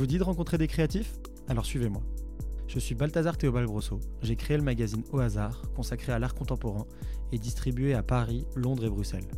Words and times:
vous 0.00 0.06
dit 0.06 0.16
de 0.16 0.24
rencontrer 0.24 0.56
des 0.56 0.66
créatifs? 0.66 1.12
Alors 1.46 1.66
suivez-moi. 1.66 2.00
Je 2.68 2.78
suis 2.78 2.94
Balthazar 2.94 3.36
Théobald 3.36 3.66
Grosso. 3.66 4.00
J'ai 4.22 4.34
créé 4.34 4.56
le 4.56 4.62
magazine 4.62 5.02
Au 5.12 5.18
hasard, 5.18 5.60
consacré 5.76 6.10
à 6.10 6.18
l'art 6.18 6.34
contemporain 6.34 6.86
et 7.32 7.38
distribué 7.38 7.92
à 7.92 8.02
Paris, 8.02 8.46
Londres 8.56 8.86
et 8.86 8.88
Bruxelles. 8.88 9.28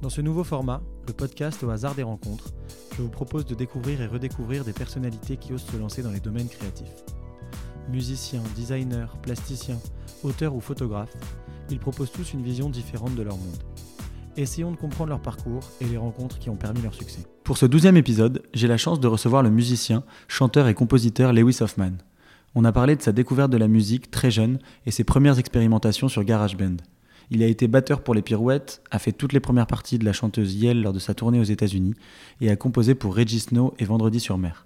Dans 0.00 0.08
ce 0.08 0.20
nouveau 0.20 0.44
format, 0.44 0.80
le 1.08 1.12
podcast 1.12 1.64
Au 1.64 1.70
hasard 1.70 1.96
des 1.96 2.04
rencontres, 2.04 2.54
je 2.96 3.02
vous 3.02 3.08
propose 3.08 3.44
de 3.46 3.56
découvrir 3.56 4.00
et 4.00 4.06
redécouvrir 4.06 4.64
des 4.64 4.72
personnalités 4.72 5.36
qui 5.36 5.52
osent 5.54 5.66
se 5.66 5.76
lancer 5.76 6.04
dans 6.04 6.12
les 6.12 6.20
domaines 6.20 6.48
créatifs. 6.48 6.94
Musiciens, 7.88 8.44
designers, 8.54 9.18
plasticiens, 9.22 9.80
auteurs 10.22 10.54
ou 10.54 10.60
photographes, 10.60 11.16
ils 11.68 11.80
proposent 11.80 12.12
tous 12.12 12.32
une 12.32 12.44
vision 12.44 12.70
différente 12.70 13.16
de 13.16 13.22
leur 13.22 13.36
monde. 13.36 13.64
Essayons 14.40 14.70
de 14.70 14.76
comprendre 14.78 15.10
leur 15.10 15.20
parcours 15.20 15.60
et 15.82 15.84
les 15.84 15.98
rencontres 15.98 16.38
qui 16.38 16.48
ont 16.48 16.56
permis 16.56 16.80
leur 16.80 16.94
succès. 16.94 17.20
Pour 17.44 17.58
ce 17.58 17.66
douzième 17.66 17.98
épisode, 17.98 18.42
j'ai 18.54 18.68
la 18.68 18.78
chance 18.78 18.98
de 18.98 19.06
recevoir 19.06 19.42
le 19.42 19.50
musicien, 19.50 20.02
chanteur 20.28 20.66
et 20.66 20.72
compositeur 20.72 21.34
Lewis 21.34 21.58
Hoffman. 21.60 21.92
On 22.54 22.64
a 22.64 22.72
parlé 22.72 22.96
de 22.96 23.02
sa 23.02 23.12
découverte 23.12 23.50
de 23.50 23.58
la 23.58 23.68
musique 23.68 24.10
très 24.10 24.30
jeune 24.30 24.58
et 24.86 24.92
ses 24.92 25.04
premières 25.04 25.38
expérimentations 25.38 26.08
sur 26.08 26.24
GarageBand. 26.24 26.78
Il 27.30 27.42
a 27.42 27.46
été 27.46 27.68
batteur 27.68 28.02
pour 28.02 28.14
les 28.14 28.22
Pirouettes, 28.22 28.80
a 28.90 28.98
fait 28.98 29.12
toutes 29.12 29.34
les 29.34 29.40
premières 29.40 29.66
parties 29.66 29.98
de 29.98 30.06
la 30.06 30.14
chanteuse 30.14 30.54
Yelle 30.54 30.80
lors 30.80 30.94
de 30.94 30.98
sa 30.98 31.12
tournée 31.12 31.38
aux 31.38 31.44
États-Unis 31.44 31.92
et 32.40 32.48
a 32.48 32.56
composé 32.56 32.94
pour 32.94 33.14
Reggie 33.14 33.40
Snow 33.40 33.74
et 33.78 33.84
Vendredi 33.84 34.20
sur 34.20 34.38
mer. 34.38 34.64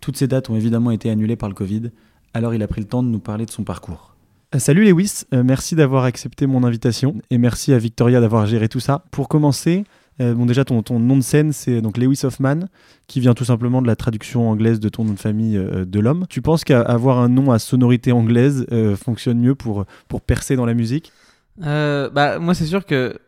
Toutes 0.00 0.16
ces 0.16 0.28
dates 0.28 0.48
ont 0.48 0.56
évidemment 0.56 0.92
été 0.92 1.10
annulées 1.10 1.36
par 1.36 1.50
le 1.50 1.54
Covid, 1.54 1.90
alors 2.32 2.54
il 2.54 2.62
a 2.62 2.68
pris 2.68 2.80
le 2.80 2.88
temps 2.88 3.02
de 3.02 3.08
nous 3.08 3.20
parler 3.20 3.44
de 3.44 3.50
son 3.50 3.64
parcours. 3.64 4.13
Euh, 4.54 4.58
salut 4.58 4.84
Lewis, 4.84 5.24
euh, 5.32 5.42
merci 5.42 5.74
d'avoir 5.74 6.04
accepté 6.04 6.46
mon 6.46 6.62
invitation 6.62 7.16
et 7.30 7.38
merci 7.38 7.72
à 7.72 7.78
Victoria 7.78 8.20
d'avoir 8.20 8.46
géré 8.46 8.68
tout 8.68 8.78
ça. 8.78 9.04
Pour 9.10 9.28
commencer, 9.28 9.84
euh, 10.20 10.34
bon 10.34 10.46
déjà 10.46 10.64
ton, 10.64 10.82
nom 11.00 11.16
de 11.16 11.22
scène 11.22 11.52
c'est 11.52 11.80
donc 11.80 11.98
Lewis 11.98 12.20
Hoffman 12.22 12.60
qui 13.08 13.18
vient 13.18 13.34
tout 13.34 13.44
simplement 13.44 13.82
de 13.82 13.88
la 13.88 13.96
traduction 13.96 14.48
anglaise 14.48 14.78
de 14.78 14.88
ton 14.88 15.04
nom 15.04 15.14
de 15.14 15.18
famille 15.18 15.56
de 15.56 16.00
l'homme. 16.00 16.26
Tu 16.28 16.40
penses 16.40 16.62
qu'avoir 16.62 17.18
un 17.18 17.28
nom 17.28 17.50
à 17.50 17.58
sonorité 17.58 18.12
anglaise 18.12 18.66
fonctionne 18.96 19.40
mieux 19.40 19.54
pour, 19.56 19.86
pour 20.08 20.20
percer 20.20 20.56
dans 20.56 20.66
la 20.66 20.74
musique? 20.74 21.12
Bah, 21.58 22.38
Moi 22.38 22.54
c'est 22.54 22.66
sûr 22.66 22.86
que 22.86 23.18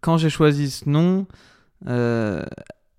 quand 0.00 0.16
j'ai 0.16 0.30
choisi 0.30 0.68
ce 0.70 0.88
nom, 0.88 1.26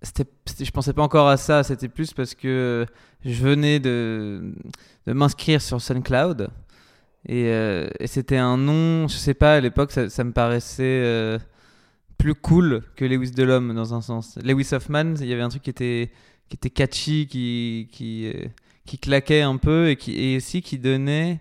c'était, 0.00 0.30
je 0.58 0.70
pensais 0.70 0.94
pas 0.94 1.02
encore 1.02 1.28
à 1.28 1.36
ça, 1.36 1.62
c'était 1.62 1.88
plus 1.88 2.14
parce 2.14 2.34
que 2.34 2.86
je 3.24 3.42
venais 3.42 3.78
de, 3.78 4.54
de 5.06 5.12
m'inscrire 5.12 5.60
sur 5.60 5.82
SoundCloud. 5.82 6.48
Et, 7.26 7.46
euh, 7.48 7.88
et, 8.00 8.06
c'était 8.06 8.36
un 8.36 8.56
nom, 8.56 9.08
je 9.08 9.16
sais 9.16 9.34
pas, 9.34 9.54
à 9.54 9.60
l'époque, 9.60 9.92
ça, 9.92 10.24
me 10.24 10.32
paraissait 10.32 10.82
euh, 10.84 11.38
plus 12.18 12.34
cool 12.34 12.82
que 12.96 13.04
Lewis 13.04 13.30
Delhomme 13.30 13.74
dans 13.74 13.94
un 13.94 14.02
sens. 14.02 14.38
Lewis 14.42 14.68
Hoffman, 14.72 15.14
il 15.20 15.26
y 15.26 15.32
avait 15.32 15.42
un 15.42 15.48
truc 15.48 15.62
qui 15.62 15.70
était, 15.70 16.10
qui 16.48 16.56
était 16.56 16.70
catchy, 16.70 17.26
qui, 17.26 17.88
qui, 17.90 18.26
euh, 18.26 18.46
qui 18.84 18.98
claquait 18.98 19.40
un 19.40 19.56
peu 19.56 19.88
et, 19.88 19.96
qui, 19.96 20.18
et 20.18 20.36
aussi 20.36 20.60
qui 20.60 20.78
donnait, 20.78 21.40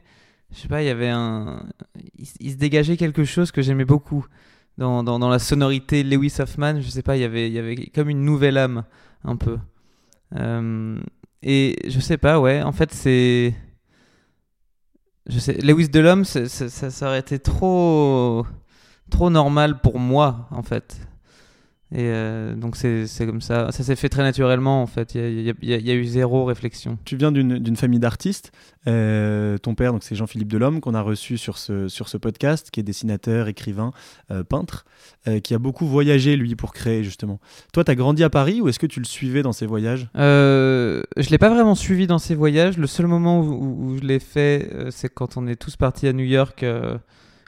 je 0.53 0.61
sais 0.61 0.67
pas, 0.69 0.81
il 0.81 0.85
y 0.85 0.89
avait 0.89 1.09
un. 1.09 1.65
Il, 2.39 2.51
se 2.51 2.57
dégageait 2.57 2.95
quelque 2.95 3.25
chose 3.25 3.51
que 3.51 3.61
j'aimais 3.61 3.85
beaucoup. 3.85 4.25
Dans, 4.77 5.03
dans, 5.03 5.19
dans, 5.19 5.29
la 5.29 5.37
sonorité 5.37 6.01
Lewis 6.03 6.35
Hoffman, 6.39 6.81
je 6.81 6.89
sais 6.89 7.03
pas, 7.03 7.15
il 7.15 7.21
y 7.21 7.25
avait, 7.25 7.47
il 7.47 7.53
y 7.53 7.59
avait 7.59 7.75
comme 7.93 8.09
une 8.09 8.25
nouvelle 8.25 8.57
âme, 8.57 8.85
un 9.23 9.35
peu. 9.35 9.57
et 11.43 11.75
je 11.87 11.99
sais 11.99 12.17
pas, 12.17 12.39
ouais, 12.39 12.63
en 12.63 12.71
fait, 12.71 12.91
c'est 12.91 13.53
je 15.27 15.39
sais, 15.39 15.53
Lewis 15.53 15.89
Delhomme, 15.89 16.25
ça, 16.25 16.47
ça, 16.47 16.69
ça 16.69 17.07
aurait 17.07 17.19
été 17.19 17.39
trop, 17.39 18.45
trop 19.09 19.29
normal 19.29 19.79
pour 19.79 19.99
moi, 19.99 20.47
en 20.51 20.63
fait. 20.63 20.97
Et 21.95 22.07
euh, 22.07 22.55
donc 22.55 22.75
c'est 22.75 23.07
comme 23.19 23.41
ça. 23.41 23.71
Ça 23.71 23.83
s'est 23.83 23.95
fait 23.95 24.09
très 24.09 24.23
naturellement 24.23 24.81
en 24.81 24.87
fait. 24.87 25.13
Il 25.13 25.41
y, 25.41 25.53
y, 25.61 25.67
y 25.67 25.91
a, 25.91 25.93
eu 25.93 26.05
zéro 26.05 26.43
réflexion. 26.43 26.97
Tu 27.05 27.17
viens 27.17 27.31
d'une 27.31 27.75
famille 27.75 27.99
d'artistes. 27.99 28.51
Euh, 28.87 29.59
ton 29.59 29.75
père, 29.75 29.93
donc 29.93 30.03
c'est 30.03 30.15
Jean-Philippe 30.15 30.47
Delhomme 30.47 30.81
qu'on 30.81 30.95
a 30.95 31.01
reçu 31.01 31.37
sur 31.37 31.59
ce, 31.59 31.87
sur 31.87 32.09
ce 32.09 32.17
podcast, 32.17 32.71
qui 32.71 32.79
est 32.79 32.83
dessinateur, 32.83 33.47
écrivain, 33.47 33.91
euh, 34.31 34.43
peintre, 34.43 34.85
qui 35.43 35.53
a 35.53 35.59
beaucoup 35.59 35.85
voyagé 35.85 36.35
lui 36.35 36.55
pour 36.55 36.73
créer 36.73 37.03
justement. 37.03 37.39
Toi, 37.73 37.83
tu 37.83 37.91
as 37.91 37.95
grandi 37.95 38.23
à 38.23 38.29
Paris 38.29 38.59
ou 38.59 38.69
est-ce 38.69 38.79
que 38.79 38.87
tu 38.87 38.99
le 38.99 39.05
suivais 39.05 39.43
dans 39.43 39.53
ses 39.53 39.67
voyages? 39.67 40.09
Je 40.15 41.29
l'ai 41.29 41.37
pas 41.37 41.49
vraiment 41.49 41.75
suivi 41.75 42.07
dans 42.07 42.17
ses 42.17 42.33
voyages. 42.33 42.77
Le 42.77 42.87
seul 42.87 43.05
moment 43.05 43.39
où, 43.39 43.91
où 43.91 43.97
je 43.97 44.01
l'ai 44.01 44.19
fait, 44.19 44.69
c'est 44.89 45.13
quand 45.13 45.37
on 45.37 45.45
est 45.45 45.55
tous 45.55 45.75
partis 45.75 46.07
à 46.07 46.13
New 46.13 46.25
York 46.25 46.65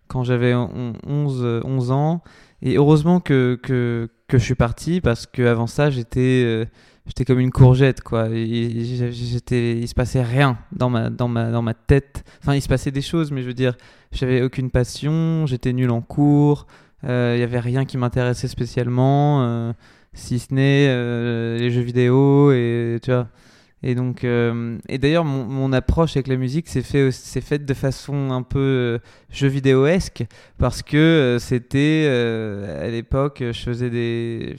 quand 0.08 0.24
j'avais 0.24 0.53
11, 0.53 1.62
11 1.64 1.92
ans. 1.92 2.22
Et 2.66 2.78
heureusement 2.78 3.20
que, 3.20 3.59
que, 3.62 4.09
que 4.28 4.40
je 4.40 4.44
suis 4.44 4.56
parti 4.56 5.00
parce 5.00 5.28
qu'avant 5.28 5.68
ça, 5.68 5.92
j'étais 5.92 6.42
euh, 6.44 6.66
j'étais 7.06 7.24
comme 7.24 7.40
une 7.40 7.52
courgette 7.52 8.02
quoi. 8.02 8.28
J'étais, 8.28 9.78
il 9.78 9.88
se 9.88 9.94
passait 9.94 10.24
rien 10.24 10.58
dans 10.72 10.90
ma, 10.90 11.12
dans, 11.12 11.28
ma, 11.28 11.52
dans 11.52 11.62
ma 11.62 11.75
tête. 11.75 12.24
Enfin, 12.42 12.56
il 12.56 12.62
se 12.64 12.68
passait 12.68 12.90
des 12.90 13.04
choses, 13.04 13.31
mais 13.31 13.44
je 13.44 13.48
veux 13.48 13.54
dire, 13.54 13.75
j'avais 14.12 14.42
aucune 14.42 14.72
passion, 14.72 15.46
j'étais 15.46 15.74
nul 15.74 15.92
en 15.92 16.02
cours, 16.02 16.66
euh, 17.04 17.34
il 17.38 17.40
y 17.40 17.44
avait 17.44 17.59
rien 17.59 17.86
qui 17.86 18.00
m'intéressait 18.00 18.48
spécialement, 18.48 19.44
euh, 19.44 19.74
si 20.14 20.40
ce 20.40 20.52
n'est 20.52 20.88
les 21.59 21.70
jeux 21.70 21.84
vidéo 21.84 22.52
et 22.52 22.98
tu 23.04 23.12
vois. 23.12 23.28
Et 23.84 23.94
donc, 23.94 24.24
euh, 24.24 24.78
et 24.90 24.97
d'ailleurs, 24.97 25.25
mon, 25.25 25.46
mon, 25.46 25.74
approche 25.74 26.16
avec 26.16 26.28
la 26.28 26.38
musique 26.38 26.68
s'est 26.68 26.81
fait, 26.81 27.12
c'est 27.12 27.41
faite 27.41 27.66
de 27.66 27.74
façon 27.74 28.31
un 28.31 28.41
peu 28.41 28.59
euh, 28.59 29.00
jeu 29.30 29.47
vidéo-esque 29.47 30.25
parce 30.58 30.81
que 30.81 30.97
euh, 30.97 31.40
c'était 31.40 32.08
à 32.81 32.90
l'époque, 32.90 33.40
je 33.41 33.59
faisais 33.59 33.90
des. 33.90 34.56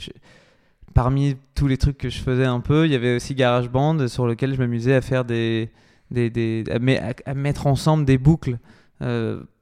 parmi 0.95 1.37
tous 1.55 1.67
les 1.67 1.77
trucs 1.77 1.99
que 1.99 2.09
je 2.09 2.19
faisais 2.19 2.45
un 2.45 2.61
peu, 2.61 2.87
il 2.87 2.93
y 2.93 2.95
avait 2.95 3.17
aussi 3.17 3.35
GarageBand 3.35 4.07
sur 4.09 4.27
lequel 4.27 4.55
je 4.55 4.59
m'amusais 4.59 4.95
à 4.95 5.01
faire 5.01 5.25
des, 5.25 5.71
des, 6.11 6.31
des 6.31 6.65
à, 6.71 7.35
mettre 7.35 7.67
ensemble 7.67 8.05
des 8.05 8.19
boucles 8.19 8.59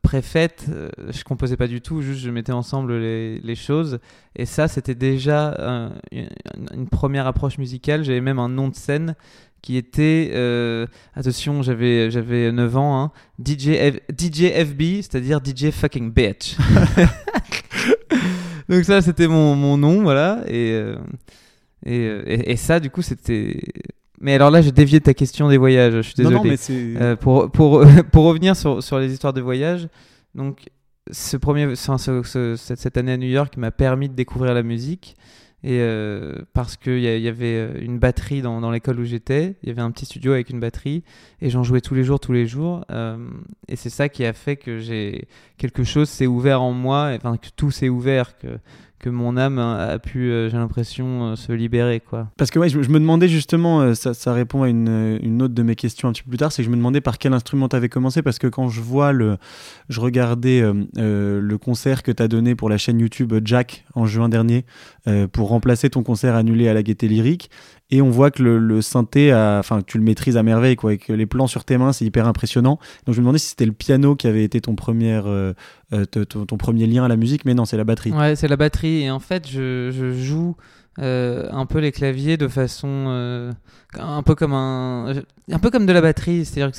préfaites. 0.04 0.66
je 1.08 1.24
composais 1.24 1.56
pas 1.56 1.66
du 1.66 1.80
tout, 1.80 2.02
juste 2.02 2.20
je 2.20 2.30
mettais 2.30 2.52
ensemble 2.52 2.96
les, 2.96 3.40
les 3.40 3.56
choses. 3.56 3.98
Et 4.36 4.46
ça, 4.46 4.68
c'était 4.68 4.94
déjà 4.94 5.90
une, 6.12 6.28
une, 6.72 6.88
première 6.88 7.26
approche 7.26 7.58
musicale. 7.58 8.04
J'avais 8.04 8.20
même 8.20 8.38
un 8.38 8.48
nom 8.48 8.68
de 8.68 8.76
scène 8.76 9.16
qui 9.64 9.78
était, 9.78 10.30
euh, 10.34 10.86
attention, 11.14 11.62
j'avais, 11.62 12.10
j'avais 12.10 12.52
9 12.52 12.76
ans, 12.76 13.00
hein, 13.00 13.12
DJ, 13.42 13.70
DJ 14.14 14.52
FB, 14.52 15.00
c'est-à-dire 15.00 15.40
DJ 15.42 15.70
fucking 15.70 16.12
bitch. 16.12 16.58
Donc 18.68 18.84
ça, 18.84 19.00
c'était 19.00 19.26
mon, 19.26 19.56
mon, 19.56 19.78
nom, 19.78 20.02
voilà. 20.02 20.42
Et, 20.48 20.72
euh, 20.72 20.98
euh, 21.86 22.22
et, 22.26 22.52
et, 22.52 22.56
ça, 22.56 22.78
du 22.78 22.90
coup, 22.90 23.00
c'était... 23.00 23.62
Mais 24.24 24.32
alors 24.32 24.50
là, 24.50 24.62
j'ai 24.62 24.72
dévié 24.72 25.02
ta 25.02 25.12
question 25.12 25.50
des 25.50 25.58
voyages, 25.58 25.92
je 25.96 26.00
suis 26.00 26.14
désolé. 26.14 26.36
Non, 26.36 26.44
non, 26.44 26.50
mais 26.50 26.56
euh, 26.70 27.14
pour, 27.14 27.50
pour, 27.50 27.84
pour 28.10 28.24
revenir 28.24 28.56
sur, 28.56 28.82
sur 28.82 28.98
les 28.98 29.12
histoires 29.12 29.34
de 29.34 29.42
voyage, 29.42 29.86
donc 30.34 30.70
ce 31.10 31.36
premier, 31.36 31.76
ce, 31.76 32.56
cette 32.56 32.96
année 32.96 33.12
à 33.12 33.16
New 33.18 33.28
York 33.28 33.58
m'a 33.58 33.70
permis 33.70 34.08
de 34.08 34.14
découvrir 34.14 34.54
la 34.54 34.62
musique. 34.62 35.14
Et 35.62 35.78
euh, 35.80 36.34
parce 36.54 36.76
qu'il 36.76 36.98
y, 36.98 37.20
y, 37.20 37.28
avait 37.28 37.56
euh, 37.56 37.80
une 37.80 37.98
batterie 37.98 38.42
dans, 38.42 38.60
dans 38.60 38.70
l'école 38.70 39.00
où 39.00 39.04
j'étais, 39.04 39.56
il 39.62 39.68
y 39.70 39.72
avait 39.72 39.80
un 39.80 39.90
petit 39.90 40.04
studio 40.04 40.32
avec 40.32 40.50
une 40.50 40.60
batterie, 40.60 41.04
et 41.40 41.48
j'en 41.48 41.62
jouais 41.62 41.80
tous 41.80 41.94
les 41.94 42.04
jours, 42.04 42.20
tous 42.20 42.32
les 42.32 42.46
jours. 42.46 42.84
Euh, 42.90 43.16
et 43.68 43.76
c'est 43.76 43.88
ça 43.88 44.10
qui 44.10 44.26
a 44.26 44.34
fait 44.34 44.56
que 44.56 44.78
j'ai 44.78 45.26
quelque 45.56 45.82
chose 45.82 46.10
s'est 46.10 46.26
ouvert 46.26 46.60
en 46.60 46.72
moi, 46.72 47.12
enfin 47.16 47.38
que 47.38 47.48
tout 47.56 47.70
s'est 47.70 47.88
ouvert, 47.88 48.36
que, 48.36 48.58
que 48.98 49.10
mon 49.10 49.36
âme 49.36 49.58
a 49.58 49.98
pu, 49.98 50.30
euh, 50.30 50.48
j'ai 50.48 50.56
l'impression, 50.56 51.32
euh, 51.32 51.36
se 51.36 51.52
libérer. 51.52 52.00
Quoi. 52.00 52.28
Parce 52.36 52.50
que 52.50 52.58
ouais, 52.58 52.68
je, 52.68 52.78
me 52.78 52.98
demandais 52.98 53.28
justement, 53.28 53.80
euh, 53.82 53.94
ça, 53.94 54.32
répond 54.32 54.62
à 54.62 54.68
une, 54.68 55.18
une, 55.22 55.42
autre 55.42 55.54
de 55.54 55.62
mes 55.62 55.74
questions 55.74 56.08
un 56.08 56.12
petit 56.12 56.22
peu 56.22 56.30
plus 56.30 56.38
tard, 56.38 56.52
c'est 56.52 56.62
que 56.62 56.66
je 56.66 56.70
me 56.70 56.76
demandais 56.76 57.00
par 57.00 57.18
quel 57.18 57.32
instrument 57.32 57.68
tu 57.68 57.88
commencé, 57.88 58.22
parce 58.22 58.38
que 58.38 58.46
quand 58.46 58.68
je 58.68 58.80
vois 58.80 59.12
le. 59.12 59.36
Je 59.88 60.00
regardais 60.00 60.62
le 60.62 61.56
concert 61.58 62.02
que 62.02 62.10
tu 62.10 62.22
as 62.22 62.28
donné 62.28 62.54
pour 62.54 62.70
la 62.70 62.78
chaîne 62.78 62.98
YouTube 62.98 63.34
Jack 63.44 63.84
en 63.94 64.06
juin 64.06 64.28
dernier, 64.28 64.64
pour 65.32 65.48
remplacer 65.48 65.90
ton 65.90 66.02
concert 66.02 66.34
annulé 66.34 66.68
à 66.68 66.74
la 66.74 66.82
Gaieté 66.82 67.08
Lyrique, 67.08 67.50
et 67.90 68.02
on 68.02 68.10
voit 68.10 68.30
que 68.30 68.42
le, 68.42 68.58
le 68.58 68.82
synthé, 68.82 69.32
enfin, 69.34 69.82
tu 69.86 69.98
le 69.98 70.04
maîtrises 70.04 70.36
à 70.36 70.42
merveille, 70.42 70.76
quoi, 70.76 70.94
et 70.94 70.98
que 70.98 71.12
les 71.12 71.26
plans 71.26 71.46
sur 71.46 71.64
tes 71.64 71.78
mains, 71.78 71.92
c'est 71.92 72.04
hyper 72.04 72.26
impressionnant. 72.26 72.78
Donc 73.06 73.14
je 73.14 73.20
me 73.20 73.24
demandais 73.24 73.38
si 73.38 73.48
c'était 73.48 73.66
le 73.66 73.72
piano 73.72 74.16
qui 74.16 74.26
avait 74.26 74.44
été 74.44 74.60
ton 74.60 74.74
premier, 74.74 75.20
euh, 75.24 75.52
ton, 76.10 76.46
ton, 76.46 76.56
premier 76.56 76.86
lien 76.86 77.04
à 77.04 77.08
la 77.08 77.16
musique, 77.16 77.44
mais 77.44 77.54
non, 77.54 77.64
c'est 77.64 77.76
la 77.76 77.84
batterie. 77.84 78.12
Ouais, 78.12 78.36
c'est 78.36 78.48
la 78.48 78.56
batterie. 78.56 79.02
Et 79.02 79.10
en 79.10 79.20
fait, 79.20 79.48
je, 79.48 79.90
je 79.92 80.12
joue 80.12 80.56
euh, 81.00 81.48
un 81.50 81.66
peu 81.66 81.80
les 81.80 81.90
claviers 81.90 82.36
de 82.36 82.46
façon 82.46 83.06
euh, 83.08 83.52
un 83.98 84.22
peu 84.22 84.36
comme 84.36 84.52
un 84.52 85.12
un 85.50 85.58
peu 85.58 85.70
comme 85.70 85.86
de 85.86 85.92
la 85.92 86.00
batterie. 86.00 86.44
C'est-à-dire 86.44 86.70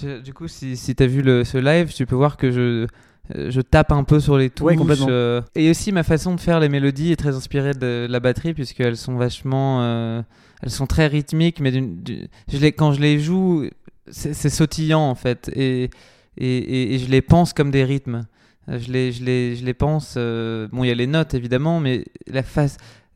que 0.00 0.20
du 0.20 0.32
coup, 0.32 0.46
si, 0.46 0.76
si 0.76 0.94
tu 0.94 1.06
vu 1.06 1.22
le, 1.22 1.42
ce 1.42 1.58
live, 1.58 1.92
tu 1.92 2.06
peux 2.06 2.14
voir 2.14 2.36
que 2.36 2.52
je 2.52 2.60
euh, 2.60 2.86
je 3.34 3.60
tape 3.60 3.92
un 3.92 4.04
peu 4.04 4.20
sur 4.20 4.38
les 4.38 4.50
touches. 4.50 4.76
Ouais, 4.76 4.96
euh, 5.08 5.42
et 5.54 5.70
aussi 5.70 5.92
ma 5.92 6.02
façon 6.02 6.34
de 6.34 6.40
faire 6.40 6.60
les 6.60 6.68
mélodies 6.68 7.12
est 7.12 7.16
très 7.16 7.34
inspirée 7.34 7.74
de 7.74 8.06
la 8.08 8.20
batterie 8.20 8.54
puisqu'elles 8.54 8.96
sont 8.96 9.16
vachement, 9.16 9.82
euh, 9.82 10.22
elles 10.62 10.70
sont 10.70 10.86
très 10.86 11.06
rythmiques, 11.06 11.60
mais 11.60 11.72
je 11.72 12.58
les, 12.58 12.72
quand 12.72 12.92
je 12.92 13.00
les 13.00 13.18
joue, 13.20 13.68
c'est 14.10 14.34
sautillant 14.34 15.02
en 15.02 15.14
fait, 15.14 15.50
et, 15.54 15.90
et, 16.36 16.94
et, 16.94 16.98
je 16.98 17.10
les 17.10 17.22
pense 17.22 17.52
comme 17.52 17.70
des 17.70 17.84
rythmes. 17.84 18.26
Je 18.66 18.92
les, 18.92 19.12
je 19.12 19.24
les, 19.24 19.56
je 19.56 19.64
les 19.64 19.72
pense. 19.72 20.14
bon, 20.16 20.84
il 20.84 20.88
y 20.88 20.90
a 20.90 20.94
les 20.94 21.06
notes 21.06 21.32
évidemment, 21.32 21.80
mais 21.80 22.04
la, 22.26 22.42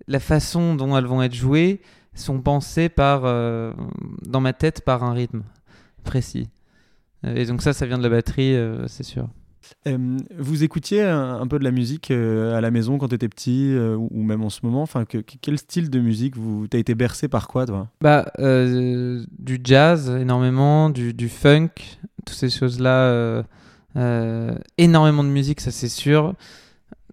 la 0.09 0.21
façon 0.21 0.75
dont 0.75 0.97
elles 0.97 1.05
vont 1.05 1.23
être 1.23 1.35
jouées, 1.35 1.83
sont 2.15 2.41
pensés 2.41 2.89
par, 2.89 3.23
euh, 3.25 3.73
dans 4.23 4.41
ma 4.41 4.53
tête 4.53 4.85
par 4.85 5.05
un 5.05 5.13
rythme 5.13 5.43
précis. 6.05 6.49
Euh, 7.25 7.35
Et 7.37 7.47
donc 7.47 7.63
ça, 7.63 7.73
ça 7.73 7.87
vient 7.87 7.99
de 7.99 8.03
la 8.03 8.09
batterie, 8.09 8.55
euh, 8.55 8.87
c'est 8.89 9.03
sûr. 9.03 9.29
Vous 9.87 10.65
écoutiez 10.65 11.03
un, 11.03 11.47
peu 11.47 11.59
de 11.59 11.65
la 11.65 11.71
musique 11.71 12.11
euh, 12.11 12.57
à 12.57 12.61
la 12.61 12.71
maison 12.71 12.99
quand 12.99 13.09
tu 13.09 13.15
étais 13.15 13.29
petit 13.29 13.73
euh, 13.73 13.97
ou, 13.97 14.23
même 14.23 14.43
en 14.43 14.51
ce 14.51 14.61
moment? 14.65 14.83
Enfin, 14.83 15.05
que, 15.05 15.19
que- 15.19 15.35
Quel 15.41 15.59
style 15.59 15.91
de 15.91 16.01
musique 16.01 16.37
vous 16.37 16.67
T'as 16.69 16.79
été 16.79 16.95
bercé 16.95 17.29
par 17.29 17.49
quoi, 17.49 17.67
toi? 17.67 17.89
Bah, 18.01 18.33
euh, 18.39 19.25
du 19.39 19.61
jazz 19.63 20.11
énormément, 20.11 20.91
du, 20.91 21.29
funk, 21.29 21.69
toutes 22.25 22.37
ces 22.37 22.51
choses-là, 22.51 23.45
énormément 24.79 25.25
de 25.25 25.29
musique, 25.29 25.61
ça 25.61 25.71
c'est 25.71 25.89
sûr. 25.89 26.35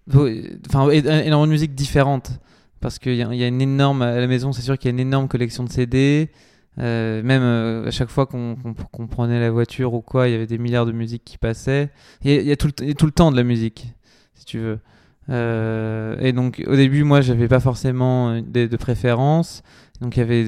Enfin, 0.08 0.88
énormément 0.90 1.46
de 1.46 1.52
musique 1.52 1.74
différente. 1.74 2.30
Parce 2.80 2.98
qu'il 2.98 3.14
y 3.14 3.22
a 3.22 3.46
une 3.46 3.60
énorme, 3.60 4.00
à 4.02 4.18
la 4.18 4.26
maison, 4.26 4.52
c'est 4.52 4.62
sûr 4.62 4.78
qu'il 4.78 4.88
y 4.88 4.90
a 4.90 4.94
une 4.94 5.00
énorme 5.00 5.28
collection 5.28 5.64
de 5.64 5.70
CD. 5.70 6.30
Euh, 6.78 7.22
même 7.22 7.42
euh, 7.42 7.88
à 7.88 7.90
chaque 7.90 8.10
fois 8.10 8.26
qu'on 8.26 8.56
prenait 9.10 9.40
la 9.40 9.50
voiture 9.50 9.92
ou 9.94 10.00
quoi, 10.00 10.28
il 10.28 10.32
y 10.32 10.34
avait 10.34 10.46
des 10.46 10.58
milliards 10.58 10.86
de 10.86 10.92
musiques 10.92 11.24
qui 11.24 11.38
passaient. 11.38 11.90
Il 12.22 12.42
y 12.42 12.52
a, 12.52 12.56
tout, 12.56 12.68
le, 12.68 13.10
temps 13.10 13.30
de 13.30 13.36
la 13.36 13.42
musique, 13.42 13.88
si 14.34 14.44
tu 14.44 14.58
veux. 14.58 14.78
Euh, 15.28 16.16
et 16.20 16.32
donc 16.32 16.62
au 16.66 16.76
début, 16.76 17.04
moi, 17.04 17.20
j'avais 17.20 17.48
pas 17.48 17.60
forcément 17.60 18.40
de, 18.40 18.76
préférence. 18.76 19.62
Donc 20.00 20.16
il 20.16 20.20
y 20.20 20.22
avait 20.22 20.46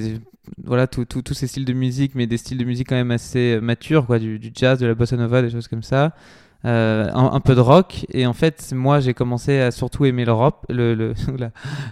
voilà 0.63 0.87
tous 0.87 1.33
ces 1.33 1.47
styles 1.47 1.65
de 1.65 1.73
musique, 1.73 2.15
mais 2.15 2.27
des 2.27 2.37
styles 2.37 2.57
de 2.57 2.65
musique 2.65 2.89
quand 2.89 2.95
même 2.95 3.11
assez 3.11 3.59
matures, 3.61 4.05
quoi, 4.05 4.19
du 4.19 4.39
jazz, 4.53 4.79
de 4.79 4.87
la 4.87 4.95
bossa 4.95 5.15
nova, 5.15 5.41
des 5.41 5.49
choses 5.49 5.67
comme 5.67 5.83
ça. 5.83 6.15
Euh, 6.65 7.09
un, 7.13 7.41
peu 7.41 7.55
de 7.55 7.59
rock. 7.59 8.05
Et 8.13 8.25
en 8.25 8.31
fait 8.31 8.71
moi 8.73 9.01
j'ai 9.01 9.13
commencé 9.13 9.59
à 9.59 9.71
surtout 9.71 10.05
aimer 10.05 10.23
le 10.23 10.31
rap 10.31 10.65
le, 10.69 10.95
le 10.95 11.13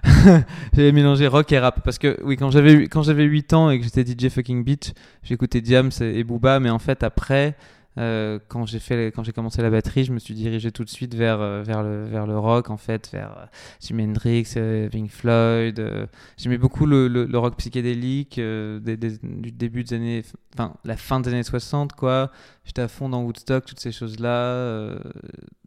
j'avais 0.73 0.91
mélangé 0.93 1.27
rock 1.27 1.51
et 1.51 1.59
rap. 1.59 1.81
Parce 1.83 1.97
que 1.97 2.17
oui 2.23 2.37
quand 2.37 2.51
j'avais 2.51 2.87
quand 2.87 3.03
j'avais 3.03 3.23
8 3.23 3.53
ans 3.53 3.69
et 3.69 3.79
que 3.79 3.85
j'étais 3.85 4.05
DJ 4.05 4.29
fucking 4.29 4.63
beach 4.63 4.93
j'écoutais 5.23 5.59
Diams 5.59 5.91
et 5.99 6.23
Booba. 6.23 6.61
Mais 6.61 6.69
en 6.69 6.79
fait 6.79 7.03
après 7.03 7.57
euh, 7.97 8.39
quand 8.47 8.65
j'ai 8.65 8.79
fait 8.79 9.11
quand 9.13 9.23
j'ai 9.23 9.33
commencé 9.33 9.61
la 9.61 9.69
batterie 9.69 10.03
je 10.05 10.13
me 10.13 10.19
suis 10.19 10.33
dirigé 10.33 10.71
tout 10.71 10.83
de 10.85 10.89
suite 10.89 11.13
vers 11.13 11.41
euh, 11.41 11.61
vers 11.61 11.83
le 11.83 12.05
vers 12.05 12.25
le 12.25 12.37
rock 12.39 12.69
en 12.69 12.77
fait 12.77 13.09
vers 13.11 13.37
euh, 13.37 13.45
Jimi 13.81 14.03
Hendrix 14.05 14.53
Pink 14.91 15.09
Floyd 15.11 16.07
j'aimais 16.37 16.57
beaucoup 16.57 16.85
le, 16.85 17.07
le, 17.07 17.37
rock 17.37 17.57
psychédélique 17.57 18.37
des- 18.39 18.97
des- 18.97 19.17
du 19.21 19.51
début 19.51 19.83
des 19.83 19.95
années 19.95 20.23
enfin 20.53 20.73
la 20.85 20.95
fin 20.97 21.19
des 21.19 21.29
années 21.31 21.43
60 21.43 21.93
quoi. 21.93 22.31
J'étais 22.63 22.81
à 22.83 22.87
fond 22.87 23.09
dans 23.09 23.23
Woodstock 23.23 23.65
toutes 23.65 23.79
ces 23.79 23.91
choses 23.91 24.19
là 24.19 24.97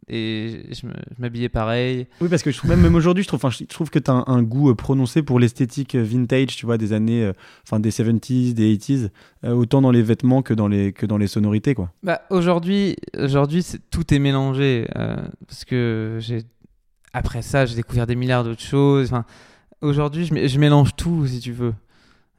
et 0.07 0.63
je 0.71 0.85
m'habillais 1.19 1.49
pareil 1.49 2.07
Oui, 2.21 2.29
parce 2.29 2.43
que 2.43 2.51
je 2.51 2.57
trouve, 2.57 2.69
même, 2.69 2.81
même 2.81 2.95
aujourd'hui, 2.95 3.23
je 3.23 3.27
trouve, 3.27 3.41
je 3.51 3.63
trouve 3.65 3.89
que 3.89 3.99
tu 3.99 4.11
as 4.11 4.13
un, 4.13 4.23
un 4.27 4.43
goût 4.43 4.69
euh, 4.69 4.75
prononcé 4.75 5.23
pour 5.23 5.39
l'esthétique 5.39 5.95
euh, 5.95 6.03
vintage, 6.03 6.55
tu 6.55 6.65
vois, 6.65 6.77
des 6.77 6.93
années, 6.93 7.23
euh, 7.23 7.33
enfin, 7.65 7.79
des 7.79 7.91
70s, 7.91 8.53
des 8.53 8.75
80s, 8.77 9.09
euh, 9.43 9.53
autant 9.53 9.81
dans 9.81 9.91
les 9.91 10.01
vêtements 10.03 10.41
que 10.41 10.53
dans 10.53 10.67
les, 10.67 10.93
que 10.93 11.05
dans 11.05 11.17
les 11.17 11.27
sonorités, 11.27 11.73
quoi. 11.75 11.91
Bah, 12.03 12.21
aujourd'hui, 12.29 12.95
aujourd'hui 13.17 13.63
c'est- 13.63 13.81
tout 13.89 14.13
est 14.13 14.19
mélangé. 14.19 14.87
euh, 14.95 15.17
parce 15.47 15.65
que 15.65 16.17
j'ai 16.21 16.43
après 17.13 17.41
ça, 17.41 17.65
j'ai 17.65 17.75
découvert 17.75 18.05
des 18.07 18.15
milliards 18.15 18.43
d'autres 18.43 18.61
choses. 18.61 19.11
Aujourd'hui, 19.81 20.25
je, 20.25 20.47
je 20.47 20.59
mélange 20.59 20.95
tout, 20.95 21.25
si 21.27 21.39
tu 21.39 21.51
veux. 21.51 21.73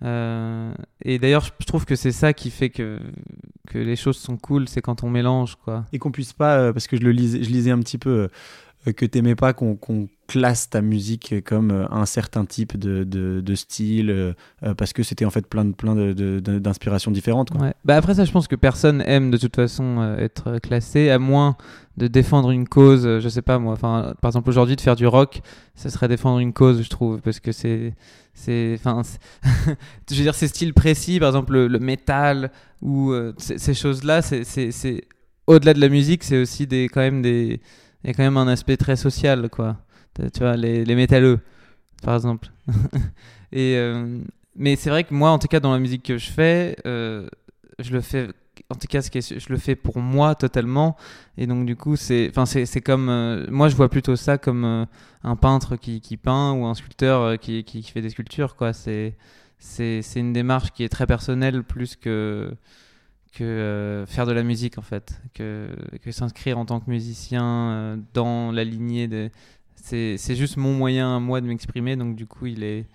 Euh, 0.05 0.73
et 1.03 1.19
d'ailleurs, 1.19 1.43
je- 1.45 1.67
trouve 1.67 1.85
que 1.87 1.97
c'est 1.97 2.13
ça 2.13 2.33
qui 2.33 2.51
fait 2.51 2.69
que, 2.71 3.01
que 3.69 3.79
les 3.79 3.97
choses 3.97 4.19
sont 4.19 4.37
cool, 4.37 4.69
c'est 4.69 4.81
quand 4.83 5.03
on 5.03 5.11
mélange, 5.11 5.57
quoi. 5.57 5.85
Et 5.93 5.99
qu'on 5.99 6.11
puisse 6.13 6.33
pas, 6.33 6.59
euh, 6.59 6.73
parce 6.73 6.87
que 6.87 6.97
je 6.97 7.03
le 7.03 7.13
lisais, 7.13 7.43
je 7.43 7.51
lisais 7.51 7.71
un 7.71 7.79
petit 7.81 7.99
peu, 7.99 8.11
euh, 8.11 8.29
que 8.93 9.07
t'aimais 9.07 9.35
pas 9.35 9.53
qu'on 9.53 9.77
classe 10.27 10.69
ta 10.71 10.83
musique 10.83 11.35
comme 11.45 11.71
euh, 11.71 11.87
un 11.91 12.07
certain 12.07 12.45
type 12.45 12.77
de, 12.77 13.55
style, 13.55 14.11
euh, 14.11 14.33
euh, 14.65 14.75
parce 14.75 14.93
que 14.93 15.03
c'était 15.03 15.25
en 15.25 15.31
fait 15.31 15.47
plein 15.47 15.65
de 15.65 15.73
plein 15.73 15.95
d'inspirations 16.59 17.11
différentes. 17.11 17.51
Bah 17.85 17.97
après 17.97 18.15
ça, 18.15 18.25
je 18.25 18.33
pense 18.33 18.49
que 18.49 18.57
personne 18.57 19.03
aime 19.07 19.31
de 19.31 19.37
toute 19.37 19.57
façon 19.57 19.99
euh, 20.01 20.19
être 20.19 20.59
classé, 20.59 21.11
à 21.11 21.19
moins 21.19 21.57
de 21.97 22.09
défendre 22.09 22.51
une 22.51 22.69
cause. 22.69 23.07
euh, 23.07 23.21
je 23.21 23.29
sais 23.29 23.43
pas 23.43 23.59
moi. 23.59 23.73
Enfin, 23.73 24.15
par 24.21 24.31
exemple 24.31 24.51
aujourd'hui, 24.51 24.77
de 24.77 24.81
faire 24.81 24.97
du 24.97 25.07
rock, 25.07 25.41
ça 25.75 25.91
serait 25.91 26.09
défendre 26.09 26.41
une 26.41 26.53
cause, 26.53 26.83
je 26.83 26.91
trouve, 26.91 27.21
parce 27.21 27.41
que 27.41 27.53
c'est, 27.53 27.95
c'est, 28.35 28.75
enfin, 28.79 29.03
je 30.11 30.15
veux 30.15 30.23
dire, 30.23 30.35
ces 30.35 30.49
styles 30.49 30.75
précis, 30.75 31.19
par 31.21 31.29
exemple 31.29 31.53
le, 31.53 31.69
le 31.69 31.79
métal 31.79 32.51
ou 32.83 33.13
euh, 33.13 33.33
ces 33.39 33.59
c'est, 33.59 34.45
c'est, 34.45 34.71
c'est 34.73 35.05
au-delà 35.47 35.75
de 35.75 35.81
la 35.81 35.89
musique, 35.89 36.25
c'est 36.25 36.41
aussi 36.41 36.67
des, 36.67 36.89
quand 36.89 37.01
même 37.01 37.23
des, 37.23 37.61
il 38.07 38.11
y 38.11 38.13
a 38.13 38.15
quand 38.15 38.23
même 38.23 38.37
un 38.37 38.47
aspect 38.47 38.77
très 38.77 38.95
social, 38.95 39.51
quoi. 39.51 39.79
Tu 40.15 40.39
vois, 40.39 40.57
les, 40.57 40.85
les 40.85 40.95
métalleux, 40.95 41.41
par 42.05 42.15
exemple. 42.15 42.51
Et 43.53 43.75
euh, 43.77 44.21
mais 44.55 44.77
c'est 44.77 44.91
vrai 44.91 45.03
que 45.03 45.13
moi, 45.13 45.31
en 45.31 45.41
tout 45.41 45.49
cas, 45.49 45.59
dans 45.59 45.73
la 45.73 45.81
musique 45.81 46.05
que 46.05 46.17
je 46.17 46.31
fais, 46.31 46.77
euh, 46.87 47.29
je 47.81 47.93
le 47.93 48.01
fais. 48.01 48.29
En 48.71 48.77
tout 48.77 48.87
cas, 48.87 49.01
je 49.01 49.49
le 49.49 49.59
fais 49.59 49.75
pour 49.75 49.99
moi 49.99 50.37
totalement. 50.37 50.97
Et 51.37 51.49
donc, 51.49 51.67
du 51.67 51.75
coup, 51.75 51.97
c'est, 51.97 52.31
comme, 52.85 53.09
euh, 53.09 53.45
moi, 53.51 53.69
je 53.69 53.75
vois 53.75 53.89
plutôt 53.89 54.15
ça 54.15 54.39
comme 54.39 54.87
un 55.25 55.37
peintre 55.37 55.75
qui, 55.75 56.01
qui 56.01 56.17
peint 56.17 56.53
ou 56.53 56.65
un 56.65 56.75
sculpteur 56.75 57.41
qui, 57.41 57.65
qui, 57.65 57.83
fait 57.83 58.03
des 58.03 58.11
sculptures, 58.11 58.55
quoi. 58.55 58.73
C'est 58.73 59.17
une 60.15 60.33
démarche 60.33 60.71
qui 60.71 60.85
est 60.85 60.89
très 60.89 61.09
personnelle 61.09 61.65
plus 61.65 61.97
que 61.97 62.57
que 63.37 63.45
euh, 63.45 64.07
faire 64.07 64.27
de 64.27 64.33
la 64.33 64.43
musique 64.43 64.79
en 64.79 64.83
fait, 64.83 65.21
que, 65.35 65.69
que 66.03 66.11
s'inscrire 66.11 66.59
en 66.59 66.65
tant 66.65 66.81
que 66.81 66.91
musicien 66.91 67.45
euh, 67.45 67.97
dans 68.15 68.51
la 68.51 68.65
lignée 68.65 69.09
de, 69.09 69.31
c'est, 69.75 70.17
juste 70.35 70.57
mon 70.57 70.73
moyen 70.75 71.17
à 71.17 71.21
moi 71.21 71.41
de 71.41 71.47
m'exprimer. 71.47 71.97
Donc, 71.97 72.17
du 72.17 72.27
coup, 72.27 72.47
il 72.47 72.63
est 72.65 72.87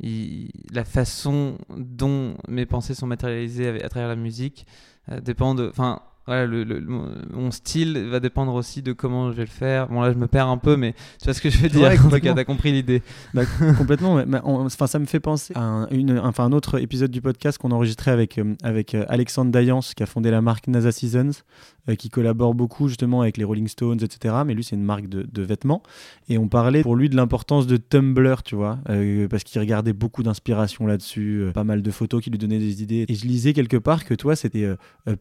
il- 0.00 0.50
la 0.72 0.84
façon 0.84 1.56
dont 1.76 2.36
mes 2.48 2.66
pensées 2.66 2.94
sont 2.94 3.06
matérialisées 3.06 3.82
à 3.82 3.88
travers 3.88 4.08
la 4.08 4.16
musique 4.16 4.66
euh, 5.10 5.20
dépend 5.20 5.54
de. 5.54 5.68
Enfin, 5.68 6.02
voilà, 6.26 6.46
le, 6.46 6.64
le- 6.64 6.80
mon 7.32 7.50
style 7.50 7.98
va 8.10 8.18
dépendre 8.20 8.54
aussi 8.54 8.80
de 8.82 8.92
comment 8.92 9.30
je 9.30 9.36
vais 9.36 9.42
le 9.44 9.48
faire. 9.48 9.88
Bon, 9.88 10.00
là, 10.00 10.12
je 10.12 10.16
me 10.18 10.26
perds 10.26 10.48
un 10.48 10.56
peu, 10.58 10.76
mais 10.76 10.92
tu 11.18 11.24
vois 11.26 11.34
ce 11.34 11.40
que 11.40 11.50
je 11.50 11.58
veux 11.58 11.68
dire. 11.68 11.82
Ouais, 11.82 11.98
en 11.98 12.08
tout 12.08 12.20
cas, 12.20 12.32
t'as 12.34 12.44
compris 12.44 12.72
l'idée. 12.72 13.02
Bah, 13.34 13.42
complètement. 13.78 14.14
on- 14.44 14.64
Enfin, 14.64 14.86
ça 14.86 14.98
me 14.98 15.06
fait 15.06 15.20
penser 15.20 15.52
à 15.56 15.60
un, 15.62 15.88
une- 15.88 16.18
enfin, 16.18 16.44
un 16.44 16.52
autre 16.52 16.78
épisode 16.80 17.10
du 17.10 17.20
podcast 17.20 17.58
qu'on 17.58 17.70
a 17.70 17.74
enregistré 17.74 18.10
avec, 18.10 18.38
euh, 18.38 18.54
avec 18.62 18.94
euh, 18.94 19.04
Alexandre 19.08 19.50
Dayance, 19.50 19.94
qui 19.94 20.02
a 20.02 20.06
fondé 20.06 20.30
la 20.30 20.40
marque 20.40 20.66
NASA 20.68 20.92
Seasons, 20.92 21.30
euh, 21.88 21.94
qui 21.94 22.08
collabore 22.08 22.54
beaucoup 22.54 22.88
justement 22.88 23.20
avec 23.20 23.36
les 23.36 23.44
Rolling 23.44 23.68
Stones, 23.68 23.98
etc. 24.02 24.34
Mais 24.46 24.54
lui, 24.54 24.64
c'est 24.64 24.76
une 24.76 24.82
marque 24.84 25.08
de, 25.08 25.26
de 25.30 25.42
vêtements. 25.42 25.82
Et 26.28 26.38
on 26.38 26.48
parlait 26.48 26.82
pour 26.82 26.96
lui 26.96 27.08
de 27.10 27.16
l'importance 27.16 27.66
de 27.66 27.76
Tumblr, 27.76 28.42
tu 28.44 28.54
vois, 28.56 28.78
parce 29.28 29.44
qu'il 29.44 29.60
regardait 29.60 29.92
beaucoup 29.92 30.22
d'inspiration 30.22 30.86
là-dessus, 30.86 31.46
pas 31.52 31.64
mal 31.64 31.82
de 31.82 31.90
photos 31.90 32.22
qui 32.22 32.30
lui 32.30 32.38
donnaient 32.38 32.58
des 32.58 32.82
idées. 32.82 33.04
Et 33.08 33.14
je 33.14 33.26
lisais 33.26 33.52
quelque 33.52 33.76
part 33.76 34.04
que 34.04 34.14
toi, 34.14 34.34
c'était 34.36 34.66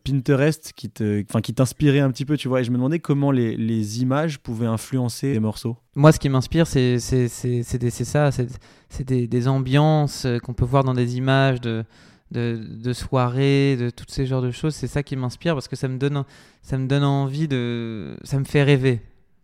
Pinterest 0.04 0.72
qui 0.76 0.90
qui 0.94 1.54
t'inspirait 1.54 2.00
un 2.00 2.12
petit 2.12 2.26
peu, 2.26 2.38
tu 2.38 2.48
vois. 2.48 2.62
Et 2.62 2.64
je 2.64 2.72
me 2.72 2.78
demandais 2.78 3.00
comment 3.00 3.32
les, 3.32 4.02
images 4.02 4.40
pouvaient 4.40 4.68
influencer 4.68 5.34
les 5.34 5.40
morceaux. 5.40 5.78
Moi, 5.96 6.12
ce 6.12 6.20
qui 6.20 6.30
m'inspire, 6.30 6.68
c'est 6.68 7.00
ça, 7.00 8.32
c'est 8.32 8.48
c'est 8.90 9.08
des, 9.08 9.28
des 9.28 9.48
ambiances 9.48 10.26
euh, 10.26 10.38
qu'on 10.38 10.54
peut 10.54 10.66
voir 10.66 10.84
dans 10.84 10.94
des 10.94 11.18
images 11.18 11.60
de, 11.62 11.84
de, 12.30 12.62
de 12.84 12.94
soirées, 12.94 13.76
de 13.76 13.90
tous 13.90 14.06
ces 14.08 14.28
genres 14.28 14.44
de 14.44 14.52
choses. 14.52 14.76
C'est 14.76 14.88
ça 14.88 15.02
qui 15.02 15.16
m'inspire 15.16 15.56
parce 15.56 15.68
que 15.68 15.76
ça 15.76 15.88
me 15.88 15.98
donne, 15.98 16.24
ça 16.62 16.78
me 16.78 16.88
donne 16.88 17.04
envie 17.04 17.48
de, 17.48 18.16
ça 18.24 18.38
me 18.38 18.46
fait 18.46 18.62
rêver, 18.62 19.02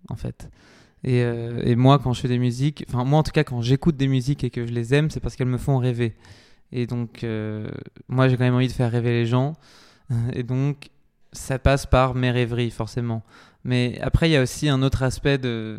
en 0.10 0.16
fait. 0.16 0.50
Et, 1.04 1.24
euh, 1.24 1.62
et 1.64 1.76
moi, 1.76 1.98
quand 1.98 2.14
je 2.14 2.22
fais 2.22 2.28
des 2.28 2.38
musiques, 2.38 2.86
enfin 2.90 3.06
moi 3.06 3.20
en 3.20 3.24
tout 3.24 3.32
cas, 3.32 3.44
quand 3.44 3.62
j'écoute 3.62 3.98
des 3.98 4.08
musiques 4.08 4.44
et 4.44 4.50
que 4.50 4.68
je 4.68 4.72
les 4.72 4.94
aime, 4.94 5.10
c'est 5.10 5.20
parce 5.20 5.36
qu'elles 5.36 5.48
me 5.48 5.58
font 5.58 5.78
rêver. 5.78 6.14
Et 6.72 6.86
donc, 6.86 7.24
euh, 7.24 7.70
moi, 8.08 8.28
j'ai 8.28 8.38
quand 8.38 8.44
même 8.44 8.56
envie 8.56 8.68
de 8.68 8.74
faire 8.74 8.92
rêver 8.92 9.12
les 9.12 9.26
gens. 9.26 9.56
Et 10.34 10.44
donc, 10.44 10.90
ça 11.32 11.60
passe 11.60 11.86
par 11.86 12.16
mes 12.16 12.32
rêveries, 12.32 12.72
forcément. 12.72 13.24
Mais 13.64 14.00
après, 14.02 14.30
il 14.30 14.34
y 14.34 14.38
a 14.38 14.42
aussi 14.42 14.70
un 14.70 14.82
autre 14.82 15.04
aspect 15.04 15.38
de, 15.38 15.78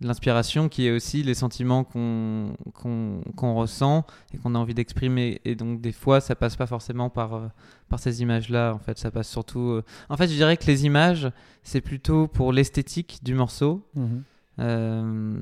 de 0.00 0.06
l'inspiration 0.06 0.68
qui 0.68 0.86
est 0.86 0.90
aussi 0.90 1.22
les 1.22 1.34
sentiments 1.34 1.82
qu'on 1.84 2.54
qu'on 2.74 3.22
qu'on 3.36 3.54
ressent 3.54 4.04
et 4.34 4.38
qu'on 4.38 4.54
a 4.54 4.58
envie 4.58 4.74
d'exprimer. 4.74 5.40
Et 5.44 5.54
donc, 5.54 5.80
des 5.80 5.92
fois, 5.92 6.20
ça 6.20 6.34
passe 6.36 6.56
pas 6.56 6.66
forcément 6.66 7.08
par, 7.10 7.34
euh, 7.34 7.46
par 7.88 7.98
ces 7.98 8.20
images-là. 8.22 8.74
En 8.74 8.78
fait, 8.78 8.98
ça 8.98 9.10
passe 9.10 9.28
surtout. 9.30 9.70
euh, 9.70 9.82
En 10.10 10.16
fait, 10.16 10.28
je 10.28 10.34
dirais 10.34 10.56
que 10.58 10.66
les 10.66 10.84
images, 10.84 11.30
c'est 11.62 11.80
plutôt 11.80 12.28
pour 12.28 12.52
l'esthétique 12.52 13.20
du 13.22 13.34
morceau. 13.34 13.88
Euh, 14.58 15.38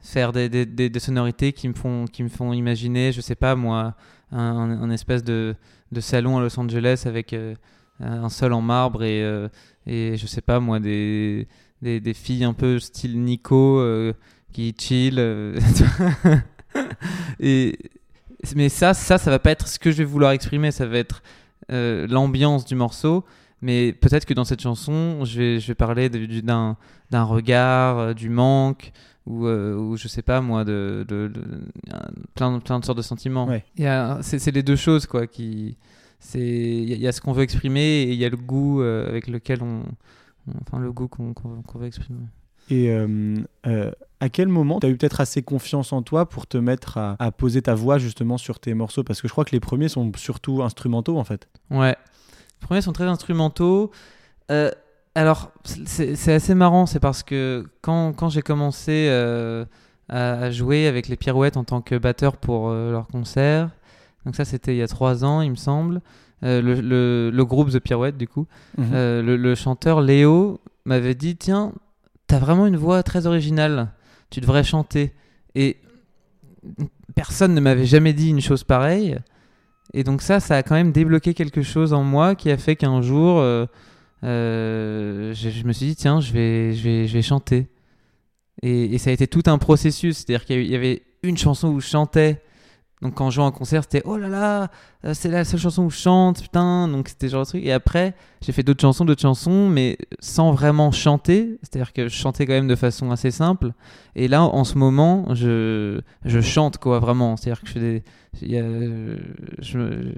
faire 0.00 0.32
des, 0.32 0.48
des, 0.48 0.64
des- 0.66 0.88
des 0.88 1.00
sonorités 1.00 1.52
qui 1.52 1.68
me 1.68 1.74
font 1.74 2.04
qui 2.06 2.22
me 2.22 2.28
font 2.28 2.52
imaginer 2.52 3.12
je 3.12 3.20
sais 3.20 3.34
pas 3.34 3.54
moi 3.56 3.94
un, 4.30 4.38
un 4.38 4.90
espèce 4.90 5.24
de, 5.24 5.54
de 5.92 6.00
salon 6.00 6.38
à 6.38 6.40
Los 6.40 6.58
Angeles 6.58 7.02
avec 7.06 7.32
un 8.00 8.28
sol 8.28 8.52
en 8.52 8.60
marbre 8.60 9.02
et 9.04 9.22
euh, 9.22 9.48
et 9.86 10.16
je 10.16 10.26
sais 10.26 10.40
pas 10.40 10.60
moi 10.60 10.80
des 10.80 11.48
des, 11.82 12.00
des 12.00 12.14
filles 12.14 12.44
un 12.44 12.52
peu 12.54 12.78
style 12.78 13.22
Nico 13.22 13.78
euh, 13.80 14.12
qui 14.52 14.74
chill 14.78 15.16
euh, 15.18 15.58
et 17.40 17.78
mais 18.54 18.68
ça 18.68 18.94
ça 18.94 19.18
ça 19.18 19.30
va 19.30 19.38
pas 19.38 19.50
être 19.50 19.66
ce 19.68 19.78
que 19.78 19.90
je 19.90 19.98
vais 19.98 20.04
vouloir 20.04 20.32
exprimer 20.32 20.70
ça 20.70 20.86
va 20.86 20.98
être 20.98 21.22
euh, 21.72 22.06
l'ambiance 22.08 22.64
du 22.64 22.74
morceau 22.74 23.24
mais 23.62 23.92
peut-être 23.92 24.26
que 24.26 24.34
dans 24.34 24.44
cette 24.44 24.60
chanson 24.60 25.24
je 25.24 25.38
vais 25.38 25.60
je 25.60 25.66
vais 25.68 25.74
parler 25.74 26.08
d'un 26.10 26.76
d'un 27.10 27.22
regard, 27.22 27.98
euh, 27.98 28.14
du 28.14 28.28
manque, 28.28 28.90
ou, 29.26 29.46
euh, 29.46 29.76
ou 29.76 29.96
je 29.96 30.08
sais 30.08 30.22
pas 30.22 30.40
moi, 30.40 30.64
de, 30.64 31.04
de- 31.06 31.30
plein, 32.34 32.58
plein 32.58 32.80
de 32.80 32.84
sortes 32.84 32.98
de 32.98 33.02
sentiments. 33.02 33.46
Ouais. 33.46 33.64
C'est 34.22 34.40
c'est 34.40 34.50
les 34.50 34.64
deux 34.64 34.74
choses 34.74 35.06
quoi 35.06 35.28
qui. 35.28 35.76
C'est- 36.18 36.38
Il 36.40 36.88
y, 36.88 36.92
a- 36.92 36.96
il 36.96 37.00
y 37.02 37.08
a 37.08 37.12
ce 37.12 37.20
qu'on 37.20 37.32
veut 37.32 37.42
exprimer 37.42 37.80
et 38.02 38.12
il 38.12 38.18
y 38.18 38.24
a 38.24 38.28
le 38.28 38.36
goût 38.36 38.80
euh, 38.82 39.08
avec 39.08 39.26
lequel 39.28 39.62
on. 39.62 39.82
on- 40.48 40.52
Enfin, 40.66 40.78
le 40.78 40.92
goût 40.92 41.08
qu'on 41.08 41.34
veut 41.74 41.86
exprimer. 41.86 42.26
Et 42.70 42.90
euh, 42.90 43.36
euh, 43.66 43.90
à 44.20 44.28
quel 44.28 44.48
moment 44.48 44.80
tu 44.80 44.86
as 44.86 44.90
eu 44.90 44.96
peut-être 44.96 45.20
assez 45.20 45.42
confiance 45.42 45.92
en 45.92 46.02
toi 46.02 46.28
pour 46.28 46.46
te 46.48 46.56
mettre 46.58 46.98
à, 46.98 47.16
à 47.20 47.30
poser 47.32 47.62
ta 47.62 47.74
voix 47.74 47.98
justement 47.98 48.38
sur 48.38 48.58
tes 48.60 48.74
morceaux? 48.74 49.04
Parce 49.04 49.20
que 49.22 49.28
je 49.28 49.32
crois 49.32 49.44
que 49.44 49.52
les 49.52 49.60
premiers 49.60 49.88
sont 49.88 50.10
surtout 50.16 50.62
instrumentaux 50.62 51.16
en 51.18 51.24
fait. 51.24 51.48
Ouais. 51.70 51.96
Les 52.60 52.66
premiers 52.66 52.80
sont 52.80 52.92
très 52.92 53.04
instrumentaux. 53.04 53.90
Alors, 55.14 55.50
c'est 55.64 56.32
assez 56.32 56.54
marrant, 56.54 56.86
c'est 56.86 57.00
parce 57.00 57.22
que 57.22 57.64
quand, 57.80 58.12
quand 58.12 58.28
j'ai 58.28 58.42
commencé 58.42 59.08
à, 59.08 59.64
à 60.08 60.50
jouer 60.50 60.86
avec 60.86 61.08
les 61.08 61.16
Pirouettes 61.16 61.56
en 61.56 61.64
tant 61.64 61.80
que 61.80 61.96
batteur 61.96 62.36
pour 62.36 62.70
leur 62.70 63.06
concert, 63.08 63.70
donc 64.26 64.36
ça 64.36 64.44
c'était 64.44 64.74
il 64.74 64.78
y 64.78 64.82
a 64.82 64.88
trois 64.88 65.24
ans, 65.24 65.40
il 65.40 65.50
me 65.50 65.56
semble, 65.56 66.02
euh, 66.42 66.60
le, 66.60 66.80
le- 66.82 67.30
le 67.32 67.44
groupe 67.46 67.70
The 67.70 67.78
Pirouettes 67.78 68.18
du 68.18 68.28
coup, 68.28 68.46
Mhm. 68.76 68.90
euh, 68.92 69.22
le, 69.22 69.36
le 69.38 69.54
chanteur 69.54 70.02
Léo 70.02 70.60
m'avait 70.84 71.14
dit 71.14 71.36
Tiens, 71.36 71.72
t'as 72.26 72.38
vraiment 72.38 72.66
une 72.66 72.76
voix 72.76 73.02
très 73.02 73.26
originale, 73.26 73.92
tu 74.28 74.40
devrais 74.40 74.64
chanter. 74.64 75.12
Et 75.54 75.78
personne 77.14 77.54
ne 77.54 77.60
m'avait 77.60 77.86
jamais 77.86 78.12
dit 78.12 78.28
une 78.30 78.40
chose 78.42 78.64
pareille. 78.64 79.16
Et 79.94 80.02
donc, 80.04 80.20
ça, 80.20 80.40
ça 80.40 80.56
a 80.56 80.62
quand 80.62 80.74
même 80.74 80.92
débloqué 80.92 81.32
quelque 81.32 81.62
chose 81.62 81.92
en 81.94 82.02
moi 82.02 82.34
qui 82.34 82.50
a 82.50 82.56
fait 82.58 82.76
qu'un 82.76 83.00
jour, 83.00 83.38
euh, 83.38 83.66
je, 84.22 85.32
je 85.50 85.64
me 85.64 85.72
suis 85.72 85.86
dit 85.86 85.96
Tiens, 85.96 86.20
je 86.20 86.32
vais, 86.32 86.72
je 86.74 86.82
vais, 86.82 87.06
je 87.06 87.12
vais 87.14 87.22
chanter. 87.22 87.68
Et, 88.62 88.94
et 88.94 88.98
ça 88.98 89.10
a 89.10 89.12
été 89.12 89.26
tout 89.26 89.42
un 89.46 89.58
processus. 89.58 90.18
C'est-à-dire 90.18 90.44
qu'il 90.44 90.66
y 90.66 90.74
avait 90.74 91.02
une 91.22 91.38
chanson 91.38 91.68
où 91.68 91.80
je 91.80 91.86
chantais. 91.86 92.42
Donc 93.02 93.14
quand 93.14 93.28
je 93.28 93.34
jouais 93.36 93.44
en 93.44 93.50
concert, 93.52 93.82
c'était 93.82 94.00
oh 94.06 94.16
là 94.16 94.28
là, 94.28 94.70
euh, 95.04 95.12
c'est 95.12 95.28
la 95.28 95.44
seule 95.44 95.60
chanson 95.60 95.82
où 95.84 95.90
je 95.90 95.96
chante, 95.98 96.40
putain. 96.42 96.88
Donc 96.88 97.08
c'était 97.08 97.28
genre 97.28 97.40
le 97.40 97.46
truc. 97.46 97.62
Et 97.62 97.70
après, 97.72 98.14
j'ai 98.40 98.52
fait 98.52 98.62
d'autres 98.62 98.80
chansons, 98.80 99.04
d'autres 99.04 99.20
chansons, 99.20 99.68
mais 99.68 99.98
sans 100.18 100.52
vraiment 100.52 100.90
chanter. 100.92 101.58
C'est-à-dire 101.62 101.92
que 101.92 102.08
je 102.08 102.14
chantais 102.14 102.46
quand 102.46 102.54
même 102.54 102.68
de 102.68 102.74
façon 102.74 103.10
assez 103.10 103.30
simple. 103.30 103.72
Et 104.14 104.28
là, 104.28 104.42
en 104.44 104.64
ce 104.64 104.78
moment, 104.78 105.26
je, 105.34 106.00
je 106.24 106.40
chante 106.40 106.78
quoi, 106.78 106.98
vraiment. 106.98 107.36
C'est-à-dire 107.36 107.60
que 107.60 107.68
je 107.68 107.72
fais 107.74 107.80
des. 107.80 108.02
il 108.40 108.50
y 108.50 108.58
a, 108.58 108.64
je, 109.60 109.78
me- 109.78 110.14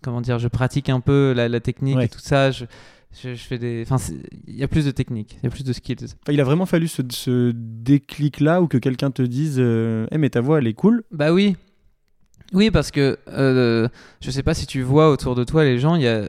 comment 0.00 0.20
dire, 0.20 0.38
je 0.38 0.46
pratique 0.46 0.88
un 0.88 1.00
peu 1.00 1.32
la, 1.36 1.48
la 1.48 1.58
technique 1.60 1.96
Ouais. 1.96 2.04
et 2.04 2.08
tout 2.08 2.20
ça. 2.20 2.52
Je, 2.52 2.64
je, 3.20 3.34
je 3.34 3.42
fais 3.42 3.58
des. 3.58 3.84
Enfin, 3.90 3.96
il 4.46 4.54
y 4.54 4.62
a 4.62 4.68
plus 4.68 4.84
de 4.84 4.92
technique, 4.92 5.36
il 5.42 5.44
y 5.44 5.48
a 5.48 5.50
plus 5.50 5.64
de 5.64 5.72
skills. 5.72 5.96
Enfin, 6.04 6.32
il 6.32 6.40
a 6.40 6.44
vraiment 6.44 6.64
fallu 6.66 6.86
ce, 6.86 7.02
ce 7.10 7.50
déclic-là 7.56 8.62
où 8.62 8.68
que 8.68 8.78
quelqu'un 8.78 9.10
te 9.10 9.22
dise 9.22 9.56
euh, 9.58 10.06
Eh, 10.12 10.18
mais 10.18 10.30
ta 10.30 10.40
voix 10.40 10.58
elle 10.58 10.68
est 10.68 10.74
cool. 10.74 11.02
Bah 11.10 11.32
oui. 11.32 11.56
Oui, 12.52 12.70
parce 12.70 12.90
que 12.90 13.18
euh, 13.28 13.88
je 14.20 14.30
sais 14.30 14.42
pas 14.42 14.54
si 14.54 14.66
tu 14.66 14.82
vois 14.82 15.10
autour 15.10 15.34
de 15.34 15.44
toi 15.44 15.64
les 15.64 15.78
gens, 15.78 15.94
il 15.96 16.02
y 16.02 16.08
a 16.08 16.24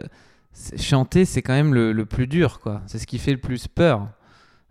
chanter, 0.78 1.26
c'est 1.26 1.42
quand 1.42 1.54
même 1.54 1.74
le, 1.74 1.92
le 1.94 2.06
plus 2.06 2.28
dur, 2.28 2.60
quoi. 2.60 2.82
C'est 2.88 3.00
ce 3.00 3.08
qui 3.08 3.18
fait 3.18 3.32
le 3.32 3.38
plus 3.40 3.68
peur. 3.68 4.08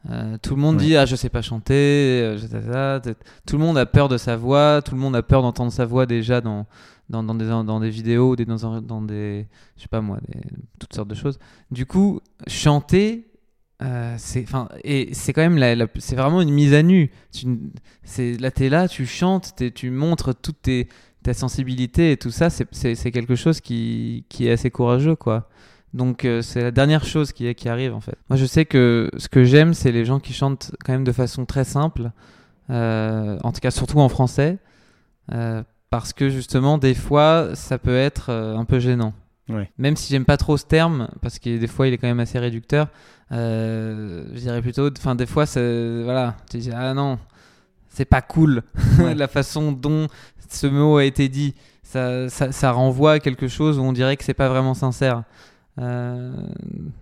Euh, 0.09 0.39
tout 0.41 0.55
le 0.55 0.63
monde 0.63 0.77
Ouais. 0.77 0.83
dit 0.83 0.97
ah 0.97 1.05
je 1.05 1.15
sais 1.15 1.29
pas 1.29 1.43
chanter, 1.43 1.75
euh, 2.23 2.99
tout 3.47 3.59
le 3.59 3.63
monde 3.65 3.77
a 3.77 3.85
peur 3.85 4.09
de 4.09 4.17
sa 4.17 4.35
voix, 4.37 4.81
tout 4.83 4.95
le 4.95 5.01
monde 5.01 5.15
a 5.15 5.23
peur 5.23 5.43
d'entendre 5.43 5.71
sa 5.73 5.85
voix 5.85 6.07
déjà 6.07 6.41
dans 6.41 6.67
dans, 7.11 7.23
dans 7.23 7.35
des 7.35 7.45
dans 7.47 7.81
des 7.81 7.91
vidéos, 7.91 8.35
des, 8.37 8.47
dans, 8.47 9.03
des 9.03 9.47
je 9.77 9.83
sais 9.83 9.89
pas 9.89 10.01
moi, 10.01 10.19
des, 10.29 10.41
toutes 10.79 10.95
sortes 10.95 11.09
de 11.09 11.15
choses. 11.15 11.39
Du 11.71 11.85
coup, 11.85 12.21
chanter 12.47 13.27
euh, 13.83 14.15
c'est 14.19 14.43
enfin 14.43 14.69
et 14.85 15.13
c'est 15.13 15.33
quand 15.35 15.43
même 15.43 15.59
la, 15.59 15.75
la- 15.75 15.87
c'est 15.99 16.17
vraiment 16.17 16.41
une 16.41 16.51
mise 16.53 16.73
à 16.73 16.83
nu. 16.83 17.11
Tu, 17.33 17.47
c'est 18.03 18.39
là 18.39 18.51
t'es 18.51 18.69
là, 18.71 18.89
tu 18.89 19.05
chantes, 19.05 19.55
t'es- 19.57 19.71
tu 19.71 19.91
montres 19.91 20.35
toute 20.35 20.63
tes, 20.63 20.89
ta 21.23 21.35
sensibilité 21.35 22.13
et 22.13 22.17
tout 22.17 22.31
ça. 22.31 22.49
C'est, 22.51 23.11
quelque 23.13 23.35
chose 23.35 23.61
qui, 23.61 24.25
qui 24.29 24.47
est 24.47 24.53
assez 24.53 24.71
courageux 24.71 25.17
quoi. 25.17 25.49
Donc 25.93 26.25
euh, 26.25 26.41
c'est 26.43 26.63
la 26.63 26.71
dernière 26.71 27.05
chose 27.05 27.33
qui, 27.33 27.53
qui 27.55 27.69
arrive 27.69 27.95
en 27.95 28.01
fait. 28.01 28.17
Moi 28.29 28.37
je 28.37 28.47
sais 28.47 28.65
que 28.65 29.11
ce 29.17 29.29
que 29.29 29.45
j'aime 29.45 29.75
c'est 29.75 29.93
les 29.93 30.05
gens 30.05 30.21
qui 30.21 30.33
chantent 30.33 30.73
quand 30.85 30.93
même 30.93 31.05
de 31.05 31.13
façon 31.13 31.47
très 31.47 31.65
simple, 31.65 32.11
euh, 32.71 33.39
en 33.43 33.53
tout 33.53 33.61
cas 33.61 33.71
surtout 33.71 33.99
en 33.99 34.09
français, 34.09 34.59
euh, 35.33 35.63
parce 35.91 36.13
que 36.13 36.29
justement 36.29 36.79
des 36.79 36.95
fois 36.95 37.51
ça 37.55 37.79
peut 37.79 37.97
être 37.97 38.31
un 38.31 38.65
peu 38.65 38.79
gênant. 38.79 39.15
Ouais. 39.49 39.69
Même 39.79 39.97
si 39.97 40.13
j'aime 40.13 40.25
pas 40.25 40.37
trop 40.37 40.57
ce 40.57 40.65
terme, 40.65 41.09
parce 41.23 41.41
que 41.41 41.59
des 41.59 41.67
fois 41.67 41.89
il 41.89 41.93
est 41.93 41.99
quand 41.99 42.07
même 42.07 42.21
assez 42.21 42.39
réducteur, 42.39 42.87
je 43.33 44.39
dirais 44.39 44.63
plutôt, 44.63 44.89
enfin 44.97 45.17
des 45.17 45.27
fois 45.27 45.45
voilà, 45.47 46.37
tu 46.49 46.59
dis 46.59 46.71
ah 46.73 46.95
non, 46.95 47.19
c'est 47.89 48.05
pas 48.05 48.23
cool 48.23 48.63
Ouais. 49.01 49.17
la 49.17 49.27
façon 49.27 49.73
dont 49.73 50.07
ce 50.51 50.67
mot 50.67 50.97
a 50.99 51.05
été 51.05 51.29
dit. 51.29 51.55
Ça, 51.83 52.29
ça, 52.29 52.53
ça 52.53 52.71
renvoie 52.73 53.13
à 53.15 53.19
quelque 53.19 53.49
chose 53.49 53.79
où 53.79 53.83
on 53.83 53.93
dirait 53.93 54.17
que 54.17 54.23
c'est 54.25 54.35
pas 54.35 54.49
vraiment 54.49 54.75
sincère. 54.75 55.25
Euh, 55.79 56.33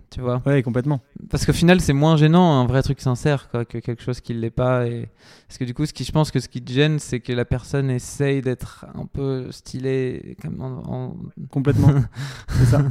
tu 0.09 0.21
vois 0.21 0.41
Ouais, 0.45 0.63
complètement. 0.63 1.01
Parce 1.29 1.45
qu'au 1.45 1.53
final, 1.53 1.81
c'est 1.81 1.93
moins 1.93 2.15
gênant 2.17 2.59
un 2.61 2.65
vrai 2.65 2.81
truc 2.81 3.01
sincère 3.01 3.49
quoi, 3.49 3.65
que 3.65 3.77
quelque 3.79 4.01
chose 4.01 4.21
qui 4.21 4.33
l'est 4.33 4.49
pas. 4.49 4.87
Et... 4.87 5.09
Parce 5.47 5.57
que 5.57 5.65
du 5.65 5.73
coup, 5.73 5.85
ce 5.85 5.93
qui, 5.93 6.03
je 6.05 6.11
pense 6.11 6.31
que 6.31 6.39
ce 6.39 6.47
qui 6.47 6.61
te 6.61 6.71
gêne, 6.71 6.97
c'est 6.99 7.19
que 7.19 7.33
la 7.33 7.45
personne 7.45 7.89
essaye 7.89 8.41
d'être 8.41 8.85
un 8.95 9.05
peu 9.05 9.51
stylée. 9.51 10.37
Comme 10.41 10.61
en- 10.61 10.83
en- 10.91 11.15
Complètement. 11.51 11.89
c'est 12.49 12.65
ça. 12.65 12.81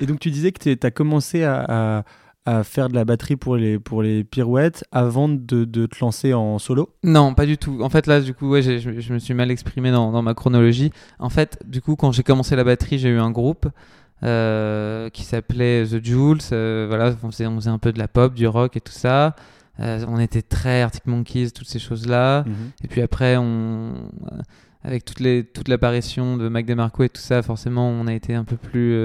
Et 0.00 0.06
donc 0.06 0.18
tu 0.20 0.30
disais 0.30 0.52
que 0.52 0.74
tu 0.74 0.86
as 0.86 0.90
commencé 0.90 1.44
à, 1.44 1.64
à- 1.98 2.04
à 2.46 2.62
faire 2.62 2.88
de 2.88 2.94
la 2.94 3.04
batterie 3.04 3.34
pour 3.36 3.56
les, 3.56 3.78
pour 3.78 4.02
les 4.02 4.22
pirouettes 4.22 4.84
avant 4.92 5.28
de, 5.28 5.64
de 5.64 5.86
te 5.86 5.96
lancer 6.00 6.32
en 6.32 6.58
solo. 6.60 6.94
Non, 7.02 7.34
pas 7.34 7.44
du 7.44 7.58
tout. 7.58 7.80
En 7.82 7.90
fait, 7.90 8.06
là, 8.06 8.20
du 8.20 8.34
coup, 8.34 8.48
ouais, 8.48 8.62
je, 8.62 8.78
je 8.78 9.12
me 9.12 9.18
suis 9.18 9.34
mal 9.34 9.50
exprimé 9.50 9.90
dans, 9.90 10.12
dans 10.12 10.22
ma 10.22 10.32
chronologie. 10.32 10.92
En 11.18 11.28
fait, 11.28 11.58
du 11.66 11.82
coup, 11.82 11.96
quand 11.96 12.12
j'ai 12.12 12.22
commencé 12.22 12.54
la 12.54 12.62
batterie, 12.62 12.98
j'ai 12.98 13.08
eu 13.08 13.18
un 13.18 13.32
groupe 13.32 13.66
euh, 14.22 15.10
qui 15.10 15.24
s'appelait 15.24 15.84
The 15.84 16.02
Jules. 16.02 16.38
euh, 16.52 16.86
voilà, 16.88 17.14
on 17.22 17.30
faisait, 17.32 17.48
on 17.48 17.56
faisait 17.56 17.70
un 17.70 17.78
peu 17.78 17.92
de 17.92 17.98
la 17.98 18.06
pop, 18.06 18.32
du 18.32 18.46
rock 18.46 18.76
et 18.76 18.80
tout 18.80 18.92
ça. 18.92 19.34
Euh, 19.80 20.04
on 20.08 20.20
était 20.20 20.42
très 20.42 20.82
Arctic 20.82 21.06
Monkeys, 21.06 21.50
toutes 21.50 21.68
ces 21.68 21.80
choses-là. 21.80 22.44
Et 22.84 22.86
puis 22.86 23.02
après, 23.02 23.36
on, 23.36 23.92
avec 24.84 25.04
toutes 25.04 25.20
les, 25.20 25.44
toute 25.44 25.66
l'apparition 25.66 26.36
de 26.36 26.48
Mac 26.48 26.64
DeMarco 26.64 27.02
et 27.02 27.08
tout 27.08 27.20
ça, 27.20 27.42
forcément, 27.42 27.88
on 27.90 28.06
a 28.06 28.14
été 28.14 28.34
un 28.34 28.44
peu 28.44 28.56
plus 28.56 28.96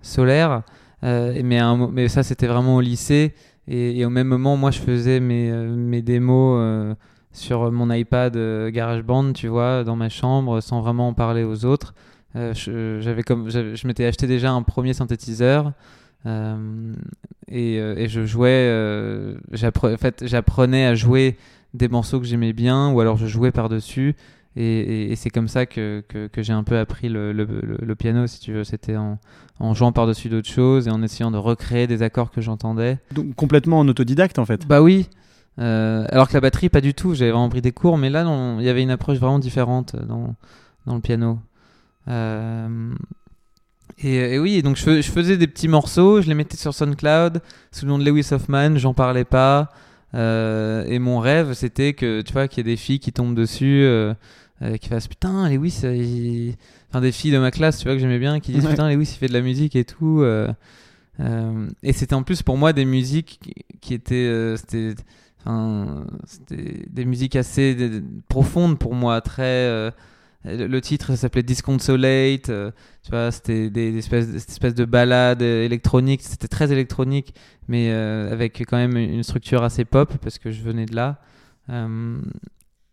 solaire. 0.00 0.62
Euh, 1.04 1.40
mais, 1.44 1.60
mais 1.92 2.08
ça, 2.08 2.22
c'était 2.22 2.46
vraiment 2.46 2.76
au 2.76 2.80
lycée. 2.80 3.34
Et, 3.70 4.04
au 4.04 4.10
même 4.10 4.28
moment, 4.28 4.56
moi, 4.56 4.70
je 4.70 4.78
faisais 4.78 5.20
mes, 5.20 5.50
euh, 5.50 5.74
mes 5.76 6.00
démos 6.00 6.56
euh, 6.58 6.94
sur 7.32 7.70
mon 7.70 7.92
iPad 7.92 8.34
euh, 8.36 8.70
GarageBand, 8.70 9.34
tu 9.34 9.48
vois, 9.48 9.84
dans 9.84 9.94
ma 9.94 10.08
chambre, 10.08 10.60
sans 10.62 10.80
vraiment 10.80 11.08
en 11.08 11.12
parler 11.12 11.44
aux 11.44 11.64
autres. 11.66 11.94
Je, 12.34 13.20
comme, 13.22 13.50
je 13.50 13.86
m'étais 13.86 14.04
acheté 14.04 14.26
déjà 14.26 14.52
un 14.52 14.62
premier 14.62 14.94
synthétiseur. 14.94 15.72
et, 16.24 17.74
et 17.76 18.08
je 18.08 18.24
jouais, 18.26 19.34
en 19.52 19.96
fait, 19.96 20.24
j'apprenais 20.24 20.86
à 20.86 20.94
jouer 20.94 21.36
des 21.74 21.88
morceaux 21.88 22.20
que 22.20 22.26
j'aimais 22.26 22.52
bien, 22.52 22.92
ou 22.92 23.00
alors 23.00 23.16
je 23.16 23.26
jouais 23.26 23.50
par-dessus. 23.50 24.14
Et, 24.56 24.62
et- 24.64 25.12
et 25.12 25.16
c'est 25.16 25.30
comme 25.30 25.46
ça 25.48 25.66
que, 25.66 26.02
que, 26.08 26.26
que 26.26 26.42
j'ai 26.42 26.52
un 26.52 26.64
peu 26.64 26.78
appris 26.78 27.08
le, 27.08 27.32
le, 27.32 27.94
piano, 27.94 28.26
si 28.26 28.40
tu 28.40 28.52
veux. 28.52 28.64
C'était 28.64 28.96
en, 28.96 29.18
en 29.60 29.74
jouant 29.74 29.92
par-dessus 29.92 30.28
d'autres 30.28 30.48
choses 30.48 30.88
et 30.88 30.90
en 30.90 31.02
essayant 31.02 31.30
de 31.30 31.36
recréer 31.36 31.86
des 31.86 32.02
accords 32.02 32.30
que 32.30 32.40
j'entendais. 32.40 32.98
Donc 33.12 33.34
complètement 33.36 33.78
en 33.80 33.88
autodidacte 33.88 34.38
en 34.38 34.44
fait. 34.46 34.66
Bah 34.66 34.82
oui. 34.82 35.08
Euh, 35.60 36.04
alors 36.10 36.28
que 36.28 36.34
la 36.34 36.40
batterie, 36.40 36.68
pas 36.68 36.80
du 36.80 36.94
tout. 36.94 37.14
J'avais 37.14 37.30
vraiment 37.32 37.48
pris 37.48 37.60
des 37.62 37.72
cours, 37.72 37.98
mais 37.98 38.10
là, 38.10 38.24
il 38.58 38.64
y 38.64 38.68
avait 38.68 38.82
une 38.82 38.90
approche 38.90 39.18
vraiment 39.18 39.38
différente 39.40 39.96
dans, 39.96 40.34
dans 40.86 40.94
le 40.94 41.00
piano. 41.00 41.38
Euh, 42.08 42.92
et, 43.98 44.34
et 44.34 44.38
oui, 44.38 44.62
donc 44.62 44.76
je, 44.76 45.00
je 45.02 45.10
faisais 45.10 45.36
des 45.36 45.46
petits 45.48 45.68
morceaux, 45.68 46.20
je 46.22 46.28
les 46.28 46.34
mettais 46.34 46.56
sur 46.56 46.72
SoundCloud 46.74 47.40
sous 47.72 47.84
le 47.84 47.90
nom 47.90 47.98
de 47.98 48.04
Lewis 48.04 48.28
Hoffman, 48.32 48.76
j'en 48.76 48.94
parlais 48.94 49.24
pas. 49.24 49.70
Euh, 50.14 50.84
et 50.86 50.98
mon 50.98 51.18
rêve, 51.18 51.52
c'était 51.52 51.92
que 51.92 52.22
tu 52.22 52.32
vois 52.32 52.48
qu'il 52.48 52.58
y 52.66 52.68
ait 52.70 52.72
des 52.72 52.76
filles 52.78 52.98
qui 53.00 53.12
tombent 53.12 53.34
dessus, 53.34 53.82
euh, 53.82 54.14
euh, 54.62 54.76
qui 54.78 54.88
fassent 54.88 55.08
putain 55.08 55.48
Lewis, 55.50 55.80
il- 55.84 56.54
enfin 56.90 57.00
des 57.00 57.12
filles 57.12 57.32
de 57.32 57.38
ma 57.38 57.50
classe, 57.50 57.78
tu 57.78 57.84
vois 57.84 57.92
que 57.94 58.00
j'aimais 58.00 58.18
bien, 58.18 58.40
qui 58.40 58.52
disent 58.52 58.64
Ouais. 58.64 58.70
putain 58.70 58.88
Lewis 58.90 59.10
il 59.14 59.18
fait 59.18 59.28
de 59.28 59.34
la 59.34 59.42
musique 59.42 59.76
et 59.76 59.84
tout. 59.84 60.24
et 61.82 61.92
c'était 61.92 62.14
en 62.14 62.22
plus 62.22 62.42
pour 62.42 62.56
moi 62.56 62.72
des 62.72 62.84
musiques 62.84 63.40
qui, 63.80 63.94
étaient, 63.94 64.54
c'était, 64.56 64.94
enfin, 65.40 66.06
c'était 66.26 66.84
des 66.90 67.04
musiques 67.04 67.36
assez 67.36 67.76
profondes 68.28 68.78
pour 68.78 68.94
moi, 68.94 69.20
très. 69.20 69.92
Euh, 70.46 70.68
le 70.68 70.80
titre 70.80 71.08
ça 71.08 71.16
s'appelait 71.16 71.42
Disconsolate, 71.42 72.48
euh, 72.48 72.70
tu 73.02 73.10
vois, 73.10 73.30
c'était 73.30 73.70
des, 73.70 73.92
des 73.92 73.98
espèces, 73.98 74.28
des 74.28 74.36
espèces 74.36 74.74
de 74.74 74.84
ballades 74.84 75.42
euh, 75.42 75.64
électroniques, 75.64 76.22
c'était 76.22 76.48
très 76.48 76.72
électronique, 76.72 77.34
mais 77.66 77.90
avec 77.90 78.64
quand 78.66 78.76
même 78.76 78.96
une 78.96 79.22
structure 79.22 79.62
assez 79.62 79.84
pop 79.84 80.12
parce 80.22 80.38
que 80.38 80.50
je 80.50 80.62
venais 80.62 80.86
de 80.86 80.94
là. 80.94 81.20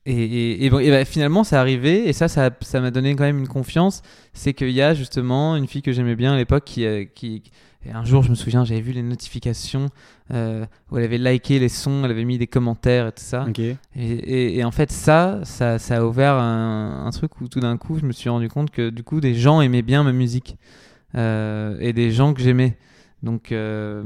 Et, 0.08 0.14
et, 0.14 0.66
et 0.66 0.70
bon, 0.70 0.80
et 0.80 0.92
bah, 0.92 1.04
finalement, 1.04 1.44
c'est 1.44 1.56
arrivé, 1.56 2.08
et 2.08 2.14
ça, 2.14 2.28
ça 2.28 2.52
ça 2.62 2.80
m'a 2.80 2.92
donné 2.92 3.16
quand 3.16 3.24
même 3.24 3.40
une 3.40 3.48
confiance. 3.48 4.04
C'est 4.34 4.54
qu'il 4.54 4.70
y 4.70 4.82
a 4.82 4.94
justement 4.94 5.56
une 5.56 5.68
fille 5.68 5.82
que 5.82 5.92
j'aimais 5.94 6.16
bien 6.16 6.34
à 6.34 6.38
l'époque 6.38 6.66
qui 6.66 7.44
Et 7.88 7.92
un 7.92 8.04
jour, 8.04 8.24
je 8.24 8.30
me 8.32 8.36
souviens, 8.36 8.66
j'avais 8.66 8.82
vu 8.82 8.92
les 8.94 9.04
notifications 9.04 9.90
euh, 10.34 10.66
où 10.92 10.98
elle 10.98 11.04
avait 11.04 11.20
liké 11.20 11.60
les 11.60 11.70
sons, 11.70 12.02
elle 12.04 12.12
avait 12.12 12.26
mis 12.26 12.38
des 12.40 12.48
commentaires 12.48 13.08
et 13.08 13.12
tout 13.12 13.24
ça. 13.24 13.46
Et, 13.96 14.12
et- 14.12 14.58
et 14.58 14.64
en 14.64 14.72
fait, 14.72 14.92
ça, 14.92 15.40
ça, 15.44 15.78
ça 15.78 15.98
a 15.98 16.04
ouvert 16.04 16.34
un, 16.34 17.06
un 17.06 17.10
truc 17.12 17.40
où 17.42 17.48
tout 17.48 17.60
d'un 17.60 17.78
coup, 17.78 18.00
je 18.00 18.06
me 18.06 18.12
suis 18.12 18.30
rendu 18.30 18.50
compte 18.50 18.72
que 18.72 18.90
du 18.90 19.04
coup, 19.04 19.22
des 19.22 19.36
gens 19.36 19.62
aimaient 19.62 19.84
bien 19.84 20.04
ma 20.04 20.14
musique 20.14 20.58
euh, 21.16 21.78
et 21.80 21.94
des 21.94 22.12
gens 22.12 22.34
que 22.34 22.42
j'aimais. 22.42 22.78
Donc, 23.24 23.52
euh, 23.52 24.04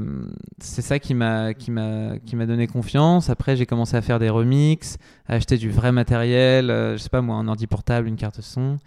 c'est 0.58 0.82
ça 0.82 0.98
qui 0.98 1.14
m'a 1.14 1.52
qui 1.54 1.70
m'a 1.70 2.18
qui 2.24 2.36
m'a 2.36 2.46
donné 2.46 2.66
confiance. 2.66 3.28
Après, 3.30 3.56
j'ai 3.56 3.66
commencé 3.66 3.96
à 3.96 4.02
faire 4.02 4.18
des 4.18 4.30
remixes, 4.30 4.96
à 5.26 5.34
acheter 5.34 5.56
du 5.58 5.70
vrai 5.70 5.90
matériel. 5.92 6.66
je 6.68 6.96
sais 6.96 7.08
pas 7.10 7.20
moi, 7.20 7.36
un 7.36 7.48
ordi 7.48 7.66
portable, 7.66 8.08
une 8.08 8.16
carte 8.16 8.40
son. 8.40 8.78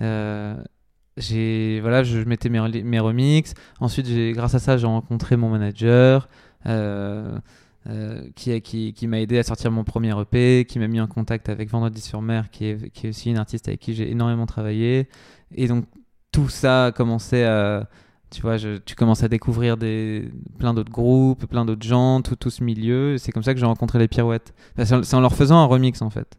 Euh, 0.00 0.54
j'ai 1.16 1.80
voilà, 1.80 2.02
je 2.02 2.18
mettais 2.20 2.48
mes, 2.48 2.82
mes 2.82 2.98
remixes. 3.00 3.54
Ensuite, 3.80 4.06
grâce 4.34 4.54
à 4.54 4.58
ça, 4.58 4.76
j'ai 4.76 4.86
rencontré 4.86 5.36
mon 5.36 5.48
manager. 5.50 6.28
euh, 6.66 7.38
euh, 7.86 8.28
qui, 8.34 8.58
qui, 8.62 8.94
qui 8.94 9.06
m'a 9.06 9.20
aidé 9.20 9.38
à 9.38 9.42
sortir 9.42 9.70
mon 9.70 9.84
premier 9.84 10.18
EP, 10.18 10.64
qui 10.66 10.78
m'a 10.78 10.88
mis 10.88 11.00
en 11.00 11.06
contact 11.06 11.48
avec 11.50 11.68
Vendredi 11.70 12.00
sur 12.00 12.22
mer, 12.22 12.50
qui 12.50 12.66
est, 12.66 12.90
qui 12.90 13.06
est 13.06 13.10
aussi 13.10 13.28
une 13.30 13.36
artiste 13.38 13.68
avec 13.68 13.80
qui 13.80 13.92
j'ai 13.94 14.10
énormément 14.10 14.46
travaillé. 14.46 15.08
Et 15.54 15.68
donc 15.68 15.84
tout 16.32 16.48
ça 16.48 16.86
a 16.86 16.92
commencé 16.92 17.44
à... 17.44 17.88
Tu 18.30 18.40
vois, 18.42 18.56
je- 18.56 18.78
tu 18.78 18.94
commences 18.96 19.22
à 19.22 19.28
découvrir 19.28 19.76
des, 19.76 20.30
plein 20.58 20.74
d'autres 20.74 20.90
groupes, 20.90 21.46
plein 21.46 21.64
d'autres 21.64 21.86
gens, 21.86 22.20
tout, 22.22 22.36
tout 22.36 22.50
ce 22.50 22.64
milieu. 22.64 23.16
C'est 23.18 23.30
comme 23.32 23.42
ça 23.44 23.52
que 23.54 23.60
j'ai 23.60 23.66
rencontré 23.66 23.98
les 23.98 24.08
Pirouettes. 24.08 24.54
C'est 24.82 25.14
en 25.14 25.20
leur 25.20 25.34
faisant 25.34 25.58
un 25.58 25.66
remix 25.66 26.00
en 26.02 26.10
fait. 26.10 26.38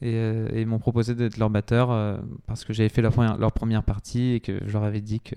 Et, 0.00 0.14
euh, 0.14 0.48
et 0.52 0.60
ils 0.60 0.66
m'ont 0.66 0.78
proposé 0.78 1.14
d'être 1.14 1.38
leur 1.38 1.50
batteur 1.50 1.90
euh, 1.90 2.18
parce 2.46 2.64
que 2.64 2.72
j'avais 2.72 2.88
fait 2.88 3.02
leur 3.02 3.12
première, 3.12 3.36
leur 3.36 3.52
première 3.52 3.82
partie 3.82 4.34
et 4.34 4.40
que 4.40 4.60
je 4.64 4.72
leur 4.72 4.84
avais 4.84 5.00
dit 5.00 5.20
que, 5.20 5.34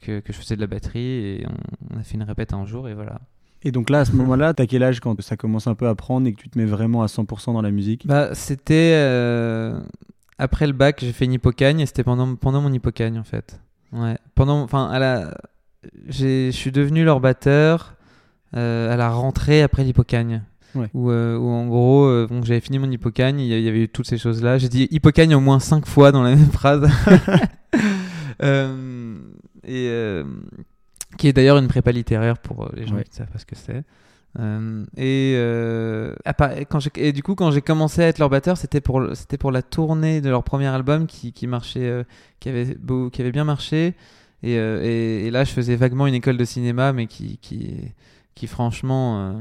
que, 0.00 0.20
que 0.20 0.32
je 0.32 0.38
faisais 0.38 0.56
de 0.56 0.60
la 0.60 0.66
batterie. 0.66 1.00
Et 1.00 1.46
on, 1.46 1.94
on 1.96 2.00
a 2.00 2.02
fait 2.02 2.14
une 2.14 2.22
répète 2.22 2.52
un 2.52 2.64
jour 2.66 2.88
et 2.88 2.94
voilà. 2.94 3.20
Et 3.62 3.72
donc 3.72 3.90
là, 3.90 4.00
à 4.00 4.04
ce 4.04 4.12
moment-là, 4.12 4.54
t'as 4.54 4.66
quel 4.66 4.82
âge 4.82 5.00
quand 5.00 5.20
ça 5.20 5.36
commence 5.36 5.66
un 5.66 5.74
peu 5.74 5.86
à 5.86 5.94
prendre 5.94 6.26
et 6.26 6.32
que 6.32 6.40
tu 6.40 6.48
te 6.48 6.58
mets 6.58 6.64
vraiment 6.64 7.02
à 7.02 7.06
100% 7.06 7.52
dans 7.52 7.62
la 7.62 7.70
musique? 7.70 8.06
Bah, 8.06 8.34
c'était 8.34 8.92
euh, 8.94 9.78
après 10.38 10.66
le 10.66 10.72
bac, 10.72 11.00
j'ai 11.00 11.12
fait 11.12 11.26
une 11.26 11.34
hypocagne 11.34 11.80
et 11.80 11.86
c'était 11.86 12.04
pendant, 12.04 12.34
pendant 12.36 12.62
mon 12.62 12.72
hypocagne 12.72 13.18
en 13.18 13.24
fait. 13.24 13.60
Ouais, 13.92 14.16
pendant, 14.34 14.62
enfin, 14.62 14.88
à 14.88 14.98
la, 14.98 15.34
je 16.08 16.50
suis 16.50 16.72
devenu 16.72 17.04
leur 17.04 17.20
batteur 17.20 17.96
euh, 18.56 18.92
à 18.92 18.96
la 18.96 19.10
rentrée 19.10 19.62
après 19.62 19.84
l'hypocagne. 19.84 20.42
Ouais. 20.74 20.88
Où, 20.94 21.10
euh, 21.10 21.36
où 21.36 21.48
en 21.48 21.66
gros, 21.66 22.04
euh, 22.04 22.26
bon, 22.30 22.42
j'avais 22.44 22.60
fini 22.60 22.78
mon 22.78 22.90
hypocagne, 22.90 23.40
il 23.40 23.46
y 23.48 23.68
avait 23.68 23.82
eu 23.84 23.88
toutes 23.88 24.06
ces 24.06 24.18
choses-là. 24.18 24.58
J'ai 24.58 24.68
dit 24.68 24.86
hypocagne 24.90 25.34
au 25.34 25.40
moins 25.40 25.58
cinq 25.58 25.86
fois 25.86 26.12
dans 26.12 26.22
la 26.22 26.30
même 26.36 26.50
phrase. 26.50 26.88
Euh, 28.42 29.18
et 29.64 29.88
euh, 29.90 30.24
qui 31.18 31.28
est 31.28 31.32
d'ailleurs 31.34 31.58
une 31.58 31.68
prépa 31.68 31.92
littéraire 31.92 32.38
pour 32.38 32.70
les 32.74 32.86
gens 32.86 32.94
Ouais. 32.96 33.04
qui 33.04 33.10
ne 33.10 33.16
savent 33.16 33.30
pas 33.30 33.38
ce 33.38 33.44
que 33.46 33.54
c'est. 33.56 33.82
Euh, 34.38 34.84
et, 34.96 35.34
euh, 35.36 36.14
quand 36.70 36.78
et 36.96 37.12
du 37.12 37.22
coup, 37.22 37.34
quand 37.34 37.50
j'ai 37.50 37.60
commencé 37.60 38.02
à 38.02 38.06
être 38.08 38.18
leur 38.18 38.30
batteur, 38.30 38.56
c'était 38.56 38.80
pour, 38.80 39.02
c'était 39.14 39.36
pour 39.36 39.50
la 39.52 39.60
tournée 39.62 40.20
de 40.20 40.30
leur 40.30 40.42
premier 40.44 40.68
album 40.68 41.06
qui, 41.06 41.32
qui 41.32 41.46
marchait, 41.46 41.80
euh, 41.86 42.04
qui, 42.38 42.48
avait 42.48 42.76
beau- 42.80 43.10
qui 43.10 43.20
avait 43.20 43.32
bien 43.32 43.44
marché. 43.44 43.94
Et, 44.42 44.54
et, 44.54 45.26
et 45.26 45.30
là, 45.30 45.44
je 45.44 45.50
faisais 45.50 45.76
vaguement 45.76 46.06
une 46.06 46.14
école 46.14 46.38
de 46.38 46.44
cinéma, 46.46 46.94
mais 46.94 47.06
qui, 47.08 47.36
qui, 47.42 47.74
qui 48.34 48.46
franchement, 48.46 49.36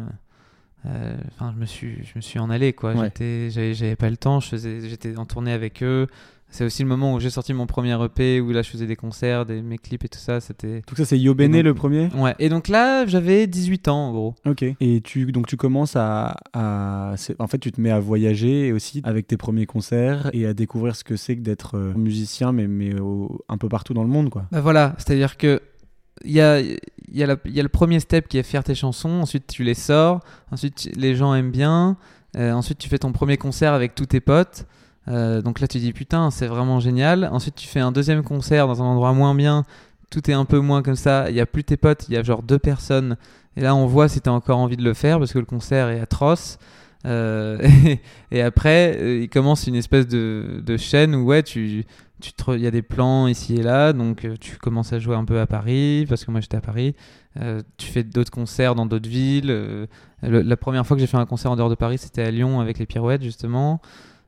enfin, 0.85 1.53
je 1.55 1.59
me 1.59 1.65
suis, 1.65 1.97
je 2.03 2.11
me 2.15 2.21
suis 2.21 2.39
en 2.39 2.49
allé 2.49 2.73
quoi. 2.73 2.93
Ouais. 2.93 3.05
J'étais, 3.05 3.73
j'avais, 3.73 3.95
pas 3.95 4.09
le 4.09 4.17
temps. 4.17 4.39
J'étais 4.39 5.17
en 5.17 5.25
tournée 5.25 5.51
avec 5.51 5.83
eux. 5.83 6.07
C'est 6.51 6.63
aussi 6.65 6.81
le 6.81 6.89
moment 6.89 7.13
où 7.13 7.19
j'ai 7.19 7.29
sorti 7.29 7.53
mon 7.53 7.67
premier 7.67 7.95
EP, 8.03 8.41
où 8.41 8.49
là, 8.51 8.63
je 8.63 8.71
faisais 8.71 8.87
des 8.87 8.95
concerts, 8.95 9.45
des, 9.45 9.61
mes 9.61 9.77
clips 9.77 10.03
et 10.05 10.09
tout 10.09 10.17
ça. 10.17 10.39
C'était 10.39 10.81
Donc 10.87 10.97
ça, 10.97 11.05
c'est 11.05 11.19
Yo 11.19 11.35
Bene 11.35 11.51
donc- 11.51 11.63
le 11.63 11.73
premier 11.75 12.09
ouais. 12.17 12.33
Et 12.39 12.49
donc 12.49 12.69
là, 12.69 13.05
j'avais 13.05 13.45
18 13.45 13.87
ans 13.87 14.07
en 14.07 14.11
gros. 14.11 14.35
Ok. 14.47 14.63
Et 14.79 15.01
tu, 15.01 15.31
donc 15.31 15.45
tu 15.45 15.57
commences 15.57 15.95
à, 15.95 16.37
à- 16.53 17.13
c'est- 17.17 17.39
En 17.39 17.45
fait, 17.45 17.59
tu 17.59 17.71
te 17.71 17.79
mets 17.79 17.91
à 17.91 17.99
voyager 17.99 18.71
aussi 18.71 19.01
avec 19.03 19.27
tes 19.27 19.37
premiers 19.37 19.67
concerts 19.67 20.31
et 20.33 20.47
à 20.47 20.55
découvrir 20.55 20.95
ce 20.95 21.03
que 21.03 21.17
c'est 21.17 21.35
que 21.35 21.41
d'être 21.41 21.77
euh, 21.77 21.93
musicien, 21.95 22.51
mais, 22.51 22.65
mais 22.67 22.99
au- 22.99 23.41
un 23.47 23.57
peu 23.59 23.69
partout 23.69 23.93
dans 23.93 24.03
le 24.03 24.09
monde, 24.09 24.31
quoi. 24.31 24.47
Bah 24.51 24.61
voilà, 24.61 24.95
c'est-à-dire 24.97 25.37
que 25.37 25.61
il 26.25 26.31
y 26.31 26.41
a, 26.41 26.61
le 27.27 27.67
premier 27.67 27.99
step 27.99 28.27
qui 28.27 28.37
est 28.37 28.43
faire 28.43 28.63
tes 28.63 28.75
chansons, 28.75 29.21
ensuite 29.21 29.47
tu 29.47 29.63
les 29.63 29.73
sors, 29.73 30.19
ensuite 30.51 30.75
tu- 30.75 30.89
les 30.89 31.15
gens 31.15 31.33
aiment 31.33 31.51
bien, 31.51 31.97
euh, 32.37 32.51
ensuite 32.53 32.77
tu 32.77 32.89
fais 32.89 32.97
ton 32.99 33.11
premier 33.11 33.37
concert 33.37 33.73
avec 33.73 33.95
tous 33.95 34.05
tes 34.07 34.19
potes. 34.19 34.65
euh, 35.07 35.41
donc 35.41 35.59
là 35.59 35.67
tu 35.67 35.79
dis 35.79 35.91
putain 35.93 36.29
c'est 36.31 36.47
vraiment 36.47 36.79
génial. 36.79 37.29
Ensuite 37.31 37.55
tu 37.55 37.67
fais 37.67 37.79
un 37.79 37.91
deuxième 37.91 38.23
concert 38.23 38.67
dans 38.67 38.81
un 38.83 38.85
endroit 38.85 39.13
moins 39.13 39.33
bien, 39.35 39.63
tout 40.11 40.29
est 40.29 40.33
un 40.33 40.45
peu 40.45 40.59
moins 40.59 40.81
comme 40.83 40.95
ça, 40.95 41.29
il 41.29 41.35
y 41.35 41.39
a 41.41 41.45
plus 41.45 41.63
tes 41.63 41.77
potes, 41.77 42.05
il 42.09 42.13
y 42.15 42.17
a 42.17 42.23
genre 42.23 42.43
deux 42.43 42.59
personnes. 42.59 43.15
Et 43.57 43.61
là 43.61 43.73
on 43.75 43.85
voit 43.87 44.07
si 44.07 44.21
t'as 44.21 44.31
encore 44.31 44.59
envie 44.59 44.77
de 44.77 44.83
le 44.83 44.93
faire 44.93 45.17
parce 45.19 45.33
que 45.33 45.39
le 45.39 45.45
concert 45.45 45.89
est 45.89 45.99
atroce. 45.99 46.57
Euh, 47.05 47.57
et, 48.31 48.41
après 48.41 48.97
euh, 48.99 49.21
il 49.21 49.29
commence 49.29 49.67
une 49.67 49.75
espèce 49.75 50.05
de, 50.05 50.77
chaîne 50.77 51.15
où 51.15 51.23
ouais 51.23 51.43
tu 51.43 51.85
il 52.49 52.59
y 52.59 52.67
a 52.67 52.71
des 52.71 52.81
plans 52.81 53.27
ici 53.27 53.55
et 53.55 53.63
là, 53.63 53.93
donc 53.93 54.25
euh, 54.25 54.35
tu 54.37 54.57
commences 54.57 54.91
à 54.91 54.99
jouer 54.99 55.15
un 55.15 55.23
peu 55.23 55.39
à 55.39 55.47
Paris, 55.47 56.05
parce 56.09 56.25
que 56.25 56.31
moi 56.31 56.41
j'étais 56.41 56.57
à 56.57 56.61
Paris. 56.61 56.95
Tu 57.77 57.87
fais 57.87 58.03
d'autres 58.03 58.31
concerts 58.31 58.75
dans 58.75 58.85
d'autres 58.85 59.07
villes. 59.07 59.47
le- 59.47 59.87
la 60.21 60.57
première 60.57 60.85
fois 60.85 60.97
que 60.97 61.01
j'ai 61.01 61.07
fait 61.07 61.15
un 61.15 61.25
concert 61.25 61.51
en 61.51 61.55
dehors 61.55 61.69
de 61.69 61.75
Paris, 61.75 61.97
c'était 61.97 62.23
à 62.23 62.31
Lyon 62.31 62.59
avec 62.59 62.77
les 62.77 62.85
Pirouettes, 62.85 63.23
justement. 63.23 63.79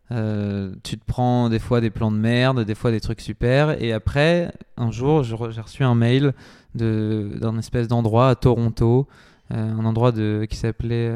Tu 0.09 0.97
te 0.97 1.05
prends 1.05 1.49
des 1.49 1.59
fois 1.59 1.81
des 1.81 1.89
plans 1.89 2.11
de 2.11 2.15
merde, 2.15 2.63
des 2.63 2.75
fois 2.75 2.91
des 2.91 3.01
trucs 3.01 3.19
super. 3.19 3.81
Et 3.83 3.91
après, 3.91 4.53
un 4.77 4.91
jour, 4.91 5.23
j'ai 5.23 5.35
reçu 5.35 5.83
un 5.83 5.95
mail 5.95 6.33
d'un 6.73 7.57
espèce 7.57 7.89
d'endroit 7.89 8.29
à 8.29 8.35
Toronto, 8.35 9.09
un 9.49 9.83
endroit 9.83 10.13
qui 10.13 10.55
s'appelait. 10.55 11.11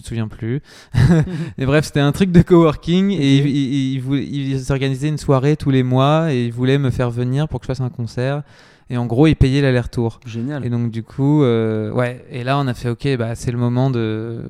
Me 0.00 0.06
souviens 0.06 0.28
plus. 0.28 0.60
et 1.58 1.66
bref, 1.66 1.84
c'était 1.86 2.00
un 2.00 2.12
truc 2.12 2.30
de 2.32 2.42
coworking 2.42 3.10
et 3.10 3.36
ils, 3.38 3.94
ils 3.94 4.00
voulaient- 4.00 4.24
ils 4.26 4.72
organisaient 4.72 5.08
une 5.08 5.18
soirée 5.18 5.56
tous 5.56 5.70
les 5.70 5.82
mois 5.82 6.32
et 6.32 6.46
ils 6.46 6.52
voulaient 6.52 6.78
me 6.78 6.90
faire 6.90 7.10
venir 7.10 7.48
pour 7.48 7.60
que 7.60 7.64
je 7.64 7.68
fasse 7.68 7.80
un 7.80 7.88
concert. 7.90 8.42
Et 8.88 8.96
en 8.96 9.06
gros, 9.06 9.26
ils 9.28 9.36
payaient 9.36 9.62
l'aller-retour. 9.62 10.18
Génial. 10.26 10.66
Et 10.66 10.68
donc 10.70 10.90
du 10.90 11.02
coup, 11.04 11.42
euh, 11.44 11.92
ouais. 11.92 12.24
Et 12.30 12.42
là, 12.42 12.58
on 12.58 12.66
a 12.66 12.74
fait 12.74 12.88
OK, 12.88 13.06
bah 13.16 13.34
c'est 13.36 13.52
le 13.52 13.58
moment 13.58 13.90
de. 13.90 14.48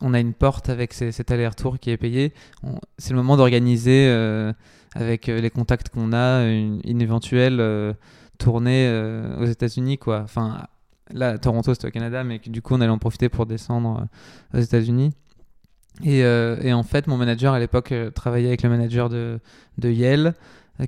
On 0.00 0.14
a 0.14 0.20
une 0.20 0.32
porte 0.32 0.68
avec 0.70 0.92
ces- 0.94 1.12
cet 1.12 1.30
aller-retour 1.32 1.78
qui 1.78 1.90
est 1.90 1.96
payé. 1.96 2.32
On- 2.62 2.78
C'est 2.98 3.10
le 3.10 3.16
moment 3.16 3.36
d'organiser 3.36 4.06
euh, 4.08 4.52
avec 4.94 5.28
euh, 5.28 5.40
les 5.40 5.50
contacts 5.50 5.88
qu'on 5.88 6.12
a 6.12 6.44
une, 6.44 6.80
une 6.84 7.02
éventuelle 7.02 7.58
euh, 7.60 7.92
tournée 8.38 8.86
euh, 8.88 9.36
aux 9.42 9.44
États-Unis, 9.46 9.98
quoi. 9.98 10.20
Enfin, 10.22 10.62
là, 11.12 11.38
Toronto, 11.38 11.74
c'était 11.74 11.88
au 11.88 11.90
Canada, 11.90 12.24
mais 12.24 12.38
du 12.38 12.62
coup, 12.62 12.74
on 12.74 12.80
allait 12.80 12.90
en 12.90 12.98
profiter 12.98 13.28
pour 13.28 13.46
descendre 13.46 14.06
euh, 14.54 14.58
aux 14.58 14.62
États-Unis. 14.62 15.12
Et, 16.02 16.24
euh, 16.24 16.56
et 16.62 16.72
en 16.72 16.82
fait, 16.82 17.06
mon 17.06 17.16
manager 17.16 17.52
à 17.52 17.58
l'époque 17.58 17.92
euh, 17.92 18.10
travaillait 18.10 18.48
avec 18.48 18.62
le 18.62 18.70
manager 18.70 19.08
de, 19.08 19.40
de 19.78 19.90
Yale, 19.90 20.34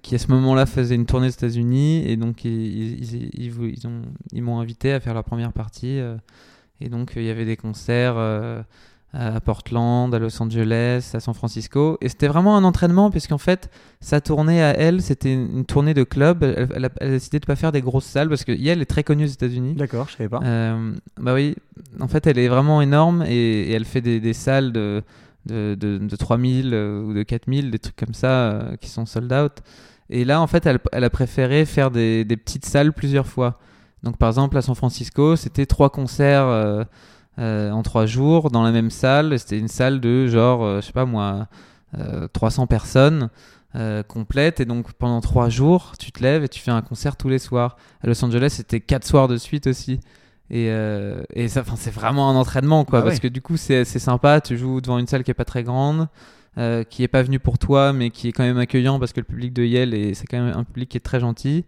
qui 0.00 0.14
à 0.14 0.18
ce 0.18 0.28
moment-là 0.28 0.64
faisait 0.64 0.94
une 0.94 1.04
tournée 1.04 1.26
aux 1.26 1.30
États-Unis. 1.30 2.08
Et 2.08 2.16
donc, 2.16 2.44
ils, 2.44 2.50
ils, 2.50 3.14
ils, 3.34 3.52
ils 3.62 3.86
ont, 3.86 4.02
ils 4.32 4.42
m'ont 4.42 4.58
invité 4.58 4.92
à 4.92 5.00
faire 5.00 5.12
la 5.12 5.22
première 5.22 5.52
partie. 5.52 6.00
et 6.80 6.88
donc, 6.88 7.12
il 7.16 7.24
y 7.24 7.30
avait 7.30 7.44
des 7.44 7.58
concerts 7.58 8.16
à 9.14 9.40
Portland, 9.40 10.14
à 10.14 10.18
Los 10.18 10.42
Angeles, 10.42 11.10
à 11.14 11.20
San 11.20 11.34
Francisco. 11.34 11.98
Et 12.00 12.08
c'était 12.08 12.28
vraiment 12.28 12.56
un 12.56 12.64
entraînement, 12.64 13.10
puisqu'en 13.10 13.38
fait, 13.38 13.70
sa 14.00 14.20
tournée 14.20 14.62
à 14.62 14.70
elle, 14.70 15.02
c'était 15.02 15.34
une 15.34 15.64
tournée 15.64 15.94
de 15.94 16.02
club. 16.02 16.42
Elle, 16.42 16.68
elle 16.74 16.84
a, 16.86 16.88
elle 16.98 17.08
a 17.08 17.10
décidé 17.12 17.38
de 17.38 17.46
pas 17.46 17.56
faire 17.56 17.72
des 17.72 17.82
grosses 17.82 18.06
salles, 18.06 18.28
parce 18.28 18.44
que 18.44 18.52
Yale 18.52 18.80
est 18.80 18.86
très 18.86 19.02
connue 19.04 19.24
aux 19.24 19.28
États-Unis. 19.28 19.74
D'accord, 19.74 20.08
je 20.08 20.16
savais 20.16 20.28
pas. 20.28 20.40
Euh, 20.42 20.92
bah 21.20 21.34
oui, 21.34 21.56
en 22.00 22.08
fait, 22.08 22.26
elle 22.26 22.38
est 22.38 22.48
vraiment 22.48 22.80
énorme 22.80 23.22
et, 23.26 23.32
et 23.34 23.72
elle 23.72 23.84
fait 23.84 24.00
des, 24.00 24.18
des 24.18 24.32
salles 24.32 24.72
de, 24.72 25.02
de, 25.46 25.76
de, 25.78 25.98
de 25.98 26.16
3000 26.16 26.70
euh, 26.72 27.02
ou 27.02 27.12
de 27.12 27.22
4000, 27.22 27.70
des 27.70 27.78
trucs 27.78 27.96
comme 27.96 28.14
ça 28.14 28.28
euh, 28.28 28.76
qui 28.76 28.88
sont 28.88 29.06
sold 29.06 29.32
out. 29.32 29.52
Et 30.08 30.24
là, 30.24 30.40
en 30.40 30.46
fait, 30.46 30.66
elle, 30.66 30.78
elle 30.92 31.04
a 31.04 31.10
préféré 31.10 31.64
faire 31.64 31.90
des, 31.90 32.24
des 32.24 32.36
petites 32.36 32.64
salles 32.66 32.92
plusieurs 32.92 33.26
fois. 33.26 33.58
Donc, 34.02 34.16
par 34.16 34.28
exemple, 34.28 34.56
à 34.56 34.62
San 34.62 34.74
Francisco, 34.74 35.36
c'était 35.36 35.66
trois 35.66 35.90
concerts 35.90 36.46
euh, 36.46 36.84
euh, 37.38 37.70
en 37.70 37.82
trois 37.82 38.06
jours 38.06 38.50
dans 38.50 38.62
la 38.62 38.72
même 38.72 38.90
salle. 38.90 39.38
C'était 39.38 39.58
une 39.58 39.68
salle 39.68 40.00
de 40.00 40.26
genre, 40.26 40.62
euh, 40.64 40.80
je 40.80 40.86
sais 40.86 40.92
pas 40.92 41.04
moi, 41.06 41.48
euh, 41.98 42.28
300 42.32 42.66
personnes. 42.66 43.28
euh, 43.74 44.02
complète 44.02 44.60
et 44.60 44.66
donc 44.66 44.92
pendant 44.92 45.22
trois 45.22 45.48
jours 45.48 45.92
tu 45.98 46.12
te 46.12 46.22
lèves 46.22 46.44
et 46.44 46.48
tu 46.50 46.60
fais 46.60 46.70
un 46.70 46.82
concert 46.82 47.16
tous 47.16 47.30
les 47.30 47.38
soirs 47.38 47.78
à 48.02 48.06
Los 48.06 48.22
Angeles 48.22 48.50
c'était 48.50 48.80
quatre 48.80 49.06
soirs 49.06 49.28
de 49.28 49.38
suite 49.38 49.66
aussi 49.66 49.98
et, 50.50 50.66
euh, 50.68 51.22
et 51.32 51.48
ça, 51.48 51.64
c'est 51.76 51.90
vraiment 51.90 52.28
un 52.28 52.34
entraînement, 52.36 52.84
quoi, 52.84 52.98
Bah 52.98 53.04
parce 53.06 53.14
ouais. 53.16 53.20
que 53.22 53.28
du 53.28 53.40
coup, 53.40 53.56
c'est 53.56 53.86
c'est 53.86 53.98
sympa. 53.98 54.42
Tu 54.42 54.58
joues 54.58 54.82
devant 54.82 54.98
une 54.98 55.06
salle 55.06 55.24
qui 55.24 55.30
est 55.30 55.34
pas 55.42 55.46
très 55.46 55.62
grande, 55.62 56.08
qui 56.90 57.02
est 57.02 57.08
pas 57.08 57.22
venue 57.22 57.38
pour 57.38 57.56
toi, 57.58 57.94
mais 57.94 58.10
qui 58.10 58.28
est 58.28 58.32
quand 58.32 58.42
même 58.42 58.58
accueillant 58.58 58.98
parce 58.98 59.14
que 59.14 59.20
le 59.20 59.24
public 59.24 59.54
de 59.54 59.64
Yale, 59.64 59.94
est- 59.94 60.12
c'est 60.12 60.26
quand 60.26 60.38
même 60.42 60.54
un 60.54 60.64
public 60.64 60.90
qui 60.90 60.98
est 60.98 61.00
très 61.00 61.20
gentil. 61.20 61.64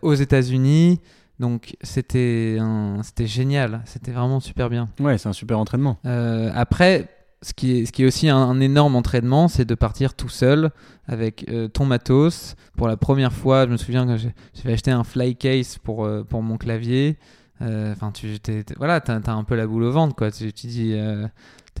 Aux 0.00 0.14
États-Unis, 0.14 1.00
donc 1.38 1.76
c'était 1.82 2.56
un- 2.60 3.02
c'était 3.02 3.26
génial. 3.26 3.82
C'était 3.84 4.12
vraiment 4.12 4.40
super 4.40 4.68
bien. 4.70 4.88
Ouais, 5.00 5.18
c'est 5.18 5.28
un 5.28 5.32
super 5.32 5.58
entraînement. 5.58 5.98
Euh, 6.06 6.50
après, 6.54 7.08
ce 7.42 7.52
qui 7.52 7.78
est, 7.78 7.86
ce 7.86 7.92
qui 7.92 8.02
est 8.02 8.06
aussi 8.06 8.28
un, 8.28 8.58
énorme 8.60 8.96
entraînement, 8.96 9.46
c'est 9.48 9.64
de 9.64 9.74
partir 9.74 10.14
tout 10.14 10.28
seul 10.28 10.70
avec 11.06 11.46
euh, 11.48 11.68
ton 11.68 11.84
matos. 11.84 12.56
Pour 12.76 12.88
la 12.88 12.96
première 12.96 13.32
fois, 13.32 13.66
je 13.66 13.70
me 13.70 13.76
souviens 13.76 14.06
que 14.06 14.16
j'avais 14.54 14.72
acheté 14.72 14.90
un 14.90 15.04
fly 15.04 15.36
case 15.36 15.78
pour, 15.78 16.04
euh, 16.04 16.24
pour 16.24 16.42
mon 16.42 16.56
clavier. 16.56 17.16
Enfin, 17.60 18.12
tu 18.12 18.38
voilà, 18.76 19.00
t'as 19.00 19.18
as 19.18 19.32
un 19.32 19.42
peu 19.42 19.56
la 19.56 19.66
boule 19.66 19.82
au 19.82 19.90
ventre, 19.90 20.14
quoi. 20.14 20.30
Tu, 20.30 20.52
tu 20.52 20.68
dis, 20.68 20.94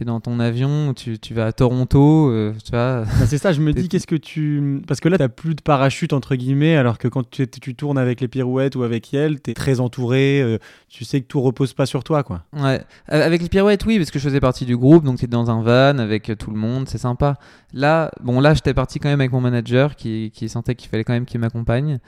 dans 0.04 0.20
ton 0.20 0.40
avion, 0.40 0.94
tu, 0.94 1.18
tu 1.18 1.34
vas 1.34 1.46
à 1.46 1.52
Toronto, 1.52 2.30
euh, 2.30 2.52
tu 2.64 2.70
vois. 2.70 3.02
Bah, 3.02 3.26
c'est 3.26 3.38
ça, 3.38 3.52
je 3.52 3.60
me 3.60 3.72
dis, 3.74 3.88
qu'est-ce 3.88 4.06
que 4.06 4.16
tu. 4.16 4.82
Parce 4.86 5.00
que 5.00 5.08
là, 5.08 5.18
tu 5.18 5.28
plus 5.28 5.54
de 5.54 5.62
parachute, 5.62 6.12
entre 6.12 6.34
guillemets, 6.34 6.76
alors 6.76 6.98
que 6.98 7.08
quand 7.08 7.28
tu, 7.28 7.48
tu 7.48 7.74
tournes 7.74 7.98
avec 7.98 8.20
les 8.20 8.28
pirouettes 8.28 8.76
ou 8.76 8.82
avec 8.82 9.12
Yel, 9.12 9.40
tu 9.40 9.50
es 9.50 9.54
très 9.54 9.80
entouré, 9.80 10.40
euh, 10.40 10.58
tu 10.88 11.04
sais 11.04 11.20
que 11.20 11.26
tout 11.26 11.40
repose 11.40 11.72
pas 11.74 11.86
sur 11.86 12.04
toi, 12.04 12.22
quoi. 12.22 12.44
Ouais, 12.52 12.82
avec 13.08 13.42
les 13.42 13.48
pirouettes, 13.48 13.84
oui, 13.86 13.98
parce 13.98 14.10
que 14.10 14.18
je 14.18 14.24
faisais 14.24 14.40
partie 14.40 14.64
du 14.64 14.76
groupe, 14.76 15.04
donc 15.04 15.18
tu 15.18 15.24
es 15.24 15.28
dans 15.28 15.50
un 15.50 15.62
van 15.62 15.98
avec 15.98 16.32
tout 16.38 16.50
le 16.50 16.58
monde, 16.58 16.88
c'est 16.88 16.98
sympa. 16.98 17.36
Là, 17.72 18.10
bon, 18.20 18.40
là, 18.40 18.54
j'étais 18.54 18.74
parti 18.74 18.98
quand 18.98 19.08
même 19.08 19.20
avec 19.20 19.32
mon 19.32 19.40
manager 19.40 19.96
qui, 19.96 20.30
qui 20.34 20.48
sentait 20.48 20.74
qu'il 20.74 20.88
fallait 20.88 21.04
quand 21.04 21.12
même 21.12 21.26
qu'il 21.26 21.40
m'accompagne. 21.40 21.98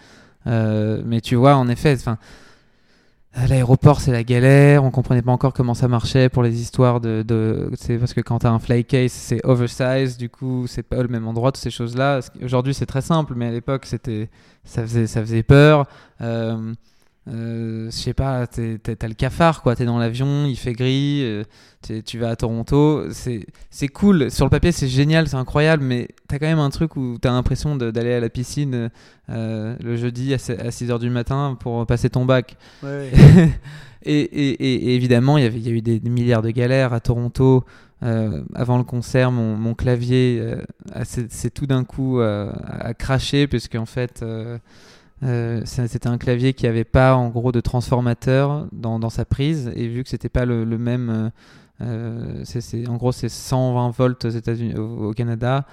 Euh, 0.46 1.03
mais 1.05 1.20
tu 1.20 1.35
vois, 1.35 1.57
en 1.57 1.68
effet, 1.68 1.94
enfin 1.94 2.18
L'aéroport, 3.48 4.00
c'est 4.00 4.10
la 4.10 4.24
galère. 4.24 4.82
On 4.82 4.90
comprenait 4.90 5.22
pas 5.22 5.30
encore 5.30 5.52
comment 5.52 5.74
ça 5.74 5.86
marchait 5.86 6.28
pour 6.28 6.42
les 6.42 6.60
histoires 6.60 7.00
de. 7.00 7.70
c'est 7.78 7.96
parce 7.96 8.12
que 8.12 8.20
quand 8.20 8.40
tu 8.40 8.46
as 8.46 8.50
un 8.50 8.58
fly 8.58 8.84
case, 8.84 9.12
c'est 9.12 9.44
oversize, 9.44 10.16
du 10.16 10.28
coup, 10.28 10.66
c'est 10.66 10.82
pas 10.82 11.00
le 11.00 11.08
même 11.08 11.26
endroit, 11.28 11.52
toutes 11.52 11.62
ces 11.62 11.70
choses-là. 11.70 12.20
Aujourd'hui, 12.42 12.74
c'est 12.74 12.86
très 12.86 13.02
simple, 13.02 13.34
mais 13.36 13.46
à 13.46 13.50
l'époque, 13.52 13.86
c'était 13.86 14.28
ça 14.64 14.82
faisait, 14.82 15.06
ça 15.06 15.20
faisait 15.20 15.44
peur. 15.44 15.86
Euh, 16.20 16.74
euh, 17.28 17.87
je 17.90 17.96
sais 17.96 18.14
pas, 18.14 18.46
t'as 18.46 19.09
le 19.09 19.14
cafard, 19.14 19.62
quoi. 19.62 19.76
T'es 19.76 19.85
dans 19.85 19.98
l'avion, 19.98 20.46
il 20.46 20.56
fait 20.56 20.72
gris, 20.72 21.22
euh, 21.22 21.44
tu 22.04 22.18
vas 22.18 22.30
à 22.30 22.37
Toronto. 22.37 23.04
C'est 23.11 23.88
cool. 23.88 24.30
Sur 24.30 24.46
le 24.46 24.50
papier, 24.50 24.72
c'est 24.72 24.88
génial, 24.88 25.28
c'est 25.28 25.37
incroyable, 25.37 25.83
mais 25.83 26.09
t'as 26.28 26.38
quand 26.38 26.46
même 26.46 26.59
un 26.59 26.70
truc 26.70 26.96
où 26.96 27.18
t'as 27.20 27.30
l'impression 27.30 27.76
d'aller 27.76 28.14
à 28.14 28.20
la 28.20 28.30
piscine 28.30 28.90
euh, 29.28 29.76
le 29.80 29.96
jeudi 29.96 30.33
à 30.33 30.38
6h 30.38 30.98
du 30.98 31.11
matin 31.11 31.56
pour 31.61 31.87
passer 31.87 32.09
ton 32.09 32.24
bac. 32.24 32.56
et, 32.83 33.48
et, 34.02 34.90
et, 34.90 34.94
évidemment, 34.94 35.37
il 35.37 35.44
y, 35.44 35.68
a 35.68 35.72
eu 35.72 35.83
des, 35.83 36.00
milliards 36.00 36.42
de 36.42 36.50
galères 36.50 36.94
à 36.94 37.00
Toronto. 37.00 37.64
avant 38.00 38.78
le 38.78 38.85
concert, 38.85 39.30
mon, 39.30 39.56
mon 39.56 39.74
clavier 39.74 40.42
c'est 41.04 41.52
tout 41.52 41.66
d'un 41.66 41.85
coup 41.85 42.18
à 42.20 42.94
craché, 42.94 43.46
puisque 43.46 43.74
en 43.74 43.87
fait. 43.87 44.24
Euh, 45.22 45.61
c'était 45.66 46.06
un 46.06 46.16
clavier 46.16 46.54
qui 46.54 46.66
avait 46.66 46.85
pas 46.85 47.14
en 47.14 47.28
gros 47.28 47.52
de 47.52 47.61
transformateur 47.61 48.66
dans, 48.72 49.11
sa 49.11 49.26
prise 49.26 49.70
et 49.76 49.87
vu 49.87 50.02
que 50.02 50.09
c'était 50.09 50.30
pas 50.30 50.46
le, 50.46 50.64
même 50.78 51.33
euh, 51.83 52.42
euh 52.42 52.87
en 52.88 52.96
gros 52.96 53.12
c'est 53.12 53.28
120 53.28 53.90
volts 53.90 54.24
aux 54.24 54.30
États-Unis 54.30 54.76
au, 54.76 55.12
Canada 55.12 55.66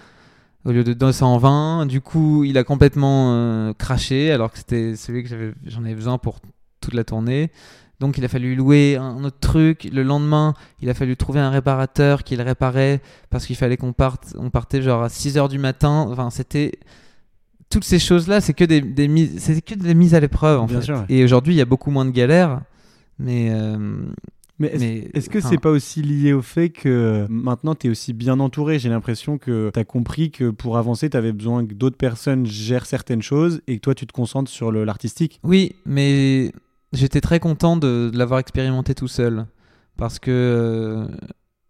au 0.66 0.72
lieu 0.72 0.84
de 0.84 0.92
220 0.92 1.86
du 1.86 2.02
coup 2.02 2.44
il 2.44 2.58
a 2.58 2.66
complètement 2.66 3.32
euh, 3.32 3.74
craché 3.74 4.34
alors 4.34 4.52
que 4.52 4.58
c'était 4.58 4.98
celui 4.98 5.24
que 5.24 5.54
j'en 5.66 5.86
avais 5.86 5.96
besoin 5.96 6.18
pour 6.18 6.42
toute 6.82 6.94
la 6.94 7.06
tournée 7.06 7.50
donc 8.02 8.18
il 8.18 8.26
a 8.26 8.28
fallu 8.28 8.54
louer 8.56 8.96
un 8.96 9.24
autre 9.24 9.40
truc. 9.40 9.90
Le 9.92 10.04
lendemain, 10.04 10.54
il 10.82 10.90
a 10.92 10.94
fallu 10.94 11.18
trouver 11.18 11.40
un 11.40 11.50
réparateur 11.50 12.24
qui 12.24 12.36
le 12.36 12.44
réparait 12.44 13.02
parce 13.32 13.48
qu'il 13.48 13.56
fallait 13.56 13.76
qu'on 13.76 13.92
parte. 13.92 14.36
On 14.38 14.52
partait 14.52 14.84
genre 14.84 15.02
à 15.02 15.10
6 15.10 15.40
heures 15.40 15.50
du 15.50 15.58
matin. 15.58 16.08
Enfin, 16.12 16.30
c'était 16.30 16.74
toutes 17.70 17.84
ces 17.84 18.00
choses-là, 18.00 18.42
c'est 18.42 18.54
que 18.54 18.64
des, 18.64 18.82
des 18.82 19.08
mises, 19.08 19.40
c'est 19.40 19.62
que 19.62 19.76
des 19.76 19.94
mises 19.94 20.16
à 20.16 20.20
l'épreuve 20.20 20.60
en 20.60 20.68
fait. 20.68 20.92
Et 21.10 21.24
aujourd'hui, 21.24 21.54
il 21.54 21.58
y 21.58 21.62
a 21.62 21.66
beaucoup 21.66 21.92
moins 21.92 22.06
de 22.06 22.12
galères, 22.12 22.62
mais. 23.20 23.50
Euh, 23.52 23.78
mais 24.60 25.10
est-ce, 25.14 25.30
que 25.30 25.40
c'est 25.40 25.60
pas 25.60 25.70
aussi 25.70 26.02
lié 26.02 26.34
au 26.34 26.42
fait 26.42 26.70
que 26.70 27.28
maintenant 27.30 27.76
tu 27.76 27.86
es 27.86 27.90
aussi 27.92 28.14
bien 28.14 28.40
entouré? 28.40 28.80
J'ai 28.80 28.90
l'impression 28.90 29.38
que 29.38 29.70
tu 29.72 29.80
as 29.80 29.84
compris 29.84 30.32
que 30.32 30.50
pour 30.50 30.80
avancer, 30.80 31.12
tu 31.12 31.18
avais 31.18 31.32
besoin 31.32 31.64
que 31.64 31.76
d'autres 31.76 31.98
personnes 31.98 32.48
gèrent 32.48 32.88
certaines 32.88 33.22
choses 33.22 33.62
et 33.68 33.76
que 33.76 33.82
toi 33.82 33.94
tu 33.94 34.08
te 34.08 34.14
concentres 34.14 34.50
sur 34.50 34.72
l'artistique. 34.72 35.40
Oui, 35.44 35.76
mais 35.86 36.54
j'étais 36.92 37.22
très 37.22 37.40
content 37.40 37.78
de, 37.78 38.10
l'avoir 38.16 38.40
expérimenté 38.40 38.96
tout 38.96 39.08
seul. 39.08 39.46
Parce 39.96 40.18
que 40.18 40.32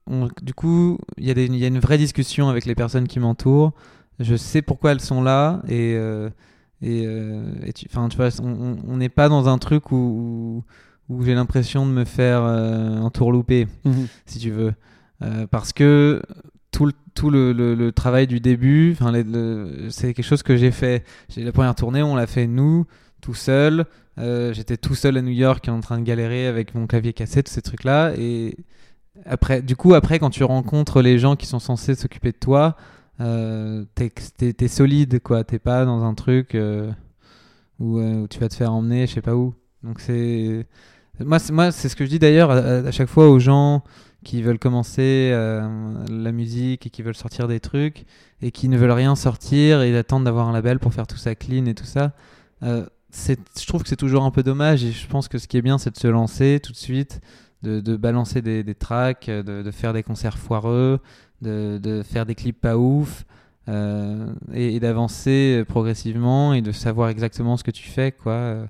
euh, 0.09 0.27
du 0.41 0.53
coup, 0.53 0.97
il 1.17 1.25
y, 1.25 1.57
y, 1.57 1.63
a 1.65 1.67
une 1.67 1.79
vraie 1.79 1.97
discussion 1.97 2.47
avec 2.47 2.65
les 2.65 2.75
personnes 2.75 3.09
qui 3.09 3.19
m'entourent 3.19 3.73
je 4.19 4.35
sais 4.35 4.61
pourquoi 4.61 4.91
elles 4.91 5.01
sont 5.01 5.21
là 5.21 5.61
et 5.67 5.95
euh, 5.95 6.29
et, 6.81 7.05
euh, 7.07 7.43
tu, 7.73 7.87
tu 7.87 8.17
vois 8.17 8.29
on 8.39 8.97
n'est 8.97 9.09
pas 9.09 9.29
dans 9.29 9.49
un 9.49 9.57
truc 9.57 9.91
où, 9.91 10.63
où, 11.09 11.23
j'ai 11.23 11.33
l'impression 11.33 11.87
de 11.87 11.91
me 11.91 12.05
faire 12.05 12.43
euh, 12.43 12.99
entourlouper 12.99 13.67
mhm. 13.83 14.07
si 14.25 14.39
tu 14.39 14.51
veux. 14.51 14.73
Parce 15.49 15.73
que 15.73 16.21
tout 16.69 16.85
le, 16.85 16.93
tout 17.15 17.31
le, 17.31 17.51
le, 17.51 17.91
travail 17.91 18.27
du 18.27 18.39
début 18.39 18.95
c'est 19.89 20.13
quelque 20.13 20.25
chose 20.25 20.43
que 20.43 20.55
j'ai 20.55 20.69
fait. 20.69 21.03
J'ai 21.29 21.43
la 21.43 21.51
première 21.51 21.73
tournée 21.73 22.03
on 22.03 22.15
l'a 22.15 22.27
fait 22.27 22.45
nous 22.45 22.85
tout 23.21 23.33
seul. 23.33 23.85
J'étais 24.17 24.77
tout 24.77 24.93
seul 24.93 25.17
à 25.17 25.23
New 25.23 25.31
York 25.31 25.67
en 25.69 25.79
train 25.79 25.97
de 25.97 26.03
galérer 26.03 26.45
avec 26.45 26.75
mon 26.75 26.85
clavier 26.85 27.13
cassé 27.13 27.41
tous 27.41 27.51
ces 27.51 27.63
trucs 27.63 27.83
là 27.83 28.13
et 28.15 28.55
après 29.25 29.63
du 29.63 29.75
coup 29.75 29.95
après 29.95 30.19
quand 30.19 30.29
tu 30.29 30.43
rencontres 30.43 31.01
les 31.01 31.17
gens 31.17 31.35
qui 31.35 31.47
sont 31.47 31.57
censés 31.57 31.95
s'occuper 31.95 32.31
de 32.31 32.37
toi 32.37 32.77
euh, 33.19 33.85
t'es 33.95 34.67
solide, 34.67 35.19
quoi. 35.21 35.43
T'es 35.43 35.59
pas 35.59 35.85
dans 35.85 36.03
un 36.03 36.13
truc 36.13 36.55
euh, 36.55 36.91
où, 37.79 37.99
euh, 37.99 38.23
où, 38.23 38.27
tu 38.27 38.39
vas 38.39 38.49
te 38.49 38.55
faire 38.55 38.73
emmener, 38.73 39.07
je 39.07 39.13
sais 39.13 39.21
pas 39.21 39.35
où. 39.35 39.53
Donc 39.83 39.99
c'est. 39.99 40.65
Moi, 41.19 41.39
c'est 41.39 41.89
ce 41.89 41.95
que 41.95 42.05
je 42.05 42.11
dis 42.11 42.19
d'ailleurs 42.19 42.51
à, 42.51 42.91
chaque 42.91 43.09
fois 43.09 43.27
aux 43.27 43.39
gens 43.39 43.83
qui 44.23 44.43
veulent 44.43 44.59
commencer 44.59 45.31
la 45.31 46.31
musique 46.31 46.85
et 46.85 46.89
qui 46.91 47.01
veulent 47.01 47.15
sortir 47.15 47.47
des 47.47 47.59
trucs 47.59 48.05
et 48.43 48.51
qui 48.51 48.67
ne 48.69 48.77
veulent 48.77 48.91
rien 48.91 49.15
sortir 49.15 49.81
et 49.81 49.97
attendent 49.97 50.25
d'avoir 50.25 50.47
un 50.47 50.53
label 50.53 50.77
pour 50.77 50.93
faire 50.93 51.07
tout 51.07 51.17
ça 51.17 51.33
clean 51.33 51.65
et 51.65 51.73
tout 51.73 51.85
ça. 51.85 52.13
je 52.61 53.65
trouve 53.65 53.81
que 53.81 53.89
c'est 53.89 53.95
toujours 53.95 54.25
un 54.25 54.31
peu 54.31 54.43
dommage 54.43 54.83
et 54.83 54.91
je 54.91 55.07
pense 55.07 55.27
que 55.27 55.39
ce 55.39 55.47
qui 55.47 55.57
est 55.57 55.63
bien, 55.63 55.79
c'est 55.79 55.89
de 55.89 55.97
se 55.97 56.07
lancer 56.07 56.59
tout 56.61 56.71
de 56.71 56.77
suite, 56.77 57.19
de, 57.63 57.95
balancer 57.95 58.43
des, 58.43 58.75
tracks, 58.75 59.27
de, 59.27 59.71
faire 59.71 59.93
des 59.93 60.03
concerts 60.03 60.37
foireux, 60.37 60.99
de, 61.41 62.03
faire 62.03 62.25
des 62.25 62.35
clips 62.35 62.59
pas 62.59 62.77
ouf 62.77 63.25
euh, 63.69 64.33
et, 64.53 64.79
d'avancer 64.79 65.63
progressivement 65.67 66.53
et 66.53 66.61
de 66.61 66.71
savoir 66.71 67.09
exactement 67.09 67.57
ce 67.57 67.63
que 67.63 67.71
tu 67.71 67.87
fais 67.87 68.11
quoi 68.11 68.33
euh, 68.33 68.65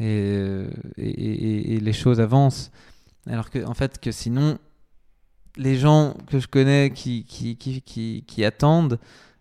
euh, 0.00 0.70
et, 0.96 1.74
et, 1.74 1.80
les 1.80 1.92
choses 1.92 2.20
avancent. 2.20 2.70
Alors 3.26 3.50
que 3.50 3.64
en 3.64 3.74
fait 3.74 4.00
que 4.00 4.12
sinon 4.12 4.58
les 5.56 5.76
gens 5.76 6.14
que 6.28 6.38
je 6.38 6.46
connais 6.46 6.92
qui, 6.94 7.24
qui, 7.24 7.56
qui, 7.56 8.22
qui, 8.26 8.44
attendent 8.44 8.98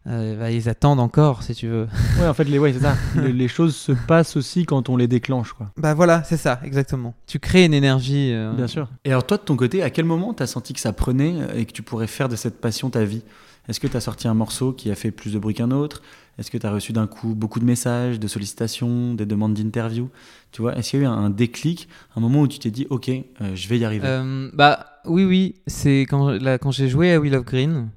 bah, 0.08 0.52
ils 0.52 0.70
attendent 0.70 1.00
encore, 1.00 1.44
si 1.44 1.54
tu 1.54 1.68
veux. 1.68 1.88
Ouais, 2.20 2.28
en 2.28 2.34
fait, 2.34 2.46
les, 2.46 2.60
ouais, 2.60 2.74
ça. 2.74 2.96
les, 3.22 3.48
choses 3.48 3.76
se 3.76 3.92
passent 3.92 4.38
aussi 4.38 4.66
quand 4.66 4.90
on 4.90 4.98
les 4.98 5.08
déclenche, 5.08 5.54
quoi. 5.54 5.72
Bah 5.78 5.94
voilà, 5.94 6.24
c'est 6.24 6.38
ça, 6.38 6.60
exactement. 6.64 7.14
Tu 7.26 7.40
crées 7.40 7.66
une 7.66 7.74
énergie. 7.74 8.34
Bien 8.56 8.68
sûr. 8.68 8.90
Et 9.06 9.12
alors, 9.12 9.26
toi, 9.26 9.38
de 9.38 9.44
ton 9.44 9.56
côté, 9.56 9.84
à 9.84 9.90
quel 9.90 10.06
moment 10.06 10.34
tu 10.34 10.44
as 10.44 10.48
senti 10.48 10.74
que 10.74 10.80
ça 10.80 10.94
prenait 10.94 11.36
et 11.56 11.66
que 11.66 11.72
tu 11.72 11.84
pourrais 11.84 12.08
faire 12.08 12.30
de 12.30 12.36
cette 12.36 12.62
passion 12.62 12.90
ta 12.90 13.04
vie? 13.04 13.24
Est-ce 13.68 13.80
que 13.80 13.88
tu 13.88 13.98
as 13.98 14.02
sorti 14.02 14.28
un 14.28 14.34
morceau 14.34 14.72
qui 14.72 14.90
a 14.92 14.96
fait 14.96 15.12
plus 15.12 15.34
de 15.34 15.40
bruit 15.40 15.54
qu'un 15.54 15.72
autre? 15.72 16.02
Est-ce 16.38 16.52
que 16.52 16.58
tu 16.58 16.66
as 16.66 16.72
reçu 16.72 16.94
d'un 16.94 17.08
coup 17.08 17.36
beaucoup 17.36 17.60
de 17.60 17.66
messages, 17.66 18.20
de 18.20 18.28
sollicitations, 18.28 19.14
des 19.14 19.26
demandes 19.26 19.56
d'interview 19.56 20.10
Tu 20.52 20.62
vois, 20.62 20.78
est-ce 20.78 20.92
qu'il 20.92 21.00
y 21.00 21.04
a 21.04 21.06
eu 21.06 21.10
un, 21.10 21.30
déclic, 21.30 21.90
un 22.16 22.22
moment 22.22 22.42
où 22.42 22.48
tu 22.48 22.60
t'es 22.60 22.72
dit, 22.72 22.88
ok, 22.90 23.12
je 23.54 23.68
vais 23.68 23.80
y 23.80 23.86
arriver? 23.86 24.08
Bah 24.54 24.86
oui, 25.06 25.26
oui. 25.26 25.56
C'est 25.68 26.02
quand, 26.02 26.38
quand 26.62 26.72
j'ai 26.72 26.88
joué 26.88 27.12
à 27.14 27.20
Will 27.20 27.36
of 27.36 27.44
Green 27.44 27.90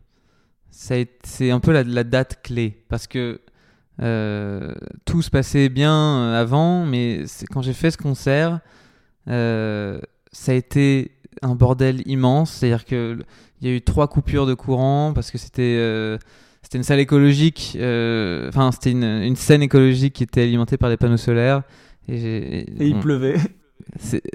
c'est 0.70 1.50
un 1.50 1.60
peu 1.60 1.72
la, 1.72 2.04
date 2.04 2.40
clé 2.42 2.84
parce 2.88 3.06
que 3.06 3.40
euh, 4.02 4.72
tout 5.04 5.22
se 5.22 5.30
passait 5.30 5.68
bien 5.68 5.94
euh, 5.94 6.40
avant, 6.40 6.86
mais 6.86 7.24
quand 7.50 7.62
j'ai 7.62 7.72
fait 7.72 7.90
ce 7.90 7.98
concert, 7.98 8.60
euh, 9.28 10.00
ça 10.32 10.52
a 10.52 10.54
été 10.54 11.12
un 11.42 11.54
bordel 11.54 12.02
immense. 12.06 12.52
C'est-à-dire 12.52 12.84
qu'il 12.84 13.24
y 13.60 13.68
a 13.68 13.72
eu 13.72 13.82
trois 13.82 14.08
coupures 14.08 14.46
de 14.46 14.54
courant 14.54 15.12
parce 15.14 15.30
que 15.30 15.38
c'était 15.38 16.18
c'était 16.62 16.78
une 16.78 16.84
salle 16.84 17.00
écologique, 17.00 17.76
enfin 17.76 18.70
c'était 18.72 18.92
une, 18.92 19.36
scène 19.36 19.62
écologique 19.62 20.14
qui 20.14 20.22
était 20.22 20.42
alimentée 20.42 20.76
par 20.76 20.88
des 20.88 20.96
panneaux 20.96 21.16
solaires. 21.16 21.62
Et, 22.08 22.60
et 22.60 22.86
il 22.86 22.98
pleuvait. 22.98 23.36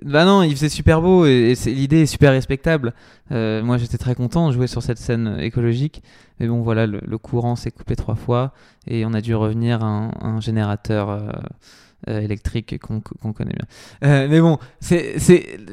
Bah 0.03 0.25
non, 0.25 0.43
il 0.43 0.51
faisait 0.51 0.69
super 0.69 1.01
beau 1.01 1.25
et, 1.25 1.53
l'idée 1.65 2.01
est 2.01 2.05
super 2.05 2.31
respectable. 2.31 2.93
Euh, 3.31 3.63
moi 3.63 3.77
j'étais 3.77 3.97
très 3.97 4.15
content 4.15 4.47
de 4.47 4.53
jouer 4.53 4.67
sur 4.67 4.83
cette 4.83 4.97
scène 4.97 5.37
écologique. 5.39 6.03
Mais 6.39 6.47
bon 6.47 6.61
voilà, 6.61 6.85
le, 6.87 7.17
courant 7.17 7.55
s'est 7.55 7.71
coupé 7.71 7.95
trois 7.95 8.15
fois 8.15 8.53
et 8.87 9.05
on 9.05 9.13
a 9.13 9.21
dû 9.21 9.35
revenir 9.35 9.83
à 9.83 10.11
un, 10.21 10.41
générateur 10.41 11.09
euh, 11.09 11.31
euh, 12.09 12.19
électrique 12.19 12.77
qu'on 12.79 13.01
connaît 13.33 13.53
bien. 13.53 14.27
mais 14.27 14.41
bon, 14.41 14.59
c'est 14.79 15.15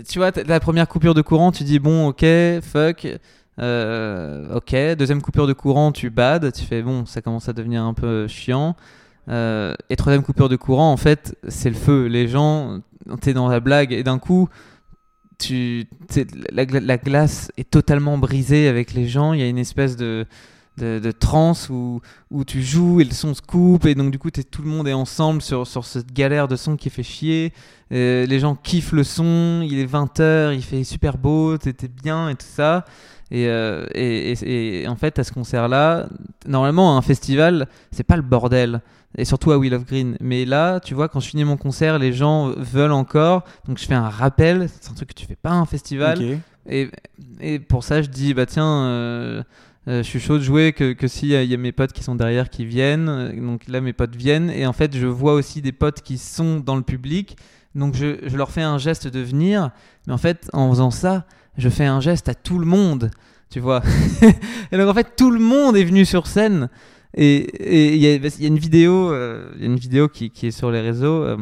tu 0.09 0.19
vois, 0.19 0.31
la 0.47 0.61
première 0.61 0.89
coupure 0.89 1.15
de 1.15 1.23
courant, 1.23 1.51
tu 1.51 1.65
dis 1.65 1.79
bon 1.79 2.09
ok, 2.09 2.25
fuck. 2.63 3.07
ok, 3.59 4.77
deuxième 4.97 5.23
coupure 5.23 5.47
de 5.47 5.53
courant, 5.53 5.93
tu 5.93 6.11
bades, 6.11 6.53
tu 6.53 6.65
fais 6.65 6.83
bon, 6.83 7.05
ça 7.07 7.21
commence 7.21 7.49
à 7.49 7.53
devenir 7.53 7.83
un 7.83 7.95
peu 7.95 8.29
chiant. 8.29 8.77
Et 9.29 9.97
troisième 9.97 10.23
coupure 10.23 10.49
de 10.49 10.57
courant, 10.57 10.93
en 10.93 10.97
fait, 10.97 11.37
c'est 11.49 11.71
le 11.71 11.77
feu. 11.77 12.07
Les 12.07 12.29
gens, 12.29 12.81
t'es 13.21 13.35
dans 13.35 13.49
la 13.49 13.61
blague 13.61 13.93
et 13.93 14.03
d'un 14.03 14.19
coup, 14.19 14.49
tu, 15.39 15.87
la, 16.53 16.65
la 16.65 16.99
glace 16.99 17.51
est 17.57 17.69
totalement 17.71 18.19
brisée 18.19 18.69
avec 18.69 18.95
les 18.95 19.09
gens. 19.09 19.33
Il 19.33 19.41
y 19.41 19.43
a 19.43 19.49
une 19.49 19.59
espèce 19.59 19.97
de, 19.97 20.27
de, 20.79 21.11
transe 21.11 21.69
où, 21.69 22.01
où 22.31 22.45
tu 22.45 22.63
joues 22.63 23.01
et 23.01 23.05
le 23.05 23.11
son 23.13 23.35
se 23.35 23.43
coupe. 23.43 23.87
Et 23.87 23.95
donc, 23.95 24.11
du 24.11 24.19
coup, 24.19 24.31
tout 24.31 24.63
le 24.63 24.69
monde 24.69 24.87
est 24.89 24.93
ensemble 24.93 25.43
sur, 25.43 25.67
sur 25.67 25.85
cette 25.85 26.13
galère 26.13 26.49
de 26.49 26.57
son 26.57 26.77
qui 26.77 26.91
fait 26.91 27.03
chier. 27.03 27.53
Euh, 27.93 28.25
les 28.27 28.39
gens 28.39 28.55
kiffent 28.55 28.93
le 28.93 29.05
son. 29.05 29.67
Il 29.69 29.79
est 29.79 29.87
20h, 29.91 30.55
il 30.55 30.63
fait 30.63 30.85
super 30.85 31.19
beau, 31.19 31.59
t'es 31.59 31.75
bien 31.89 32.29
et 32.29 32.35
tout 32.35 32.47
ça. 32.49 32.85
Et, 33.31 33.47
euh, 33.49 33.87
et- 33.95 34.83
et 34.83 34.89
en 34.89 34.97
fait, 34.97 35.19
à 35.19 35.25
ce 35.25 35.33
concert-là, 35.33 36.07
normalement, 36.47 36.97
un 36.99 37.03
festival, 37.03 37.67
c'est 37.91 38.05
pas 38.05 38.17
le 38.17 38.23
bordel. 38.23 38.83
Et 39.19 39.25
surtout 39.25 39.53
à 39.53 39.59
Wheel 39.59 39.75
of 39.75 39.85
Green. 39.85 40.17
Mais 40.21 40.45
là, 40.45 40.81
tu 40.81 40.95
vois, 40.95 41.09
quand 41.09 41.21
je 41.21 41.29
finis 41.29 41.45
mon 41.45 41.57
concert, 41.59 41.99
les 41.99 42.13
gens 42.13 42.49
veulent 42.57 42.93
encore. 42.93 43.45
Donc 43.69 43.79
je 43.79 43.85
fais 43.85 43.95
un 43.95 44.09
rappel. 44.09 44.69
C'est 44.81 44.91
un 44.91 44.95
truc 44.95 45.11
que 45.11 45.15
tu 45.21 45.27
fais 45.27 45.37
pas 45.37 45.51
à 45.51 45.55
un 45.55 45.67
festival. 45.67 46.19
Et, 46.69 46.89
et 47.41 47.59
pour 47.59 47.85
ça, 47.85 48.01
je 48.03 48.09
dis, 48.09 48.33
bah 48.35 48.47
tiens, 48.47 48.65
euh, 48.87 49.43
euh, 49.89 49.99
je 49.99 50.09
suis 50.09 50.21
chaud 50.21 50.39
de 50.39 50.43
jouer 50.43 50.73
que, 50.73 50.93
que 50.93 51.09
s'il 51.09 51.29
y, 51.29 51.37
a- 51.37 51.43
il 51.43 51.51
y 51.51 51.55
a 51.55 51.59
mes 51.59 51.73
potes 51.73 51.93
qui 51.93 52.03
sont 52.05 52.15
derrière 52.15 52.49
qui 52.49 52.65
viennent. 52.65 53.09
Euh, 53.09 53.33
Donc 53.39 53.69
là, 53.69 53.81
mes 53.83 53.93
potes 53.93 54.17
viennent. 54.17 54.49
Et 54.51 54.65
en 54.67 54.73
fait, 54.73 54.97
je 54.97 55.07
vois 55.07 55.35
aussi 55.35 55.61
des 55.61 55.73
potes 55.73 56.01
qui 56.03 56.17
sont 56.19 56.61
dans 56.61 56.77
le 56.77 56.83
public. 56.83 57.37
Donc 57.75 57.95
je, 57.95 58.17
je 58.27 58.37
leur 58.37 58.51
fais 58.51 58.63
un 58.63 58.79
geste 58.79 59.09
de 59.09 59.21
venir. 59.21 59.71
Mais 60.07 60.13
en 60.15 60.19
fait, 60.19 60.49
en 60.55 60.71
faisant 60.71 60.91
ça, 60.91 61.27
je 61.59 61.69
fais 61.69 61.85
un 61.87 62.01
geste 62.01 62.29
à 62.31 62.35
tout 62.35 62.59
le 62.59 62.67
monde. 62.67 63.11
Tu 63.51 63.61
vois 63.61 63.83
Et 64.73 64.79
donc 64.79 64.89
en 64.89 64.95
fait, 64.95 65.17
tout 65.17 65.31
le 65.31 65.39
monde 65.41 65.77
est 65.77 65.85
venu 65.85 66.05
sur 66.07 66.27
scène. 66.27 66.69
Et 67.15 67.95
il 67.95 68.01
y, 68.01 68.07
a- 68.07 68.47
une 68.47 68.59
vidéo, 68.59 69.13
euh, 69.13 69.53
y 69.59 69.65
a 69.65 69.67
une 69.67 69.77
vidéo 69.77 70.09
qui, 70.09 70.33
est 70.43 70.51
sur 70.51 70.71
les 70.71 70.81
réseaux. 70.81 71.23
euh, 71.25 71.37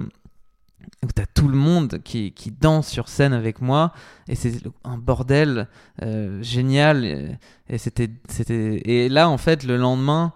où 1.02 1.08
t'as 1.14 1.26
tout 1.26 1.48
le 1.48 1.56
monde 1.56 2.00
qui, 2.04 2.32
danse 2.60 2.88
sur 2.88 3.08
scène 3.08 3.32
avec 3.32 3.60
moi 3.60 3.92
et 4.28 4.34
c'est 4.34 4.52
un 4.84 4.98
bordel 4.98 5.68
euh, 6.02 6.42
génial 6.42 7.04
et, 7.04 7.78
c'était 7.78 8.10
c'était 8.28 8.82
et 8.84 9.08
là 9.08 9.28
en 9.28 9.38
fait 9.38 9.64
le 9.64 9.76
lendemain 9.76 10.32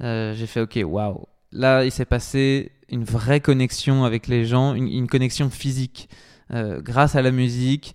euh, 0.00 0.34
j'ai 0.34 0.46
fait 0.46 0.60
ok 0.60 0.80
waouh 0.84 1.26
là 1.52 1.84
il 1.84 1.90
s'est 1.92 2.04
passé 2.04 2.72
une 2.90 3.04
vraie 3.04 3.40
connexion 3.40 4.04
avec 4.04 4.26
les 4.26 4.44
gens 4.44 4.74
une, 4.74 5.06
connexion 5.06 5.48
physique 5.48 6.10
euh, 6.52 6.82
grâce 6.82 7.14
à 7.16 7.22
la 7.22 7.30
musique 7.30 7.94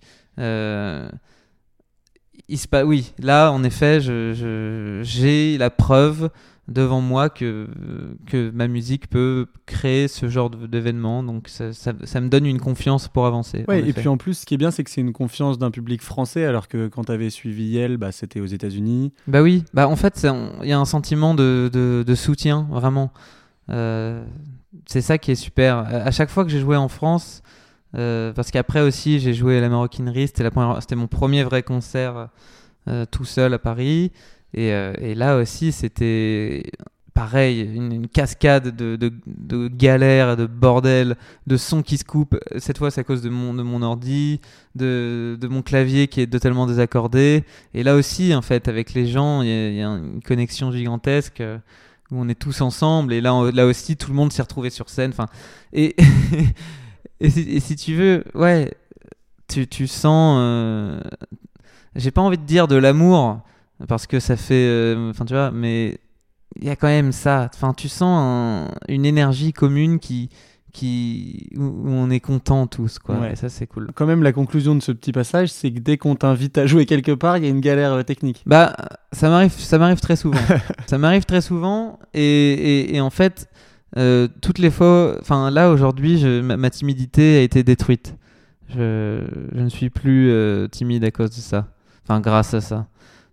oui 2.84 3.12
là 3.18 3.52
en 3.52 3.62
effet 3.62 4.00
j'ai 4.00 5.58
la 5.58 5.70
preuve 5.70 6.30
devant 6.68 7.00
moi 7.00 7.30
que, 7.30 7.66
que 8.26 8.50
ma 8.50 8.68
musique 8.68 9.08
peut 9.08 9.46
créer 9.64 10.06
ce 10.06 10.28
genre 10.28 10.50
d'événement. 10.50 11.22
Donc 11.22 11.48
ça, 11.48 11.72
ça, 11.72 11.92
ça 12.04 12.20
me 12.20 12.28
donne 12.28 12.46
une 12.46 12.60
confiance 12.60 13.08
pour 13.08 13.26
avancer. 13.26 13.64
Ouais, 13.68 13.88
et 13.88 13.92
puis 13.92 14.08
en 14.08 14.18
plus, 14.18 14.40
ce 14.40 14.46
qui 14.46 14.54
est 14.54 14.58
bien, 14.58 14.70
c'est 14.70 14.84
que 14.84 14.90
c'est 14.90 15.00
une 15.00 15.14
confiance 15.14 15.58
d'un 15.58 15.70
public 15.70 16.02
français, 16.02 16.44
alors 16.44 16.68
que 16.68 16.88
quand 16.88 17.04
tu 17.04 17.12
avais 17.12 17.30
suivi 17.30 17.64
Yel, 17.64 17.96
bah, 17.96 18.12
c'était 18.12 18.40
aux 18.40 18.46
États-Unis. 18.46 19.12
Bah 19.26 19.42
oui, 19.42 19.64
bah 19.72 19.88
en 19.88 19.96
fait, 19.96 20.26
il 20.62 20.68
y 20.68 20.72
a 20.72 20.78
un 20.78 20.84
sentiment 20.84 21.34
de, 21.34 21.70
de, 21.72 22.04
de 22.06 22.14
soutien, 22.14 22.68
vraiment. 22.70 23.12
Euh, 23.70 24.24
c'est 24.86 25.00
ça 25.00 25.18
qui 25.18 25.30
est 25.30 25.36
super. 25.36 25.78
À 25.78 26.10
chaque 26.10 26.30
fois 26.30 26.44
que 26.44 26.50
j'ai 26.50 26.60
joué 26.60 26.76
en 26.76 26.88
France, 26.88 27.42
euh, 27.94 28.32
parce 28.34 28.50
qu'après 28.50 28.82
aussi, 28.82 29.18
j'ai 29.20 29.32
joué 29.32 29.56
à 29.56 29.60
la 29.62 29.70
Maroquinerie, 29.70 30.28
c'était 30.28 30.96
mon 30.96 31.06
premier 31.06 31.42
vrai 31.44 31.62
concert 31.62 32.28
euh, 32.88 33.06
tout 33.10 33.24
seul 33.24 33.54
à 33.54 33.58
Paris. 33.58 34.12
Et, 34.54 34.72
euh, 34.72 34.92
et 35.00 35.14
là 35.14 35.36
aussi, 35.36 35.72
c'était 35.72 36.64
pareil, 37.14 37.62
une, 37.74 38.06
cascade 38.06 38.76
de, 38.76 39.68
galères, 39.68 40.36
de 40.36 40.46
bordel, 40.46 41.16
de 41.48 41.56
sons 41.56 41.82
qui 41.82 41.98
se 41.98 42.04
coupent. 42.04 42.38
Cette 42.58 42.78
fois, 42.78 42.92
c'est 42.92 43.00
à 43.00 43.04
cause 43.04 43.22
de 43.22 43.28
mon, 43.28 43.82
ordi, 43.82 44.40
de, 44.76 45.36
mon 45.50 45.62
clavier 45.62 46.06
qui 46.06 46.20
est 46.20 46.28
totalement 46.28 46.66
désaccordé. 46.66 47.44
Et 47.74 47.82
là 47.82 47.96
aussi, 47.96 48.34
en 48.34 48.42
fait, 48.42 48.68
avec 48.68 48.94
les 48.94 49.06
gens, 49.08 49.42
il 49.42 49.48
y, 49.48 49.82
a- 49.82 49.88
une 49.88 50.22
connexion 50.22 50.70
gigantesque 50.70 51.40
euh, 51.40 51.58
où 52.12 52.20
on 52.20 52.28
est 52.28 52.38
tous 52.38 52.60
ensemble. 52.60 53.12
Et 53.12 53.20
là, 53.20 53.50
là 53.52 53.66
aussi, 53.66 53.96
tout 53.96 54.10
le 54.10 54.16
monde 54.16 54.32
s'est 54.32 54.42
retrouvé 54.42 54.70
sur 54.70 54.88
scène. 54.88 55.10
Enfin, 55.10 55.26
et, 55.72 55.96
et 57.20 57.60
si 57.60 57.74
tu 57.74 57.96
veux, 57.96 58.22
ouais, 58.34 58.72
tu, 59.48 59.66
tu 59.66 59.88
sens. 59.88 60.36
euh, 60.40 61.00
J'ai 61.96 62.12
pas 62.12 62.20
envie 62.22 62.38
de 62.38 62.44
dire 62.44 62.68
de 62.68 62.76
l'amour 62.76 63.40
parce 63.86 64.06
que 64.06 64.18
ça 64.20 64.36
fait. 64.36 64.54
euh, 64.66 65.10
Enfin, 65.10 65.24
tu 65.24 65.34
vois, 65.34 65.50
mais 65.50 65.98
il 66.56 66.64
y 66.66 66.70
a 66.70 66.76
quand 66.76 66.88
même 66.88 67.12
ça. 67.12 67.48
Enfin, 67.54 67.72
tu 67.74 67.88
sens 67.88 68.18
un- 68.20 68.74
une 68.88 69.04
énergie 69.04 69.52
commune 69.52 69.98
qui. 69.98 70.30
qui 70.72 71.48
où 71.56 71.62
on 71.86 72.10
est 72.10 72.20
content 72.20 72.66
tous, 72.66 72.98
quoi. 72.98 73.16
Ouais. 73.16 73.32
Et 73.32 73.36
ça, 73.36 73.48
c'est 73.48 73.66
cool. 73.66 73.90
Quand 73.94 74.06
même, 74.06 74.22
la 74.22 74.32
conclusion 74.32 74.74
de 74.74 74.80
ce 74.82 74.92
petit 74.92 75.12
passage, 75.12 75.48
c'est 75.50 75.72
que 75.72 75.78
dès 75.80 75.96
qu'on 75.96 76.14
t'invite 76.14 76.58
à 76.58 76.66
jouer 76.66 76.86
quelque 76.86 77.12
part, 77.12 77.36
il 77.38 77.44
y 77.44 77.46
a 77.46 77.50
une 77.50 77.60
galère 77.60 77.92
euh, 77.94 78.02
technique. 78.02 78.42
Bah, 78.46 78.76
ça 79.12 79.28
m'arrive, 79.30 79.52
ça 79.52 79.78
m'arrive 79.78 80.00
très 80.00 80.16
souvent. 80.16 80.38
ça 80.86 80.98
m'arrive 80.98 81.24
très 81.24 81.40
souvent, 81.40 81.98
et, 82.14 82.20
et, 82.22 82.96
et 82.96 83.00
en 83.00 83.10
fait, 83.10 83.48
euh, 83.96 84.28
toutes 84.42 84.58
les 84.58 84.70
fois, 84.70 85.16
enfin 85.20 85.50
là 85.50 85.70
aujourd'hui, 85.70 86.22
ma, 86.42 86.56
ma 86.58 86.70
timidité 86.70 87.38
a 87.38 87.42
été 87.42 87.62
détruite. 87.62 88.14
Je, 88.68 89.24
je 89.54 89.60
ne 89.60 89.68
suis 89.70 89.88
plus 89.88 90.30
euh, 90.30 90.68
timide 90.68 91.02
à 91.04 91.10
cause 91.10 91.30
de 91.30 91.40
ça. 91.40 91.68
Enfin, 92.04 92.20
grâce 92.20 92.52
à 92.52 92.60
ça. 92.60 92.86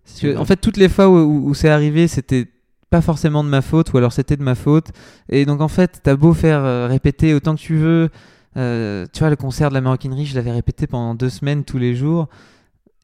Parce 0.06 0.20
que, 0.20 0.28
Ouais. 0.28 0.36
en 0.36 0.44
fait, 0.46 0.56
toutes 0.56 0.76
les 0.78 0.88
fois 0.88 1.08
où, 1.08 1.16
où- 1.18 1.48
où 1.50 1.54
c'est 1.54 1.68
arrivé, 1.68 2.08
c'était 2.08 2.46
pas 2.90 3.00
forcément 3.02 3.42
de 3.44 3.48
ma 3.48 3.60
faute, 3.60 3.92
ou 3.92 3.98
alors 3.98 4.12
c'était 4.12 4.36
de 4.36 4.42
ma 4.42 4.54
faute. 4.54 4.88
Et 5.28 5.44
donc, 5.44 5.60
en 5.60 5.68
fait, 5.68 6.00
t'as 6.02 6.16
beau 6.16 6.32
faire 6.32 6.64
euh, 6.64 6.86
répéter 6.86 7.34
autant 7.34 7.54
que 7.56 7.60
tu 7.60 7.76
veux. 7.76 8.08
euh, 8.56 9.04
tu 9.12 9.18
vois, 9.18 9.28
le 9.28 9.36
concert 9.36 9.68
de 9.68 9.74
la 9.74 9.82
Maroquinerie, 9.82 10.24
je 10.24 10.34
l'avais 10.34 10.50
répété 10.52 10.86
pendant 10.86 11.14
deux 11.14 11.28
semaines 11.28 11.62
tous 11.64 11.76
les 11.78 11.94
jours. 11.94 12.28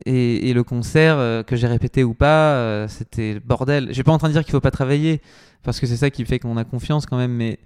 Et, 0.06 0.48
et 0.48 0.54
le 0.54 0.64
concert, 0.64 1.16
euh, 1.18 1.42
que 1.42 1.56
j'ai 1.56 1.66
répété 1.66 2.02
ou 2.04 2.14
pas, 2.14 2.86
c'était 2.88 3.34
le 3.34 3.40
bordel. 3.40 3.88
J'ai 3.90 4.02
pas 4.02 4.12
en 4.12 4.18
train 4.18 4.28
de 4.28 4.32
dire 4.32 4.44
qu'il 4.44 4.52
faut 4.52 4.60
pas 4.60 4.70
travailler, 4.70 5.20
parce 5.62 5.78
que 5.78 5.86
c'est 5.86 5.96
ça 5.98 6.08
qui 6.10 6.24
fait 6.24 6.38
qu'on 6.38 6.56
a 6.56 6.64
confiance 6.64 7.04
quand 7.06 7.16
même, 7.18 7.32
mais 7.32 7.58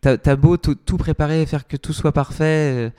t'as 0.00 0.16
as 0.24 0.36
beau 0.36 0.56
tout, 0.56 0.74
tout 0.76 0.96
préparer, 0.96 1.44
faire 1.46 1.66
que 1.66 1.76
tout 1.76 1.92
soit 1.92 2.12
parfait, 2.12 2.90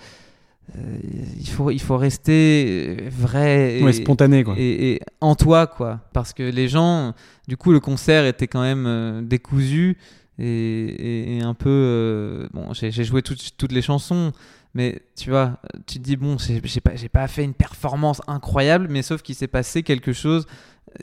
il, 1.39 1.47
faut, 1.47 1.71
il 1.71 1.79
faut 1.81 1.97
rester 1.97 2.97
euh, 3.01 3.09
vrai 3.09 3.79
et, 3.79 3.83
Ouais, 3.83 3.93
spontané, 3.93 4.43
quoi. 4.43 4.55
et- 4.57 4.93
et 4.93 5.01
en 5.21 5.35
toi, 5.35 5.65
quoi. 5.67 6.01
Parce 6.13 6.33
que 6.33 6.43
les 6.43 6.67
gens, 6.67 7.13
du 7.47 7.55
coup, 7.57 7.71
le 7.71 7.79
concert 7.79 8.25
était 8.25 8.47
quand 8.47 8.61
même 8.61 8.85
euh, 8.85 9.21
décousu 9.21 9.97
et, 10.39 11.39
un 11.43 11.53
peu. 11.53 11.69
euh, 11.69 12.47
bon, 12.53 12.73
j'ai 12.73 12.91
joué 12.91 13.21
toutes- 13.21 13.55
toutes 13.57 13.71
les 13.71 13.81
chansons, 13.81 14.31
mais 14.73 15.01
tu 15.15 15.29
vois, 15.29 15.57
tu 15.87 15.99
te 15.99 16.03
dis, 16.03 16.15
bon, 16.17 16.37
j'ai 16.37 16.81
pas, 16.81 16.95
j'ai 16.95 17.09
pas 17.09 17.27
fait 17.27 17.43
une 17.43 17.53
performance 17.53 18.21
incroyable, 18.27 18.87
mais 18.89 19.01
sauf 19.01 19.21
qu'il 19.21 19.35
s'est 19.35 19.47
passé 19.47 19.83
quelque 19.83 20.13
chose. 20.13 20.45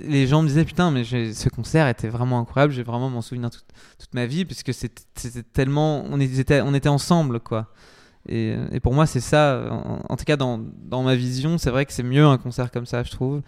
Les 0.01 0.27
gens 0.27 0.43
me 0.43 0.49
disaient, 0.49 0.65
putain, 0.65 0.91
mais 0.91 1.05
ce 1.05 1.49
concert 1.49 1.87
était 1.89 2.09
vraiment 2.09 2.39
incroyable, 2.41 2.73
j'ai 2.73 2.83
vraiment 2.83 3.11
m'en 3.11 3.23
souvenir 3.23 3.51
toute, 3.51 3.65
toute 3.99 4.15
ma 4.15 4.27
vie, 4.27 4.45
puisque 4.45 4.73
c'était 4.75 5.03
c'était 5.15 5.43
tellement. 5.43 6.05
On 6.11 6.19
était, 6.21 6.61
on 6.63 6.75
était 6.75 6.89
ensemble, 6.89 7.41
quoi. 7.41 7.69
Et, 8.29 8.55
et 8.73 8.81
pour 8.81 8.95
moi, 8.95 9.07
c'est 9.07 9.21
ça, 9.21 9.67
en, 9.71 10.01
en 10.09 10.17
tout 10.17 10.25
cas 10.25 10.37
dans, 10.37 10.61
dans 10.83 11.03
ma 11.03 11.15
vision, 11.15 11.59
c'est 11.59 11.71
vrai 11.71 11.85
que 11.85 11.93
c'est 11.93 12.03
mieux 12.03 12.25
un 12.25 12.39
concert 12.39 12.71
comme 12.71 12.87
ça, 12.87 13.03
je 13.03 13.11
trouve. 13.11 13.43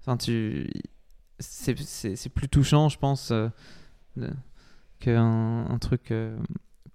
Enfin, 0.00 0.16
tu, 0.16 0.68
c'est, 1.38 2.28
plus 2.28 2.48
touchant, 2.48 2.88
je 2.88 2.98
pense, 2.98 3.30
euh, 3.32 3.48
qu'un 5.00 5.66
un 5.68 5.78
truc 5.78 6.10
euh, 6.10 6.36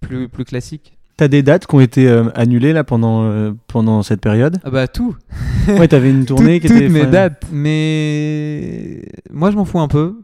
plus, 0.00 0.28
plus 0.28 0.44
classique. 0.44 0.98
T'as 1.16 1.28
des 1.28 1.42
dates 1.42 1.66
qui 1.66 1.74
ont 1.74 1.80
été 1.80 2.08
euh, 2.08 2.30
annulées 2.34 2.72
là 2.72 2.84
pendant, 2.84 3.24
euh, 3.24 3.52
pendant 3.68 4.02
cette 4.02 4.20
période? 4.20 4.58
Ah 4.64 4.70
bah 4.70 4.88
tout, 4.88 5.16
Ouais, 5.68 5.86
t'avais 5.86 6.10
une 6.10 6.24
tournée 6.24 6.58
qui 6.58 6.66
était. 6.66 6.86
toutes 6.86 6.92
mes 6.92 7.06
dates. 7.06 7.46
Mais 7.52 9.02
moi, 9.30 9.50
je 9.50 9.56
m'en 9.56 9.64
fous 9.64 9.78
un 9.80 9.88
peu, 9.88 10.22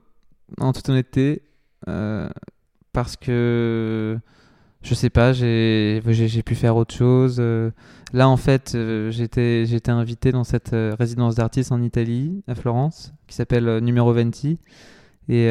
en 0.59 0.73
toute 0.73 0.89
honnêteté, 0.89 1.43
parce 2.93 3.17
que 3.17 4.19
je 4.83 4.95
sais 4.95 5.11
pas, 5.11 5.33
j'ai 5.33 6.01
pu 6.45 6.55
faire 6.55 6.77
autre 6.77 6.95
chose. 6.95 7.37
euh. 7.41 7.71
Là, 8.13 8.29
en 8.29 8.37
fait, 8.37 8.73
euh, 8.75 9.11
j'étais 9.11 9.91
invité 9.91 10.33
dans 10.33 10.45
cette 10.45 10.73
euh, 10.73 10.95
résidence 10.99 11.35
d'artistes 11.35 11.73
en 11.73 11.83
Italie, 11.83 12.43
à 12.49 12.55
Florence, 12.55 13.13
qui 13.27 13.35
s'appelle 13.35 13.79
Numero 13.81 14.13
20. 14.15 14.45
Et, 15.29 15.47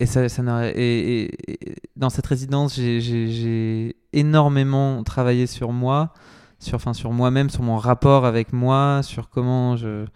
et, 0.00 0.06
ça, 0.06 0.28
ça 0.28 0.42
et, 0.74 1.30
et- 1.48 1.74
dans 1.96 2.10
cette 2.10 2.26
résidence, 2.26 2.74
j'ai- 2.76 3.96
énormément 4.12 5.02
travaillé 5.02 5.46
sur 5.46 5.72
moi, 5.72 6.12
sur, 6.60 6.76
enfin, 6.76 6.94
sur 6.94 7.12
moi-même, 7.12 7.50
sur 7.50 7.62
mon 7.62 7.76
rapport 7.76 8.24
avec 8.24 8.52
moi, 8.52 9.00
sur 9.02 9.28
comment 9.28 9.76
je, 9.76 10.06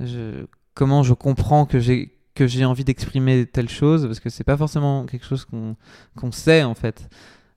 je, 0.00 0.46
comment 0.74 1.02
je 1.02 1.14
comprends 1.14 1.64
que 1.66 1.78
j'ai 1.80 2.12
que 2.34 2.46
j'ai 2.46 2.66
envie 2.66 2.84
d'exprimer 2.84 3.46
telle 3.46 3.70
chose, 3.70 4.04
parce 4.04 4.20
que 4.20 4.28
c'est 4.28 4.44
pas 4.44 4.58
forcément 4.58 5.06
quelque 5.06 5.24
chose 5.24 5.46
qu'on 5.46 5.74
qu'on 6.16 6.32
sait 6.32 6.64
en 6.64 6.74
fait. 6.74 7.08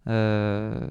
Euh, 0.07 0.87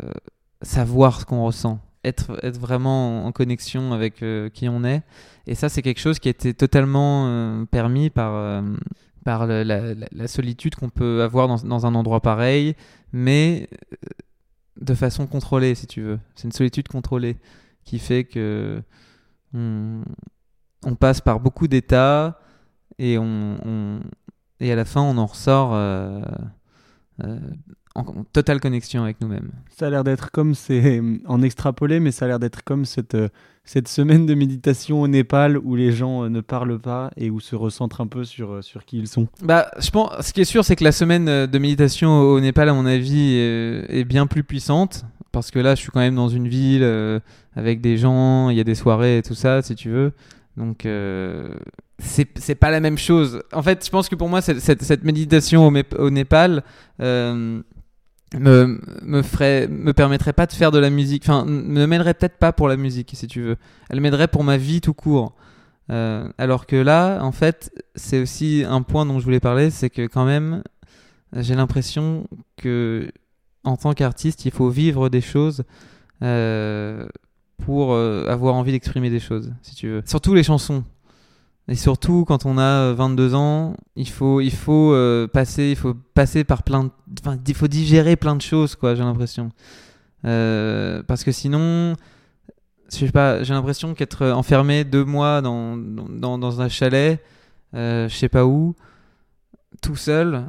savoir 0.63 1.21
ce 1.21 1.25
qu'on 1.25 1.45
ressent, 1.45 1.81
être, 2.05 2.39
être 2.45 2.59
vraiment 2.59 3.25
en 3.25 3.33
connexion 3.33 3.93
avec 3.93 4.23
euh, 4.23 4.49
qui 4.51 4.69
on 4.69 4.85
est. 4.85 5.03
Et 5.47 5.55
ça, 5.55 5.69
c'est 5.69 5.83
quelque 5.83 6.01
chose 6.01 6.19
qui 6.19 6.29
été 6.29 6.53
totalement 6.53 7.27
euh, 7.27 7.65
permis 7.65 8.11
par, 8.11 8.63
par 9.25 9.47
la, 9.47 10.29
solitude 10.29 10.75
qu'on 10.75 10.91
peut 10.91 11.23
avoir 11.23 11.49
dans, 11.49 11.57
dans 11.59 11.87
un 11.87 11.95
endroit 11.95 12.21
pareil, 12.21 12.75
mais 13.13 13.69
de 14.81 14.95
façon 14.95 15.27
contrôlée, 15.27 15.75
si 15.75 15.87
tu 15.87 16.03
veux. 16.03 16.19
C'est 16.35 16.45
une 16.45 16.53
solitude 16.53 16.89
contrôlée 16.89 17.37
qui 17.85 17.99
fait 17.99 18.25
que 18.25 18.83
on, 19.55 20.03
passe 20.99 21.21
par 21.21 21.41
beaucoup 21.41 21.67
d'états 21.67 22.41
et 22.99 23.17
on, 23.19 24.01
et 24.61 24.71
à 24.71 24.77
la 24.77 24.85
fin 24.85 25.01
on 25.01 25.17
en 25.17 25.27
ressort 25.27 25.73
en, 27.99 28.25
totale 28.33 28.61
connexion 28.61 29.03
avec 29.03 29.21
nous-mêmes. 29.21 29.51
Ça 29.77 29.87
a 29.87 29.91
l'air 29.91 30.05
d'être 30.05 30.31
comme, 30.31 30.55
c'est 30.55 31.01
en 31.27 31.43
extrapolé, 31.43 32.01
mais 32.01 32.11
ça 32.11 32.25
a 32.25 32.29
l'air 32.29 32.39
d'être 32.39 32.65
comme 32.65 32.85
cette, 32.85 33.15
euh, 33.15 33.29
cette 33.65 33.89
semaine 33.89 34.27
de 34.27 34.35
méditation 34.35 35.01
au 35.01 35.09
Népal 35.09 35.59
où 35.59 35.77
les 35.77 35.93
gens 35.93 36.25
euh, 36.25 36.29
ne 36.29 36.41
parlent 36.41 36.79
pas 36.79 37.11
et 37.17 37.31
où 37.31 37.41
se 37.41 37.57
recentrent 37.57 38.01
un 38.01 38.07
peu 38.07 38.25
sur, 38.25 38.53
euh, 38.53 38.63
sur 38.63 38.85
qui 38.85 38.99
ils 38.99 39.09
sont. 39.09 39.29
Bah, 39.43 39.71
je 39.79 39.91
pense, 39.91 40.11
ce 40.21 40.33
qui 40.33 40.41
est 40.41 40.45
sûr, 40.45 40.65
c'est 40.65 40.77
que 40.77 40.85
la 40.85 40.93
semaine 40.93 41.29
euh, 41.29 41.47
de 41.47 41.59
méditation 41.59 42.21
au 42.21 42.41
Népal, 42.41 42.69
à 42.69 42.75
mon 42.75 42.87
avis, 42.87 43.35
est, 43.35 43.87
est 43.89 44.05
bien 44.05 44.27
plus 44.27 44.45
puissante. 44.45 45.05
Parce 45.33 45.51
que 45.51 45.59
là, 45.59 45.75
je 45.75 45.81
suis 45.81 45.91
quand 45.91 46.01
même 46.01 46.15
dans 46.15 46.29
une 46.29 46.49
ville 46.49 46.83
euh, 46.83 47.21
avec 47.55 47.81
des 47.81 47.97
gens, 47.97 48.51
il 48.51 48.57
y 48.57 48.61
a 48.61 48.65
des 48.65 48.75
soirées 48.75 49.19
et 49.19 49.23
tout 49.23 49.35
ça, 49.35 49.63
si 49.63 49.75
tu 49.75 49.91
veux. 49.91 50.13
Donc, 50.57 50.87
euh, 50.87 51.55
c'est 51.99 52.55
pas 52.55 52.71
la 52.71 52.81
même 52.81 52.99
chose. 52.99 53.43
En 53.53 53.63
fait, 53.63 53.85
je 53.85 53.91
pense 53.91 54.09
que 54.09 54.15
pour 54.15 54.29
moi, 54.29 54.41
cette, 54.41 54.61
cette, 54.61 55.05
méditation 55.05 55.69
au, 55.69 55.73
au 55.99 56.11
Népal 56.11 56.63
euh, 57.01 57.61
me, 58.35 58.81
me, 59.03 59.23
ferait, 59.23 59.69
me 59.69 59.93
permettrait 59.93 60.33
pas 60.33 60.47
de 60.47 60.53
faire 60.53 60.71
de 60.71 60.79
la 60.79 60.91
musique. 60.91 61.25
Enfin, 61.25 61.45
ne 61.47 61.87
m'aiderait 61.87 62.15
peut-être 62.15 62.39
pas 62.39 62.53
pour 62.53 62.69
la 62.69 62.77
musique, 62.77 63.13
si 63.15 63.27
tu 63.27 63.43
veux. 63.43 63.57
Elle 63.89 64.01
m'aiderait 64.01 64.29
pour 64.29 64.45
ma 64.45 64.57
vie 64.57 64.81
tout 64.81 64.95
court. 64.95 65.35
Euh, 65.91 66.29
alors 66.37 66.67
que 66.67 66.77
là, 66.77 67.21
en 67.23 67.33
fait, 67.33 67.73
c'est 67.95 68.21
aussi 68.21 68.65
un 68.69 68.83
point 68.83 69.07
dont 69.07 69.19
je 69.19 69.25
voulais 69.25 69.41
parler, 69.41 69.71
c'est 69.71 69.91
que 69.91 70.07
quand 70.07 70.27
même, 70.27 70.63
j'ai 71.35 71.55
l'impression 71.55 72.27
que 72.57 73.11
en 73.65 73.77
tant 73.77 73.93
qu'artiste, 73.93 74.45
il 74.45 74.51
faut 74.51 74.69
vivre 74.69 75.09
des 75.09 75.21
choses 75.21 75.65
euh, 76.23 77.07
pour 77.65 77.93
euh, 77.93 78.27
avoir 78.29 78.55
envie 78.55 78.73
d'exprimer 78.73 79.11
des 79.11 79.21
choses, 79.21 79.53
si 79.63 79.75
tu 79.75 79.89
veux. 79.89 80.03
Surtout 80.05 80.35
les 80.35 80.43
chansons. 80.43 80.85
Et 81.69 81.75
surtout 81.75 82.25
quand 82.25 82.47
on 82.47 82.57
a 82.57 82.95
22 82.95 83.35
ans, 83.35 83.77
il 83.95 84.09
faut, 84.09 84.41
il 84.41 84.53
faut 84.53 84.93
euh, 84.95 85.29
passer, 85.29 85.65
il 85.71 85.77
faut 85.77 85.95
passer 86.15 86.43
par 86.43 86.63
plein, 86.63 86.91
il 87.47 87.55
faut 87.55 87.69
digérer 87.69 88.17
plein 88.17 88.35
de 88.37 88.43
choses, 88.43 88.75
quoi. 88.75 88.95
J'ai 88.95 89.03
l'impression. 89.03 89.51
Euh, 90.25 91.03
parce 91.07 91.25
que 91.25 91.31
sinon, 91.31 91.95
je 92.91 92.97
sais 92.97 93.13
pas, 93.13 93.43
j'ai 93.43 93.53
l'impression 93.53 93.93
qu'être 93.95 94.27
enfermé 94.27 94.85
deux 94.85 95.05
mois 95.05 95.43
dans, 95.43 95.77
dans, 95.77 96.39
dans 96.39 96.63
un 96.63 96.71
chalet, 96.71 97.23
euh, 97.75 98.09
je 98.09 98.17
sais 98.17 98.31
pas 98.31 98.47
où, 98.47 98.75
tout 99.83 99.97
seul, 99.97 100.49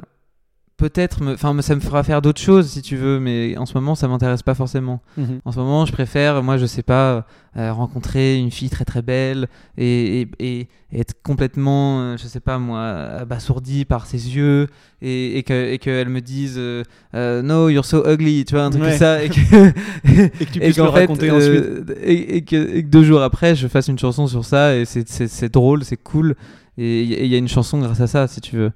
peut-être, 0.80 1.22
me- 1.22 1.34
enfin, 1.34 1.54
ça 1.60 1.74
me 1.74 1.80
fera 1.80 2.02
faire 2.02 2.22
d'autres 2.22 2.40
choses 2.40 2.68
si 2.70 2.80
tu 2.82 2.96
veux, 2.96 3.20
mais 3.20 3.56
en 3.58 3.66
ce 3.66 3.74
moment, 3.74 3.94
ça 3.94 4.08
m'intéresse 4.08 4.42
pas 4.42 4.54
forcément. 4.54 5.00
En 5.44 5.52
ce 5.52 5.58
moment, 5.58 5.84
je 5.84 5.92
préfère, 5.92 6.42
moi, 6.42 6.56
je 6.56 6.64
sais 6.66 6.82
pas, 6.82 7.26
euh, 7.56 7.72
rencontrer 7.72 8.38
une 8.38 8.50
fille 8.50 8.70
très 8.70 8.84
très 8.84 9.02
belle 9.02 9.48
et, 9.76 10.22
et, 10.22 10.28
et 10.40 10.68
être 10.98 11.14
complètement, 11.22 12.00
euh, 12.00 12.16
je 12.16 12.26
sais 12.26 12.40
pas 12.40 12.58
moi, 12.58 12.82
abasourdi 13.20 13.84
par 13.84 14.06
ses 14.06 14.36
yeux 14.36 14.68
et, 15.02 15.36
et 15.38 15.42
que 15.42 15.72
et 15.72 15.78
qu'elle 15.78 16.08
me 16.08 16.20
dise 16.20 16.54
euh, 16.58 16.84
euh, 17.14 17.42
No, 17.42 17.68
you're 17.68 17.84
so 17.84 18.08
ugly, 18.08 18.44
tu 18.44 18.54
vois, 18.54 18.64
un 18.64 18.70
truc 18.70 18.82
Ouais. 18.84 18.90
comme 18.90 18.98
ça. 18.98 19.22
Et 19.24 19.28
que, 19.28 19.40
Et 20.40 20.46
que 20.46 20.52
tu 20.52 20.60
puisses 20.60 20.76
le 20.78 20.84
fait, 20.84 20.88
raconter 20.90 21.28
euh, 21.30 21.36
ensuite. 21.36 21.98
Et, 22.02 22.42
que, 22.42 22.56
et 22.76 22.82
que 22.84 22.88
deux 22.88 23.02
jours 23.04 23.20
après, 23.22 23.54
je 23.54 23.68
fasse 23.68 23.88
une 23.88 23.98
chanson 23.98 24.26
sur 24.26 24.44
ça 24.44 24.74
et 24.76 24.84
c'est 24.86 25.52
drôle, 25.52 25.84
c'est 25.84 25.96
cool. 26.02 26.36
Et 26.82 27.02
il 27.02 27.26
y 27.26 27.34
a 27.34 27.38
une 27.38 27.46
chanson 27.46 27.78
grâce 27.78 28.00
à 28.00 28.06
ça, 28.06 28.26
si 28.26 28.40
tu 28.40 28.56
veux. 28.56 28.72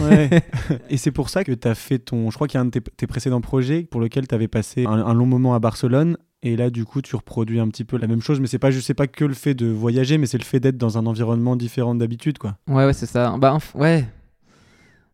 Ouais. 0.00 0.30
et 0.88 0.96
c'est 0.96 1.10
pour 1.10 1.28
ça 1.28 1.42
que 1.42 1.50
tu 1.50 1.66
as 1.66 1.74
fait 1.74 1.98
ton. 1.98 2.30
Je 2.30 2.36
crois 2.36 2.46
qu'il 2.46 2.56
y 2.56 2.58
a 2.58 2.60
un 2.60 2.66
de 2.66 2.70
tes, 2.70 2.80
tes 2.80 3.08
précédents 3.08 3.40
projets 3.40 3.82
pour 3.82 4.00
lequel 4.00 4.28
tu 4.28 4.34
avais 4.36 4.46
passé 4.46 4.84
un, 4.86 4.92
un 4.92 5.12
long 5.12 5.26
moment 5.26 5.52
à 5.52 5.58
Barcelone. 5.58 6.16
Et 6.44 6.54
là, 6.54 6.70
du 6.70 6.84
coup, 6.84 7.02
tu 7.02 7.16
reproduis 7.16 7.58
un 7.58 7.66
petit 7.66 7.82
peu 7.82 7.98
la 7.98 8.06
même 8.06 8.22
chose. 8.22 8.38
Mais 8.38 8.46
c'est 8.46 8.60
pas, 8.60 8.70
je 8.70 8.78
sais 8.78 8.94
pas 8.94 9.08
que 9.08 9.24
le 9.24 9.34
fait 9.34 9.54
de 9.54 9.66
voyager, 9.66 10.18
mais 10.18 10.26
c'est 10.26 10.38
le 10.38 10.44
fait 10.44 10.60
d'être 10.60 10.78
dans 10.78 10.98
un 10.98 11.06
environnement 11.06 11.56
différent 11.56 11.96
d'habitude, 11.96 12.38
quoi. 12.38 12.58
Ouais, 12.68 12.86
ouais, 12.86 12.92
c'est 12.92 13.06
ça. 13.06 13.36
Bah, 13.36 13.58
ouais. 13.74 14.04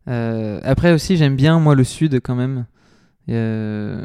Euh, 0.06 0.60
après 0.64 0.92
aussi, 0.92 1.16
j'aime 1.16 1.36
bien, 1.36 1.58
moi, 1.58 1.74
le 1.74 1.84
sud 1.84 2.20
quand 2.22 2.34
même. 2.34 2.66
Euh, 3.30 4.04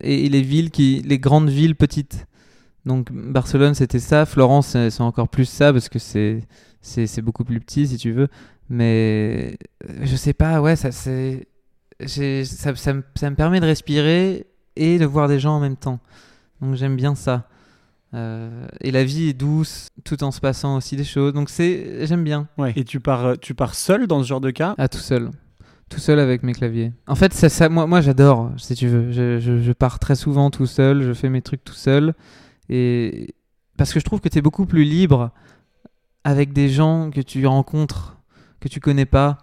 et, 0.00 0.24
et 0.24 0.28
les 0.30 0.42
villes, 0.42 0.70
qui, 0.70 1.02
les 1.04 1.18
grandes 1.18 1.50
villes 1.50 1.76
petites. 1.76 2.26
Donc, 2.86 3.12
Barcelone, 3.12 3.74
c'était 3.74 3.98
ça. 3.98 4.24
Florence, 4.24 4.68
c'est 4.68 5.00
encore 5.02 5.28
plus 5.28 5.44
ça 5.44 5.74
parce 5.74 5.90
que 5.90 5.98
c'est 5.98 6.40
c'est 6.80 7.22
beaucoup 7.22 7.44
plus 7.44 7.60
petit, 7.60 7.88
si 7.88 7.96
tu 7.96 8.12
veux. 8.12 8.28
Mais 8.70 9.56
euh, 9.88 9.92
je 10.02 10.16
sais 10.16 10.32
pas, 10.32 10.60
ouais, 10.60 10.76
ça, 10.76 10.92
c'est. 10.92 11.48
Ça, 12.06 12.76
ça, 12.76 12.94
me, 12.94 13.02
ça 13.16 13.30
me 13.30 13.34
permet 13.34 13.58
de 13.58 13.66
respirer 13.66 14.46
et 14.76 14.98
de 14.98 15.04
voir 15.04 15.26
des 15.26 15.40
gens 15.40 15.56
en 15.56 15.60
même 15.60 15.76
temps. 15.76 15.98
Donc, 16.60 16.76
j'aime 16.76 16.94
bien 16.94 17.14
ça. 17.14 17.48
Euh, 18.14 18.66
et 18.80 18.90
la 18.90 19.04
vie 19.04 19.28
est 19.28 19.32
douce 19.34 19.88
tout 20.04 20.22
en 20.22 20.30
se 20.30 20.40
passant 20.40 20.76
aussi 20.76 20.94
des 20.94 21.04
choses. 21.04 21.32
Donc, 21.32 21.50
c'est 21.50 22.06
j'aime 22.06 22.22
bien. 22.22 22.48
Ouais. 22.56 22.72
Et 22.76 22.84
tu 22.84 23.00
pars, 23.00 23.38
tu 23.40 23.54
pars 23.54 23.74
seul 23.74 24.06
dans 24.06 24.22
ce 24.22 24.28
genre 24.28 24.40
de 24.40 24.50
cas? 24.50 24.74
Ah, 24.78 24.88
tout 24.88 24.98
seul. 24.98 25.30
Tout 25.88 25.98
seul 25.98 26.20
avec 26.20 26.42
mes 26.42 26.52
claviers. 26.52 26.92
En 27.06 27.14
fait, 27.16 27.32
ça, 27.32 27.48
ça, 27.48 27.68
moi, 27.68 27.86
moi 27.86 28.00
j'adore, 28.00 28.52
si 28.58 28.74
tu 28.74 28.88
veux. 28.88 29.10
Je, 29.10 29.40
je, 29.40 29.58
je 29.58 29.72
pars 29.72 29.98
très 29.98 30.14
souvent 30.14 30.50
tout 30.50 30.66
seul, 30.66 31.02
je 31.02 31.12
fais 31.12 31.30
mes 31.30 31.42
trucs 31.42 31.64
tout 31.64 31.74
seul. 31.74 32.14
Et 32.68 33.34
parce 33.76 33.92
que 33.92 33.98
je 33.98 34.04
trouve 34.04 34.20
que 34.20 34.28
tu 34.28 34.38
es 34.38 34.42
beaucoup 34.42 34.66
plus 34.66 34.84
libre 34.84 35.32
avec 36.24 36.52
des 36.52 36.68
gens 36.68 37.10
que 37.10 37.20
tu 37.20 37.46
rencontres, 37.46 38.18
que 38.60 38.68
tu 38.68 38.80
connais 38.80 39.06
pas. 39.06 39.38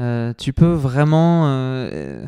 Euh, 0.00 0.32
tu 0.36 0.52
peux 0.52 0.72
vraiment. 0.72 1.46
euh, 1.46 1.90
euh, 1.92 2.26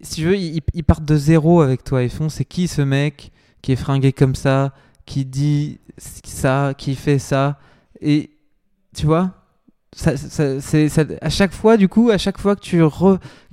si 0.00 0.16
tu 0.16 0.24
veux, 0.24 0.36
ils, 0.36 0.84
partent 0.84 1.04
de 1.04 1.16
zéro 1.16 1.60
avec 1.60 1.84
toi. 1.84 2.02
Ils 2.02 2.10
font 2.10 2.28
c'est 2.28 2.44
qui 2.44 2.68
ce 2.68 2.82
mec 2.82 3.30
qui 3.62 3.72
est 3.72 3.76
fringué 3.76 4.12
comme 4.12 4.34
ça, 4.34 4.74
qui 5.06 5.24
dit 5.24 5.78
ça, 5.96 6.74
qui 6.76 6.96
fait 6.96 7.20
ça. 7.20 7.58
Et 8.00 8.30
tu 8.96 9.06
vois, 9.06 9.30
ça, 9.94 10.12
à 11.20 11.30
chaque 11.30 11.52
fois, 11.52 11.76
du 11.76 11.88
coup, 11.88 12.10
à 12.10 12.18
chaque 12.18 12.38
fois 12.38 12.56
que 12.56 12.60
tu, 12.60 12.82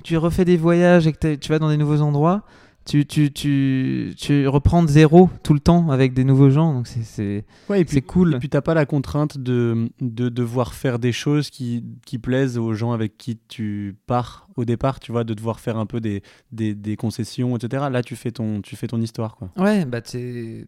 tu 0.02 0.16
refais 0.16 0.44
des 0.44 0.56
voyages 0.56 1.06
et 1.06 1.12
que 1.12 1.36
tu 1.36 1.48
vas 1.50 1.58
dans 1.60 1.68
des 1.68 1.76
nouveaux 1.76 2.00
endroits, 2.00 2.42
tu, 2.84 3.06
tu, 3.06 3.32
tu, 3.32 4.14
tu 4.16 4.48
reprends 4.48 4.82
de 4.82 4.88
zéro 4.88 5.30
tout 5.42 5.54
le 5.54 5.60
temps 5.60 5.90
avec 5.90 6.12
des 6.12 6.24
nouveaux 6.24 6.50
gens. 6.50 6.72
Donc 6.74 6.86
c'est, 6.86 7.44
Ouais, 7.68 7.80
et 7.80 7.84
puis, 7.84 7.94
c'est 7.94 8.02
cool. 8.02 8.34
Et 8.34 8.38
puis 8.38 8.48
t'as 8.48 8.60
pas 8.62 8.74
la 8.74 8.86
contrainte 8.86 9.38
de, 9.38 9.90
de 10.00 10.28
devoir 10.28 10.74
faire 10.74 10.98
des 10.98 11.12
choses 11.12 11.50
qui, 11.50 11.84
qui 12.06 12.18
plaisent 12.18 12.58
aux 12.58 12.72
gens 12.74 12.92
avec 12.92 13.16
qui 13.16 13.38
tu 13.48 13.96
pars 14.06 14.48
au 14.56 14.64
départ, 14.64 14.98
tu 15.00 15.12
vois, 15.12 15.24
de 15.24 15.34
devoir 15.34 15.60
faire 15.60 15.76
un 15.78 15.86
peu 15.86 16.00
des, 16.00 16.22
des, 16.52 16.74
des 16.74 16.96
concessions, 16.96 17.56
etc. 17.56 17.86
Là, 17.90 18.02
tu 18.02 18.16
fais 18.16 18.30
ton, 18.32 18.60
tu 18.60 18.76
fais 18.76 18.86
ton 18.88 19.00
histoire, 19.00 19.36
quoi. 19.36 19.50
Ouais, 19.56 19.84
bah 19.84 20.00
tu. 20.00 20.66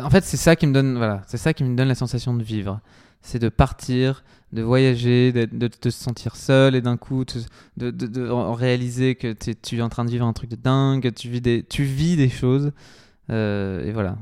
En 0.00 0.10
fait, 0.10 0.24
c'est 0.24 0.36
ça 0.36 0.56
qui 0.56 0.66
me 0.66 0.72
donne, 0.72 0.96
voilà, 0.96 1.22
c'est 1.26 1.36
ça 1.36 1.54
qui 1.54 1.62
me 1.64 1.76
donne 1.76 1.88
la 1.88 1.94
sensation 1.94 2.34
de 2.34 2.42
vivre. 2.42 2.80
C'est 3.22 3.38
de 3.38 3.48
partir, 3.48 4.24
de 4.52 4.60
voyager, 4.62 5.32
d'être- 5.32 5.56
de, 5.56 5.68
te 5.68 5.88
sentir 5.88 6.36
seul 6.36 6.74
et 6.74 6.82
d'un 6.82 6.96
coup 6.96 7.24
de, 7.76 7.90
de- 7.90 8.06
de 8.06 8.28
réaliser 8.28 9.14
que 9.14 9.32
tu 9.32 9.76
es 9.78 9.82
en 9.82 9.88
train 9.88 10.04
de 10.04 10.10
vivre 10.10 10.26
un 10.26 10.32
truc 10.32 10.50
de 10.50 10.56
dingue, 10.56 11.12
tu 11.14 11.28
vis 11.28 11.40
des, 11.40 11.62
tu 11.64 11.84
vis 11.84 12.16
des 12.16 12.28
choses. 12.28 12.72
Euh, 13.30 13.84
et 13.86 13.92
voilà. 13.92 14.18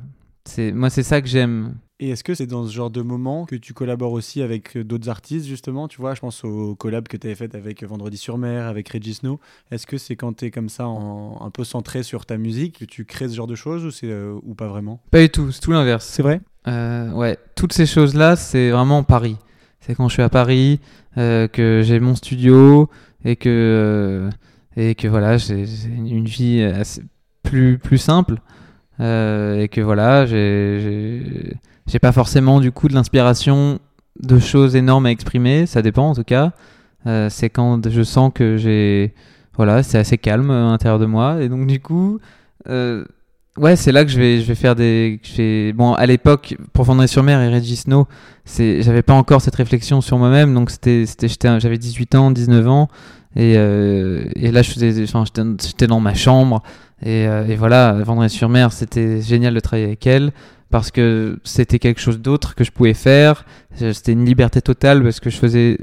Moi, 0.59 0.91
c'est 0.91 1.03
ça 1.03 1.21
que 1.23 1.29
j'aime. 1.29 1.75
Et 2.05 2.09
est-ce 2.09 2.25
que 2.25 2.35
c'est 2.35 2.49
dans 2.49 2.67
ce 2.67 2.73
genre 2.73 2.91
de 2.91 3.01
moment 3.01 3.47
que 3.47 3.55
tu 3.55 3.75
collabores 3.75 4.11
aussi 4.11 4.43
avec 4.43 4.77
euh, 4.77 4.83
d'autres 4.83 5.09
artistes, 5.09 5.47
justement? 5.47 5.87
Tu 5.87 6.01
vois, 6.01 6.17
je 6.17 6.21
pense 6.21 6.43
aux 6.43 6.75
collabs 6.75 7.07
que 7.07 7.17
tu 7.17 7.29
avais 7.29 7.37
faites 7.37 7.55
avec 7.55 7.85
Vendredi 7.85 8.17
sur 8.17 8.39
Mer, 8.39 8.67
avec 8.67 8.89
Regis 8.89 9.15
Snow. 9.15 9.39
Est-ce 9.71 9.87
que 9.87 9.99
c'est 9.99 10.17
quand 10.17 10.39
tu 10.39 10.47
es 10.47 10.51
comme 10.51 10.69
ça, 10.69 10.89
en- 10.89 11.39
un 11.47 11.51
peu 11.51 11.63
centré 11.63 12.03
sur 12.03 12.27
ta 12.27 12.39
musique, 12.39 12.81
que 12.81 12.85
tu 12.87 13.05
crées 13.05 13.29
ce 13.29 13.37
genre 13.37 13.47
de 13.47 13.55
choses 13.55 13.85
ou, 13.85 13.93
c'est, 13.93 14.11
euh, 14.11 14.35
ou 14.43 14.55
pas 14.57 14.67
vraiment? 14.67 15.01
Pas 15.13 15.21
du 15.21 15.31
tout, 15.31 15.53
c'est 15.53 15.61
tout 15.61 15.71
l'inverse. 15.71 16.05
C'est 16.05 16.25
vrai? 16.25 16.41
Euh, 16.67 17.13
ouais, 17.13 17.39
toutes 17.55 17.73
ces 17.73 17.87
choses-là, 17.87 18.35
c'est 18.35 18.71
vraiment 18.71 19.05
Paris. 19.05 19.37
C'est 19.79 19.95
quand 19.95 20.09
je 20.09 20.15
suis 20.15 20.23
à 20.23 20.29
Paris, 20.29 20.81
euh, 21.19 21.47
que 21.47 21.83
j'ai 21.85 22.01
mon 22.01 22.17
studio 22.17 22.91
et 23.25 23.37
que, 23.37 23.49
euh, 23.49 24.31
et 24.77 24.97
que 24.97 25.07
voilà, 25.07 25.37
j'ai 25.37 25.67
j'ai 25.67 25.87
une 25.89 26.25
vie 26.27 26.63
assez- 26.63 27.05
plus, 27.45 27.79
plus 27.79 27.99
simple. 27.99 28.41
Euh, 28.99 29.61
et 29.63 29.69
que 29.69 29.81
voilà, 29.81 30.27
j'ai- 30.27 30.81
j'ai 30.81 31.57
j'ai 31.87 31.99
pas 31.99 32.13
forcément 32.13 32.61
du 32.61 32.73
coup 32.73 32.89
de 32.89 32.95
l'inspiration 32.95 33.79
de 34.21 34.39
choses 34.39 34.77
énormes 34.77 35.07
à 35.07 35.11
exprimer, 35.11 35.67
ça 35.67 35.83
dépend 35.83 36.11
en 36.11 36.15
tout 36.15 36.25
cas. 36.25 36.53
Euh, 37.07 37.29
c'est 37.31 37.51
quand 37.51 37.89
je 37.89 38.03
sens 38.03 38.31
que 38.35 38.57
j'ai. 38.57 39.15
Voilà, 39.57 39.83
c'est 39.83 39.99
assez 39.99 40.17
calme 40.19 40.51
à 40.51 40.61
l'intérieur 40.71 40.99
de 40.99 41.07
moi. 41.07 41.43
Et 41.43 41.49
donc, 41.49 41.67
du 41.67 41.81
coup, 41.81 42.19
euh, 42.69 43.05
ouais, 43.59 43.77
c'est 43.77 43.93
là 43.93 44.05
que 44.05 44.11
je 44.11 44.19
vais, 44.19 44.41
je 44.41 44.47
vais 44.47 44.55
faire 44.55 44.75
des. 44.75 45.21
je 45.23 45.37
vais- 45.37 45.73
Bon, 45.73 45.93
à 45.95 46.07
l'époque, 46.07 46.57
pour 46.73 46.85
Vendredi-sur-Mer 46.85 47.41
et 47.41 47.53
Regis 47.55 47.77
Snow, 47.77 48.07
j'avais 48.47 49.03
pas 49.03 49.15
encore 49.15 49.41
cette 49.43 49.57
réflexion 49.57 50.01
sur 50.01 50.17
moi-même. 50.19 50.55
Donc, 50.55 50.71
j'avais 50.81 51.79
18 51.79 52.15
ans, 52.15 52.31
19 52.31 52.69
ans. 52.69 52.89
Et, 53.35 53.55
euh, 53.57 54.25
et 54.37 54.53
là, 54.53 54.61
enfin, 54.61 55.25
j'étais, 55.25 55.43
j'étais 55.67 55.87
dans 55.87 56.01
ma 56.01 56.15
chambre. 56.15 56.63
Et, 57.03 57.27
euh, 57.27 57.47
et 57.49 57.57
voilà, 57.57 57.93
Vendredi-sur-Mer, 58.05 58.73
c'était 58.73 59.21
génial 59.21 59.55
de 59.55 59.61
travailler 59.61 59.87
avec 59.87 60.07
elle 60.07 60.33
parce 60.73 60.91
que 60.91 61.39
c'était 61.45 61.79
quelque 61.79 62.01
chose 62.01 62.19
d'autre 62.19 62.55
que 62.57 62.65
je 62.65 62.73
pouvais 62.73 62.95
faire. 62.95 63.45
C'était 63.77 64.13
une 64.13 64.25
liberté 64.25 64.63
totale 64.63 65.03
parce 65.03 65.21
que 65.21 65.31
je 65.31 65.37
faisais 65.37 65.79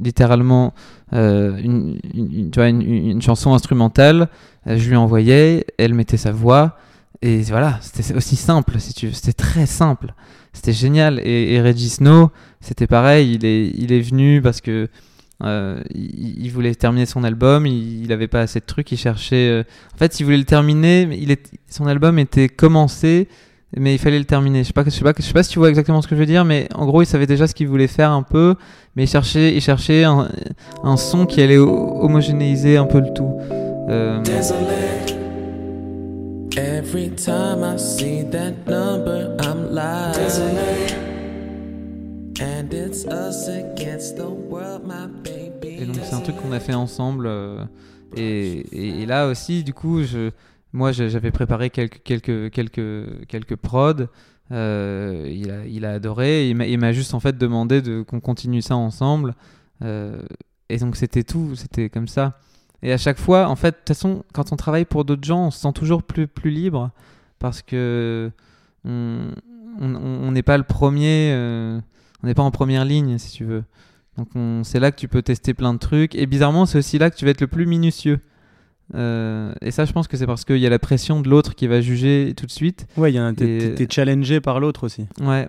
littéralement 0.00 0.74
euh, 1.14 1.56
une, 1.62 3.22
chanson 3.22 3.54
instrumentale. 3.54 4.28
Euh, 4.66 4.76
Je 4.76 4.88
lui 4.90 4.96
envoyais, 4.96 5.66
elle 5.78 5.94
mettait 5.94 6.18
sa 6.18 6.30
voix 6.30 6.76
et 7.22 7.40
voilà, 7.44 7.78
c'était 7.80 8.14
aussi 8.14 8.36
simple. 8.36 8.78
C'était 8.80 9.32
très 9.32 9.64
simple. 9.64 10.12
C'était 10.52 10.74
génial. 10.74 11.20
Et, 11.24 11.54
et 11.54 11.62
Reggie 11.62 11.88
Snow, 11.88 12.30
c'était 12.60 12.86
pareil. 12.86 13.38
Il 13.40 13.92
est, 13.92 14.00
venu 14.00 14.42
parce 14.42 14.60
que 14.60 14.88
euh, 15.42 15.82
voulait 16.52 16.74
terminer 16.74 17.06
son 17.06 17.24
album. 17.24 17.66
Il, 17.66 18.04
il 18.04 18.12
avait 18.12 18.28
pas 18.28 18.42
assez 18.42 18.60
de 18.60 18.66
trucs. 18.66 18.92
Il 18.92 18.98
cherchait. 18.98 19.48
euh, 19.48 19.62
En 19.94 19.96
fait, 19.96 20.20
il 20.20 20.24
voulait 20.24 20.36
le 20.36 20.44
terminer. 20.44 21.08
Son 21.70 21.86
album 21.86 22.18
était 22.18 22.50
commencé, 22.50 23.28
mais 23.78 23.94
il 23.94 23.98
fallait 23.98 24.18
le 24.18 24.24
terminer. 24.24 24.62
Je 24.62 24.68
sais 24.68 24.72
pas, 24.72 24.84
je 24.84 24.90
sais 24.90 25.02
pas, 25.04 25.12
je 25.16 25.22
sais 25.22 25.32
pas 25.32 25.42
si 25.42 25.50
tu 25.50 25.58
vois 25.58 25.68
exactement 25.68 26.00
ce 26.02 26.08
que 26.08 26.14
je 26.14 26.20
veux 26.20 26.26
dire, 26.26 26.44
mais 26.44 26.68
en 26.74 26.86
gros, 26.86 27.02
il 27.02 27.06
savait 27.06 27.26
déjà 27.26 27.46
ce 27.46 27.54
qu'il 27.54 27.68
voulait 27.68 27.86
faire 27.88 28.10
un 28.10 28.22
peu. 28.22 28.54
Mais 28.96 29.04
il 29.04 29.08
cherchait, 29.08 29.54
il 29.54 29.60
cherchait 29.60 30.04
un, 30.04 30.28
un 30.82 30.96
son 30.96 31.26
qui 31.26 31.42
allait 31.42 31.56
ho- 31.58 31.98
homogénéiser 32.02 32.76
un 32.76 32.86
peu 32.86 33.00
le 33.00 33.12
tout. 33.12 33.32
Euh, 33.88 34.20
Desolate. 34.22 35.14
Every 36.56 37.10
time 37.10 37.64
I 37.64 37.76
see 37.78 38.22
that 38.30 38.52
number, 38.68 39.34
I'm 39.40 39.72
like, 39.74 40.14
Desolate. 40.14 40.94
And 42.40 42.72
it's 42.72 43.04
us 43.06 43.48
against 43.48 44.16
the 44.16 44.28
world, 44.28 44.82
my 44.86 45.06
baby. 45.24 45.82
Et 45.82 45.86
donc 45.86 45.96
c'est 46.02 46.14
un 46.14 46.20
truc 46.20 46.36
qu'on 46.36 46.52
a 46.52 46.60
fait 46.60 46.74
ensemble. 46.74 47.26
euh, 47.26 47.64
et, 48.16 48.60
et- 48.72 49.02
et 49.02 49.06
là 49.06 49.26
aussi, 49.26 49.64
du 49.64 49.72
coup, 49.74 50.02
je, 50.04 50.30
moi 50.74 50.92
j'avais 50.92 51.30
préparé 51.30 51.70
quelques, 51.70 52.02
quelques, 52.02 52.50
quelques, 52.50 53.26
quelques 53.28 53.56
prods. 53.56 54.08
euh, 54.52 55.26
il, 55.32 55.50
a, 55.50 55.64
il 55.66 55.84
a 55.86 55.92
adoré. 55.92 56.50
Il 56.50 56.78
m'a- 56.78 56.92
juste 56.92 57.14
en 57.14 57.20
fait 57.20 57.38
demandé 57.38 57.80
de, 57.80 58.02
qu'on 58.02 58.20
continue 58.20 58.60
ça 58.60 58.76
ensemble. 58.76 59.34
euh, 59.82 60.20
et 60.68 60.76
donc 60.78 60.96
c'était 60.96 61.22
tout, 61.24 61.54
c'était 61.54 61.88
comme 61.88 62.08
ça. 62.08 62.38
Et 62.82 62.92
à 62.92 62.98
chaque 62.98 63.18
fois, 63.18 63.48
en 63.48 63.56
fait, 63.56 63.70
de 63.70 63.76
toute 63.76 63.88
façon, 63.88 64.24
quand 64.34 64.52
on 64.52 64.56
travaille 64.56 64.84
pour 64.84 65.04
d'autres 65.06 65.24
gens, 65.24 65.46
on 65.46 65.50
se 65.50 65.58
sent 65.60 65.72
toujours 65.74 66.02
plus, 66.02 66.26
plus 66.26 66.50
libre 66.50 66.90
parce 67.38 67.62
que 67.62 68.30
on 68.84 70.30
n'est 70.32 70.42
pas 70.42 70.58
le 70.58 70.64
premier, 70.64 71.30
euh, 71.32 71.80
on 72.22 72.26
n'est 72.26 72.34
pas 72.34 72.42
en 72.42 72.50
première 72.50 72.84
ligne, 72.84 73.16
si 73.18 73.32
tu 73.32 73.44
veux. 73.44 73.64
Donc 74.16 74.28
on- 74.34 74.62
c'est 74.64 74.80
là 74.80 74.90
que 74.90 74.96
tu 74.96 75.08
peux 75.08 75.22
tester 75.22 75.54
plein 75.54 75.72
de 75.74 75.78
trucs. 75.78 76.14
Et 76.14 76.26
bizarrement, 76.26 76.66
c'est 76.66 76.78
aussi 76.78 76.98
là 76.98 77.10
que 77.10 77.16
tu 77.16 77.24
vas 77.24 77.30
être 77.30 77.40
le 77.40 77.46
plus 77.46 77.66
minutieux. 77.66 78.20
Euh, 78.94 79.52
et 79.62 79.70
ça, 79.70 79.84
je 79.86 79.92
pense 79.92 80.08
que 80.08 80.16
c'est 80.16 80.26
parce 80.26 80.44
qu'il 80.44 80.58
y 80.58 80.66
a 80.66 80.70
la 80.70 80.78
pression 80.78 81.20
de 81.20 81.28
l'autre 81.30 81.54
qui 81.54 81.66
va 81.66 81.80
juger 81.80 82.34
tout 82.36 82.46
de 82.46 82.50
suite. 82.50 82.86
Ouais, 82.96 83.12
y 83.12 83.18
a 83.18 83.24
un- 83.24 83.34
t'es 83.34 83.58
Et- 83.58 83.74
t'es 83.74 83.86
challengé 83.90 84.40
par 84.40 84.60
l'autre 84.60 84.84
aussi. 84.84 85.06
Ouais. 85.20 85.48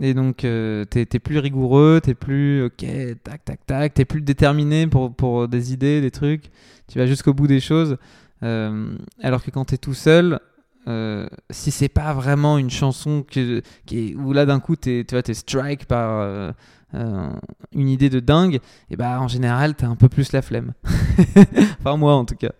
Et 0.00 0.14
donc, 0.14 0.44
euh, 0.44 0.84
t'es 0.84 1.06
t'es 1.06 1.18
plus 1.18 1.38
rigoureux, 1.38 2.00
t'es 2.02 2.14
plus, 2.14 2.64
ok, 2.64 2.84
tac, 3.22 3.44
tac, 3.44 3.66
tac, 3.66 3.94
t'es 3.94 4.04
plus 4.04 4.20
déterminé 4.22 4.86
pour, 4.86 5.14
pour 5.14 5.48
des 5.48 5.72
idées, 5.72 6.00
des 6.00 6.10
trucs. 6.10 6.46
Tu 6.88 6.98
vas 6.98 7.06
jusqu'au 7.06 7.34
bout 7.34 7.46
des 7.46 7.60
choses. 7.60 7.96
Euh, 8.42 8.96
alors 9.22 9.42
que 9.44 9.50
quand 9.50 9.66
t'es 9.66 9.76
tout 9.78 9.94
seul, 9.94 10.40
euh, 10.88 11.28
si 11.50 11.70
c'est 11.70 11.88
pas 11.88 12.12
vraiment 12.14 12.58
une 12.58 12.70
chanson 12.70 13.22
que, 13.28 13.62
qui 13.86 14.10
est, 14.10 14.14
où 14.16 14.32
là 14.32 14.44
d'un 14.46 14.58
coup 14.58 14.74
t'es, 14.74 15.04
tu 15.06 15.14
vois, 15.14 15.22
t'es 15.22 15.34
strike 15.34 15.84
par 15.86 16.20
euh, 16.20 16.50
euh, 16.94 17.30
une 17.72 17.88
idée 17.88 18.10
de 18.10 18.18
dingue, 18.18 18.58
et 18.90 18.96
bah 18.96 19.20
en 19.20 19.28
général 19.28 19.74
t'as 19.76 19.86
un 19.86 19.94
peu 19.96 20.08
plus 20.08 20.32
la 20.32 20.42
flemme. 20.42 20.72
enfin, 21.80 21.96
moi 21.96 22.14
en 22.14 22.24
tout 22.24 22.34
cas. 22.34 22.50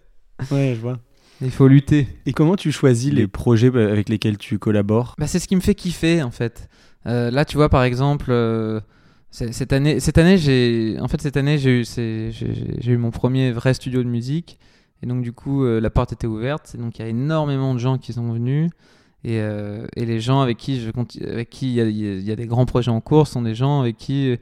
Ouais, 0.51 0.73
je 0.75 0.81
vois. 0.81 0.99
Il 1.41 1.51
faut 1.51 1.67
lutter. 1.67 2.07
Et 2.27 2.33
comment 2.33 2.57
tu 2.57 2.71
choisis 2.71 3.13
les 3.13 3.27
projets 3.27 3.71
bah, 3.71 3.85
avec 3.91 4.09
lesquels 4.09 4.39
tu 4.39 4.59
collabores? 4.59 5.15
Bah, 5.19 5.27
c'est 5.27 5.39
ce 5.39 5.49
qui 5.49 5.57
me 5.57 5.61
fait 5.61 5.75
kiffer 5.75 6.23
en 6.23 6.31
fait. 6.31 6.69
Euh, 7.07 7.31
là, 7.33 7.45
tu 7.45 7.57
vois, 7.57 7.69
par 7.69 7.83
exemple, 7.83 8.27
euh, 8.31 8.81
cette 9.31 9.73
année, 9.73 9.99
cette 9.99 10.19
année, 10.19 10.39
j'ai, 10.39 10.97
en 11.01 11.09
fait, 11.09 11.21
cette 11.21 11.37
année, 11.37 11.59
j'ai 11.59 11.81
eu, 11.81 11.85
j'ai 12.79 12.97
mon 12.97 13.11
premier 13.11 13.51
vrai 13.51 13.75
studio 13.75 14.05
de 14.05 14.09
musique, 14.09 14.61
et 15.03 15.07
donc 15.07 15.23
du 15.23 15.33
coup, 15.33 15.65
euh, 15.65 15.81
la 15.81 15.91
porte 15.91 16.13
était 16.13 16.29
ouverte, 16.29 16.73
et 16.77 16.79
donc 16.79 16.99
il 16.99 17.03
y 17.03 17.05
a 17.05 17.09
énormément 17.09 17.75
de 17.75 17.81
gens 17.81 17.99
qui 17.99 18.13
sont 18.13 18.31
venus, 18.33 18.71
et, 19.25 19.41
euh, 19.41 19.85
et 19.97 20.05
les 20.07 20.21
gens 20.21 20.43
avec 20.43 20.59
qui 20.59 20.81
je 20.81 20.91
conti- 20.91 21.25
avec 21.27 21.51
qui 21.51 21.75
il 21.75 21.75
y 21.75 21.81
a, 21.81 21.87
y 22.35 22.37
des 22.37 22.47
grands 22.47 22.67
projets 22.67 22.91
en 22.93 23.01
cours 23.01 23.27
sont 23.27 23.43
des 23.43 23.57
gens 23.57 23.81
avec 23.81 23.97
qui, 23.97 24.31
euh, 24.31 24.37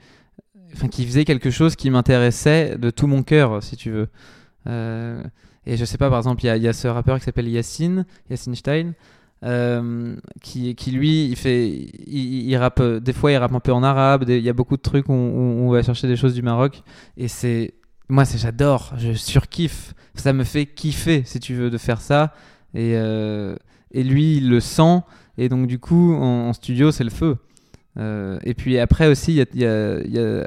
enfin, 0.74 0.88
qui 0.88 1.06
faisaient 1.06 1.24
quelque 1.24 1.50
chose 1.50 1.76
qui 1.76 1.88
m'intéressait 1.88 2.76
de 2.76 2.90
tout 2.90 3.06
mon 3.06 3.22
cœur, 3.22 3.62
si 3.62 3.76
tu 3.76 3.90
veux. 3.90 4.08
Et 5.70 5.76
je 5.76 5.84
sais 5.84 5.98
pas, 5.98 6.10
par 6.10 6.18
exemple, 6.18 6.44
il 6.44 6.56
y 6.56 6.60
y 6.60 6.68
a 6.68 6.72
ce 6.72 6.88
rappeur 6.88 7.16
qui 7.20 7.24
s'appelle 7.24 7.46
Yacine, 7.46 8.04
Yacine 8.28 8.56
Stein, 8.56 8.92
euh, 9.44 10.16
qui, 10.42 10.74
qui 10.74 10.90
lui, 10.90 11.26
il 11.26 11.36
fait, 11.36 11.68
il, 12.08 12.48
il 12.48 12.56
rappe, 12.56 12.80
euh, 12.80 12.98
des 12.98 13.12
fois 13.12 13.30
il 13.30 13.36
rappe 13.36 13.54
un 13.54 13.60
peu 13.60 13.72
en 13.72 13.84
arabe, 13.84 14.24
il 14.26 14.40
y 14.40 14.48
a 14.48 14.52
beaucoup 14.52 14.76
de 14.76 14.82
trucs 14.82 15.08
où, 15.08 15.12
on 15.12 15.70
va 15.70 15.80
chercher 15.84 16.08
des 16.08 16.16
choses 16.16 16.34
du 16.34 16.42
Maroc, 16.42 16.82
et 17.16 17.28
c'est, 17.28 17.74
moi 18.08 18.24
c'est, 18.24 18.36
j'adore, 18.36 18.94
je 18.98 19.12
surkiffe, 19.12 19.94
ça 20.16 20.32
me 20.32 20.42
fait 20.42 20.66
kiffer, 20.66 21.22
si 21.24 21.38
tu 21.38 21.54
veux, 21.54 21.70
de 21.70 21.78
faire 21.78 22.00
ça, 22.00 22.34
et, 22.74 22.96
euh, 22.96 23.54
et 23.92 24.02
lui 24.02 24.38
il 24.38 24.50
le 24.50 24.58
sent, 24.58 25.02
et 25.38 25.48
donc 25.48 25.68
du 25.68 25.78
coup 25.78 26.14
en, 26.14 26.52
studio 26.52 26.90
c'est 26.90 27.04
le 27.04 27.10
feu. 27.10 27.36
Et 28.44 28.54
puis 28.54 28.78
après 28.78 29.06
aussi, 29.06 29.34
y 29.34 29.60
y 29.60 29.64
a- 29.64 30.42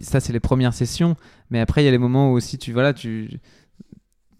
ça 0.00 0.20
c'est 0.20 0.32
les 0.32 0.40
premières 0.40 0.74
sessions, 0.74 1.16
mais 1.50 1.58
après 1.58 1.82
il 1.82 1.86
y 1.86 1.88
a 1.88 1.90
les 1.90 1.98
moments 1.98 2.30
où 2.30 2.34
aussi 2.34 2.56
tu, 2.56 2.72
voilà, 2.72 2.92
tu, 2.92 3.40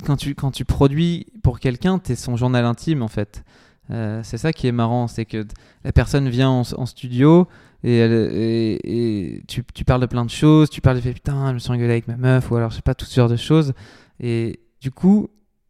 quand 0.05 0.17
tu, 0.17 0.35
quand 0.35 0.51
tu 0.51 0.65
produis 0.65 1.27
pour 1.43 1.61
quelqu'un, 1.61 1.99
t'es 1.99 2.17
son 2.17 2.37
journal 2.37 2.65
intime 2.65 3.03
en 3.03 3.09
fait. 3.09 3.45
Euh, 3.91 4.21
c'est 4.23 4.39
ça 4.39 4.53
qui 4.53 4.67
est 4.67 4.73
marrant, 4.73 5.09
c'est 5.09 5.25
que 5.25 5.45
la 5.85 5.93
personne 5.93 6.29
vient 6.29 6.51
en, 6.51 6.87
studio 6.87 7.49
et, 7.83 9.43
tu, 9.49 9.65
tu 9.75 9.85
parles 9.85 10.01
de 10.01 10.07
plein 10.07 10.25
de 10.25 10.31
choses, 10.31 10.71
tu 10.71 10.81
parles 10.81 11.01
fait 11.01 11.13
putain, 11.13 11.49
je 11.49 11.55
me 11.55 11.59
suis 11.59 11.71
engueulé 11.71 11.91
avec 11.91 12.07
ma 12.07 12.17
meuf 12.17 12.51
ou 12.51 12.57
alors 12.57 12.71
je 12.71 12.77
sais 12.77 12.83
pas, 12.83 12.95
toutes 12.95 13.09
sortes 13.09 13.33
de 13.33 13.37
choses. 13.37 13.73
Et 14.21 14.61
du 14.81 14.91
coup, 14.91 15.29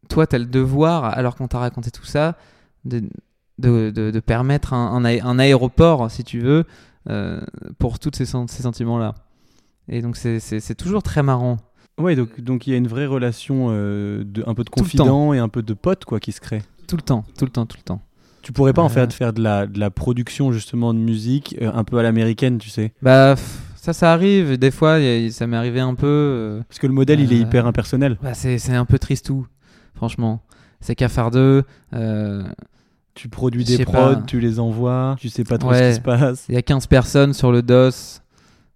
toi, 0.09 0.27
tu 0.27 0.35
as 0.35 0.39
le 0.39 0.45
devoir, 0.45 1.05
alors 1.05 1.35
qu'on 1.35 1.47
t'a 1.47 1.59
raconté 1.59 1.89
tout 1.89 2.05
ça, 2.05 2.37
de, 2.85 3.01
de, 3.57 3.91
de, 3.91 4.11
de 4.11 4.19
permettre 4.19 4.73
un, 4.73 4.93
un, 4.93 5.05
aé- 5.05 5.21
un 5.21 5.39
aéroport, 5.39 6.11
si 6.11 6.23
tu 6.23 6.39
veux, 6.41 6.65
euh, 7.09 7.41
pour 7.79 7.97
tous 7.97 8.11
ces, 8.13 8.25
ces 8.25 8.61
sentiments-là. 8.61 9.15
Et 9.87 10.01
donc, 10.01 10.15
c'est 10.17 10.75
toujours 10.75 11.03
très 11.03 11.23
marrant. 11.23 11.57
Ouais, 12.01 12.15
donc 12.15 12.39
donc 12.41 12.67
il 12.67 12.71
y 12.71 12.73
a 12.73 12.77
une 12.77 12.87
vraie 12.87 13.05
relation 13.05 13.67
euh, 13.71 14.23
de 14.25 14.43
un 14.47 14.53
peu 14.53 14.63
de 14.63 14.69
confident 14.69 15.33
et 15.33 15.39
un 15.39 15.49
peu 15.49 15.61
de 15.61 15.73
pote 15.73 16.03
quoi 16.05 16.19
qui 16.19 16.31
se 16.31 16.41
crée. 16.41 16.61
Tout 16.87 16.95
le 16.97 17.01
temps, 17.01 17.23
tout 17.37 17.45
le 17.45 17.51
temps, 17.51 17.65
tout 17.65 17.77
le 17.77 17.83
temps. 17.83 18.01
Tu 18.41 18.51
pourrais 18.51 18.73
pas 18.73 18.81
en 18.81 18.87
Euh. 18.87 18.89
faire 18.89 19.11
faire 19.13 19.33
de 19.33 19.41
la 19.41 19.67
de 19.67 19.79
la 19.79 19.89
production 19.91 20.51
justement 20.51 20.93
de 20.93 20.99
musique 20.99 21.55
euh, 21.61 21.71
un 21.73 21.83
peu 21.83 21.97
à 21.99 22.03
l'américaine, 22.03 22.57
tu 22.57 22.69
sais, 22.69 22.91
Bah, 23.01 23.35
ça, 23.75 23.93
ça 23.93 24.11
arrive. 24.11 24.57
Des 24.57 24.71
fois, 24.71 24.99
y 24.99 25.27
a- 25.27 25.31
ça 25.31 25.45
m'est 25.47 25.57
arrivé 25.57 25.79
un 25.79 25.93
peu. 25.95 26.61
parce 26.67 26.79
que 26.79 26.87
le 26.87 26.93
modèle 26.93 27.19
il 27.19 27.31
est 27.33 27.37
hyper 27.39 27.65
impersonnel. 27.67 28.17
bah, 28.21 28.33
c'est 28.33 28.73
un 28.73 28.85
peu 28.85 28.97
tristou, 28.99 29.45
franchement. 29.93 30.41
C'est 30.79 30.95
cafardeux. 30.95 31.63
Tu 33.13 33.27
produis 33.27 33.65
des 33.65 33.83
prods, 33.83 33.93
pas. 33.93 34.23
tu 34.25 34.39
les 34.39 34.57
envoies, 34.59 35.15
tu 35.19 35.27
sais 35.29 35.43
pas 35.43 35.57
trop 35.57 35.69
Ouais. 35.71 35.79
ce 35.83 35.89
qui 35.89 35.95
se 35.97 36.01
passe. 36.01 36.45
Il 36.47 36.55
y 36.55 36.57
a 36.57 36.61
15 36.61 36.87
personnes 36.87 37.33
sur 37.33 37.51
le 37.51 37.61
DOS. 37.61 38.21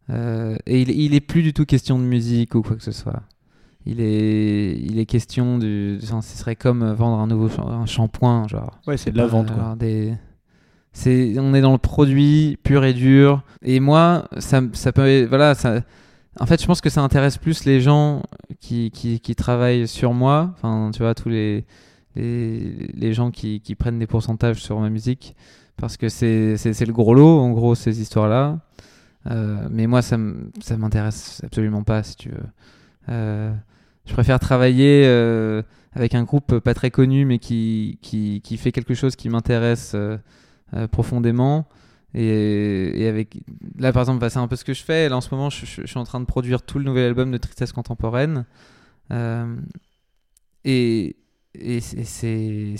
Euh, 0.09 0.57
et 0.65 0.81
il, 0.81 0.89
il 0.91 1.13
est 1.15 1.21
plus 1.21 1.41
du 1.41 1.53
tout 1.53 1.65
question 1.65 1.97
de 1.97 2.03
musique 2.03 2.55
ou 2.55 2.61
quoi 2.61 2.75
que 2.75 2.83
ce 2.83 2.91
soit. 2.91 3.23
Il 3.87 4.01
est, 4.01 4.77
il 4.79 4.97
est 4.97 5.05
question 5.05 5.57
du. 5.59 5.99
genre, 6.01 6.23
ce 6.23 6.37
serait 6.37 6.55
comme 6.55 6.91
vendre 6.93 7.19
un 7.19 7.27
nouveau 7.27 7.49
un 7.61 7.85
shampoing, 7.85 8.47
genre. 8.47 8.79
Ouais, 8.87 8.97
c'est 8.97 9.11
de 9.11 9.17
la 9.17 9.27
vente 9.27 9.53
quoi. 9.53 9.75
des... 9.77 10.13
c'est, 10.91 11.35
on 11.37 11.53
est 11.53 11.61
dans 11.61 11.73
le 11.73 11.77
produit 11.77 12.57
pur 12.63 12.83
et 12.83 12.93
dur. 12.93 13.43
Et 13.61 13.79
moi, 13.79 14.27
ça, 14.39 14.61
ça 14.73 14.91
peut. 14.91 15.25
Voilà, 15.25 15.53
ça. 15.53 15.81
En 16.39 16.47
fait, 16.47 16.61
je 16.61 16.67
pense 16.67 16.81
que 16.81 16.89
ça 16.89 17.01
intéresse 17.01 17.37
plus 17.37 17.63
les 17.65 17.79
gens 17.79 18.23
qui, 18.59 18.91
qui, 18.91 19.19
qui 19.19 19.35
travaillent 19.35 19.87
sur 19.87 20.13
moi. 20.13 20.51
Enfin, 20.55 20.89
tu 20.91 21.03
vois, 21.03 21.13
tous 21.13 21.29
les, 21.29 21.63
les, 22.15 22.89
les 22.93 23.13
gens 23.13 23.31
qui, 23.31 23.61
qui 23.61 23.75
prennent 23.75 23.99
des 23.99 24.07
pourcentages 24.07 24.61
sur 24.61 24.79
ma 24.79 24.89
musique. 24.89 25.35
Parce 25.77 25.95
que 25.95 26.09
c'est 26.09 26.55
le 26.55 26.91
gros 26.91 27.13
lot, 27.13 27.39
en 27.39 27.51
gros, 27.51 27.75
ces 27.75 28.01
histoires-là. 28.01 28.59
Euh, 29.29 29.67
mais 29.69 29.87
moi, 29.87 30.01
ça, 30.01 30.17
ça 30.61 30.77
m'intéresse 30.77 31.41
absolument 31.43 31.83
pas, 31.83 32.03
si 32.03 32.15
tu 32.15 32.29
veux. 32.29 32.45
Euh, 33.09 33.53
je 34.05 34.13
préfère 34.13 34.39
travailler 34.39 35.03
euh, 35.05 35.63
avec 35.93 36.15
un 36.15 36.23
groupe 36.23 36.59
pas 36.59 36.73
très 36.73 36.91
connu, 36.91 37.25
mais 37.25 37.39
qui, 37.39 37.99
fait 38.57 38.71
quelque 38.71 38.93
chose 38.93 39.15
qui 39.15 39.29
m'intéresse 39.29 39.95
profondément. 40.91 41.67
Et, 42.13 43.07
avec 43.07 43.37
là, 43.77 43.91
par 43.91 44.03
exemple, 44.03 44.19
bah, 44.19 44.29
c'est 44.29 44.39
un 44.39 44.47
peu 44.47 44.55
ce 44.55 44.63
que 44.63 44.73
je 44.73 44.83
fais. 44.83 45.09
Là, 45.09 45.17
en 45.17 45.21
ce 45.21 45.33
moment, 45.33 45.49
je, 45.49 45.65
suis 45.65 45.97
en 45.97 46.03
train 46.03 46.19
de 46.19 46.25
produire 46.25 46.61
tout 46.61 46.79
le 46.79 46.85
nouvel 46.85 47.05
album 47.05 47.31
de 47.31 47.37
Tristesse 47.37 47.71
contemporaine. 47.71 48.45
Et 50.63 51.15
c'est- 51.81 52.75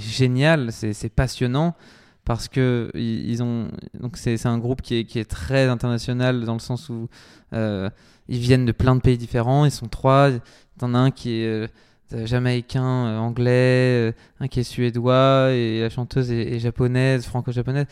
génial, 0.00 0.72
c'est 0.72 1.08
passionnant 1.08 1.76
parce 2.24 2.48
que 2.48 2.90
ils 2.94 3.42
ont 3.42 3.68
donc 4.00 4.16
c'est 4.16 4.46
un 4.46 4.58
groupe 4.58 4.82
qui 4.82 4.96
est, 4.96 5.24
très 5.28 5.68
international 5.68 6.44
dans 6.44 6.54
le 6.54 6.58
sens 6.58 6.88
où 6.88 7.08
euh, 7.52 7.90
ils 8.28 8.38
viennent 8.38 8.64
de 8.64 8.72
plein 8.72 8.96
de 8.96 9.00
pays 9.00 9.18
différents. 9.18 9.64
Ils 9.64 9.70
sont 9.70 9.88
trois. 9.88 10.30
T'en 10.78 10.94
as 10.94 10.98
un 10.98 11.10
qui 11.10 11.40
est 11.40 11.46
euh, 11.46 12.26
jamaïcain, 12.26 13.06
euh, 13.06 13.18
anglais, 13.18 14.14
un 14.40 14.48
qui 14.48 14.60
est 14.60 14.64
suédois 14.64 15.50
et 15.52 15.80
la 15.80 15.90
chanteuse 15.90 16.30
est, 16.30 16.58
japonaise, 16.58 17.26
franco-japonaise. 17.26 17.86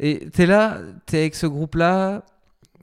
Et 0.00 0.28
t'es 0.30 0.46
là, 0.46 0.80
t'es 1.06 1.18
avec 1.18 1.34
ce 1.34 1.46
groupe-là 1.46 2.24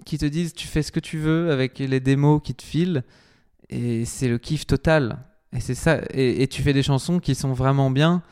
qui 0.05 0.17
te 0.17 0.25
disent 0.25 0.53
tu 0.53 0.67
fais 0.67 0.81
ce 0.81 0.91
que 0.91 0.99
tu 0.99 1.19
veux 1.19 1.51
avec 1.51 1.77
les 1.79 1.99
démos 1.99 2.41
qui 2.43 2.55
te 2.55 2.63
filent 2.63 3.03
et 3.69 4.05
c'est 4.05 4.27
le 4.27 4.37
kiff 4.37 4.65
total. 4.65 5.19
Et 5.55 5.59
c'est 5.59 5.75
ça. 5.75 5.99
Et 6.13 6.47
tu 6.47 6.63
fais 6.63 6.73
des 6.73 6.81
chansons 6.81 7.19
qui 7.19 7.35
sont 7.35 7.53
vraiment 7.53 7.91
bien. 7.91 8.23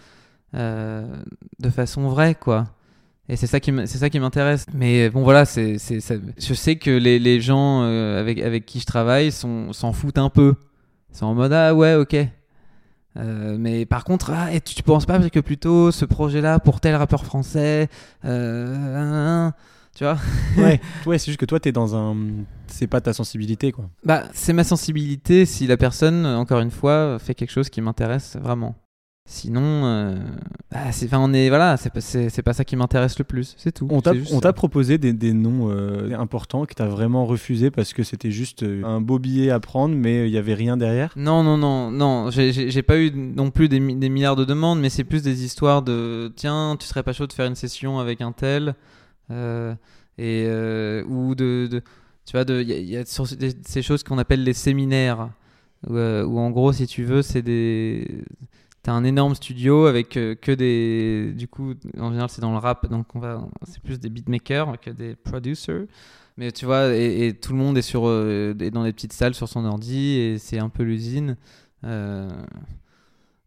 Euh, 0.55 1.05
de 1.59 1.69
façon 1.69 2.07
vraie, 2.07 2.35
quoi. 2.35 2.67
Et 3.29 3.35
c'est 3.35 3.47
ça 3.47 3.59
qui 3.59 3.71
c'est 3.85 3.97
ça 3.97 4.09
qui 4.09 4.19
m'intéresse. 4.19 4.65
Mais 4.73 5.09
bon, 5.09 5.23
voilà, 5.23 5.45
c'est 5.45 5.77
c'est 5.77 5.99
je 6.37 6.53
sais 6.53 6.75
que 6.75 6.91
les, 6.91 7.19
les 7.19 7.39
gens 7.39 7.83
euh, 7.83 8.19
avec 8.19 8.41
avec 8.41 8.65
qui 8.65 8.79
je 8.79 8.85
travaille 8.85 9.31
sont 9.31 9.71
s'en 9.73 9.93
foutent 9.93 10.17
un 10.17 10.29
peu. 10.29 10.55
Ils 11.11 11.17
sont 11.17 11.27
en 11.27 11.33
mode 11.33 11.53
ah 11.53 11.73
ouais, 11.73 11.95
ok. 11.95 12.15
Euh, 13.17 13.57
mais 13.59 13.85
par 13.85 14.03
contre, 14.03 14.31
ah, 14.31 14.53
et 14.53 14.61
tu, 14.61 14.73
tu 14.73 14.83
penses 14.83 15.05
pas 15.05 15.19
que 15.29 15.39
plutôt 15.39 15.91
ce 15.91 16.05
projet-là 16.05 16.59
pour 16.59 16.79
tel 16.79 16.95
rappeur 16.95 17.25
français, 17.25 17.89
euh, 18.23 19.49
tu 19.95 20.05
vois? 20.05 20.17
Ouais, 20.57 20.79
ouais 21.05 21.17
c'est 21.17 21.27
juste 21.27 21.39
que 21.39 21.45
toi, 21.45 21.59
t'es 21.59 21.71
dans 21.71 21.95
un. 21.95 22.15
C'est 22.67 22.87
pas 22.87 23.01
ta 23.01 23.13
sensibilité, 23.13 23.71
quoi. 23.71 23.89
Bah, 24.05 24.23
c'est 24.33 24.53
ma 24.53 24.63
sensibilité 24.63 25.45
si 25.45 25.67
la 25.67 25.77
personne, 25.77 26.25
encore 26.25 26.61
une 26.61 26.71
fois, 26.71 27.17
fait 27.19 27.35
quelque 27.35 27.51
chose 27.51 27.69
qui 27.69 27.81
m'intéresse 27.81 28.37
vraiment. 28.41 28.75
Sinon, 29.33 29.61
euh, 29.85 30.15
bah, 30.71 30.91
c'est, 30.91 31.07
on 31.15 31.31
est, 31.31 31.47
voilà, 31.47 31.77
c'est 31.77 31.89
pas, 31.89 32.01
c'est, 32.01 32.27
c'est 32.27 32.41
pas 32.41 32.51
ça 32.51 32.65
qui 32.65 32.75
m'intéresse 32.75 33.17
le 33.17 33.23
plus, 33.23 33.55
c'est 33.57 33.71
tout. 33.71 33.87
On 33.89 34.01
t'a 34.01 34.11
on 34.33 34.41
t'a 34.41 34.51
proposé 34.51 34.97
des, 34.97 35.13
des 35.13 35.31
noms 35.31 35.69
euh, 35.71 36.13
importants 36.19 36.65
que 36.65 36.73
t'as 36.73 36.87
vraiment 36.87 37.25
refusé 37.25 37.71
parce 37.71 37.93
que 37.93 38.03
c'était 38.03 38.29
juste 38.29 38.63
euh, 38.63 38.83
un 38.83 38.99
beau 38.99 39.19
billet 39.19 39.49
à 39.49 39.61
prendre, 39.61 39.95
mais 39.95 40.27
il 40.27 40.33
y 40.33 40.37
avait 40.37 40.53
rien 40.53 40.75
derrière? 40.75 41.13
Non, 41.15 41.43
non, 41.43 41.57
non, 41.57 41.91
non, 41.91 42.29
j'ai, 42.29 42.51
j'ai, 42.51 42.69
j'ai 42.69 42.81
pas 42.81 42.97
eu 42.97 43.09
non 43.15 43.51
plus 43.51 43.69
des, 43.69 43.79
des 43.79 44.09
milliards 44.09 44.35
de 44.35 44.43
demandes, 44.43 44.81
mais 44.81 44.89
c'est 44.89 45.05
plus 45.05 45.23
des 45.23 45.45
histoires 45.45 45.81
de 45.81 46.33
tiens, 46.35 46.75
tu 46.77 46.85
serais 46.85 47.03
pas 47.03 47.13
chaud 47.13 47.25
de 47.25 47.31
faire 47.31 47.45
une 47.47 47.55
session 47.55 47.99
avec 47.99 48.19
un 48.19 48.33
tel, 48.33 48.75
euh, 49.31 49.73
et, 50.17 50.43
euh, 50.45 51.05
ou 51.05 51.35
de, 51.35 51.69
de- 51.71 51.81
tu 52.25 52.33
vois, 52.37 52.43
il 52.61 52.67
y 52.69 52.73
a, 52.73 52.77
y 52.79 52.97
a 52.97 53.05
sur- 53.05 53.27
des- 53.37 53.53
ces 53.65 53.81
choses 53.81 54.03
qu'on 54.03 54.17
appelle 54.17 54.43
les 54.43 54.51
séminaires, 54.53 55.29
où, 55.87 55.95
euh, 55.95 56.25
où 56.25 56.37
en 56.37 56.49
gros, 56.51 56.73
si 56.73 56.85
tu 56.85 57.05
veux, 57.05 57.21
c'est 57.21 57.41
des. 57.41 58.25
T'as 58.83 58.93
un 58.93 59.03
énorme 59.03 59.35
studio 59.35 59.85
avec 59.85 60.17
euh, 60.17 60.33
que 60.33 60.51
des. 60.51 61.33
Du 61.33 61.47
coup, 61.47 61.75
en 61.99 62.09
général, 62.09 62.29
c'est 62.29 62.41
dans 62.41 62.51
le 62.51 62.57
rap, 62.57 62.89
donc 62.89 63.05
c'est 63.63 63.81
plus 63.83 63.99
des 63.99 64.09
beatmakers 64.09 64.79
que 64.79 64.89
des 64.89 65.15
producers. 65.15 65.85
Mais 66.37 66.51
tu 66.51 66.65
vois, 66.65 66.95
et, 66.95 67.33
tout 67.39 67.51
le 67.51 67.59
monde 67.59 67.77
est, 67.77 67.83
sur, 67.83 68.07
euh, 68.07 68.55
est 68.59 68.71
dans 68.71 68.83
des 68.83 68.93
petites 68.93 69.13
salles 69.13 69.35
sur 69.35 69.47
son 69.47 69.65
ordi, 69.65 70.17
et 70.17 70.37
c'est 70.39 70.57
un 70.57 70.69
peu 70.69 70.83
l'usine. 70.83 71.37
Euh, 71.83 72.29